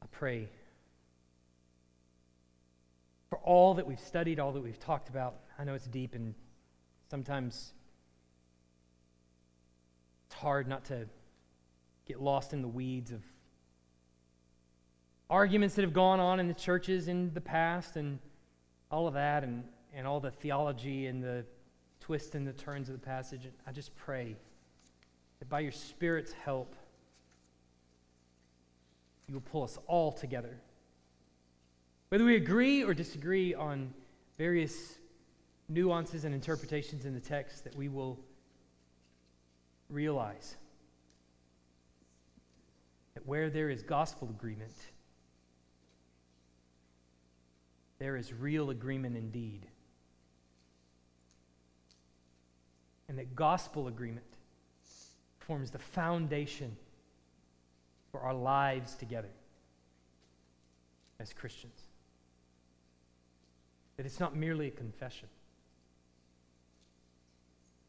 I 0.00 0.06
pray 0.12 0.48
for 3.30 3.38
all 3.38 3.74
that 3.74 3.84
we've 3.88 3.98
studied, 3.98 4.38
all 4.38 4.52
that 4.52 4.62
we've 4.62 4.78
talked 4.78 5.08
about. 5.08 5.40
I 5.58 5.64
know 5.64 5.74
it's 5.74 5.88
deep 5.88 6.14
and 6.14 6.36
sometimes 7.10 7.72
it's 10.28 10.36
hard 10.36 10.68
not 10.68 10.84
to 10.84 11.08
get 12.06 12.20
lost 12.20 12.52
in 12.52 12.62
the 12.62 12.68
weeds 12.68 13.10
of 13.10 13.22
arguments 15.30 15.74
that 15.74 15.82
have 15.82 15.92
gone 15.92 16.20
on 16.20 16.38
in 16.38 16.48
the 16.48 16.54
churches 16.54 17.08
in 17.08 17.32
the 17.34 17.40
past 17.40 17.96
and 17.96 18.18
all 18.90 19.06
of 19.06 19.14
that 19.14 19.42
and, 19.42 19.64
and 19.94 20.06
all 20.06 20.20
the 20.20 20.30
theology 20.30 21.06
and 21.06 21.22
the 21.22 21.44
twists 22.00 22.34
and 22.34 22.46
the 22.46 22.52
turns 22.52 22.88
of 22.88 22.94
the 22.94 23.04
passage. 23.04 23.48
I 23.66 23.72
just 23.72 23.94
pray 23.96 24.36
that 25.38 25.48
by 25.48 25.60
your 25.60 25.72
Spirit's 25.72 26.32
help, 26.32 26.76
you 29.26 29.34
will 29.34 29.40
pull 29.40 29.62
us 29.62 29.78
all 29.86 30.12
together. 30.12 30.60
Whether 32.10 32.24
we 32.24 32.36
agree 32.36 32.84
or 32.84 32.92
disagree 32.92 33.54
on 33.54 33.92
various 34.36 34.98
nuances 35.68 36.24
and 36.24 36.34
interpretations 36.34 37.06
in 37.06 37.14
the 37.14 37.20
text, 37.20 37.64
that 37.64 37.74
we 37.74 37.88
will 37.88 38.18
realize 39.88 40.56
that 43.14 43.26
where 43.26 43.48
there 43.48 43.70
is 43.70 43.82
gospel 43.82 44.28
agreement, 44.28 44.74
there 47.98 48.16
is 48.16 48.32
real 48.32 48.70
agreement 48.70 49.16
indeed. 49.16 49.66
And 53.08 53.18
that 53.18 53.36
gospel 53.36 53.86
agreement 53.86 54.26
forms 55.38 55.70
the 55.70 55.78
foundation 55.78 56.76
for 58.10 58.20
our 58.20 58.34
lives 58.34 58.94
together 58.94 59.28
as 61.20 61.32
Christians. 61.32 61.80
That 63.96 64.06
it's 64.06 64.18
not 64.18 64.34
merely 64.34 64.68
a 64.68 64.70
confession, 64.72 65.28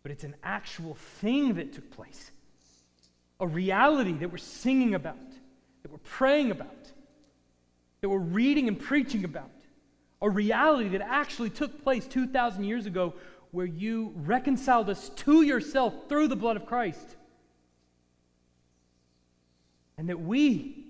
but 0.03 0.11
it's 0.11 0.23
an 0.23 0.36
actual 0.43 0.93
thing 0.93 1.55
that 1.55 1.73
took 1.73 1.89
place 1.89 2.32
a 3.39 3.47
reality 3.47 4.13
that 4.13 4.31
we're 4.31 4.38
singing 4.38 4.93
about, 4.95 5.29
that 5.83 5.91
we're 5.91 5.97
praying 5.99 6.51
about, 6.51 6.91
that 8.01 8.09
we're 8.09 8.17
reading 8.19 8.67
and 8.67 8.79
preaching 8.79 9.23
about, 9.23 9.51
a 10.21 10.29
reality 10.29 10.89
that 10.89 11.01
actually 11.01 11.49
took 11.49 11.83
place 11.83 12.05
2,000 12.07 12.63
years 12.63 12.86
ago 12.86 13.13
where 13.51 13.65
you 13.65 14.13
reconciled 14.15 14.89
us 14.89 15.09
to 15.09 15.41
yourself 15.41 15.93
through 16.09 16.27
the 16.27 16.36
blood 16.36 16.55
of 16.55 16.65
Christ. 16.65 17.15
And 19.97 20.09
that 20.09 20.19
we 20.19 20.86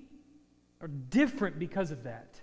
are 0.81 0.87
different 0.87 1.59
because 1.59 1.91
of 1.91 2.03
that. 2.03 2.41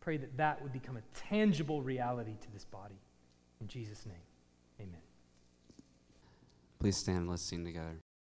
Pray 0.00 0.16
that 0.16 0.36
that 0.36 0.62
would 0.62 0.72
become 0.72 0.96
a 0.96 1.02
tangible 1.28 1.80
reality 1.82 2.34
to 2.40 2.52
this 2.52 2.64
body. 2.64 3.00
In 3.60 3.68
Jesus' 3.68 4.04
name, 4.04 4.16
amen. 4.80 5.00
Please 6.80 6.96
stand, 6.96 7.18
and 7.18 7.30
let's 7.30 7.42
sing 7.42 7.64
together. 7.64 8.01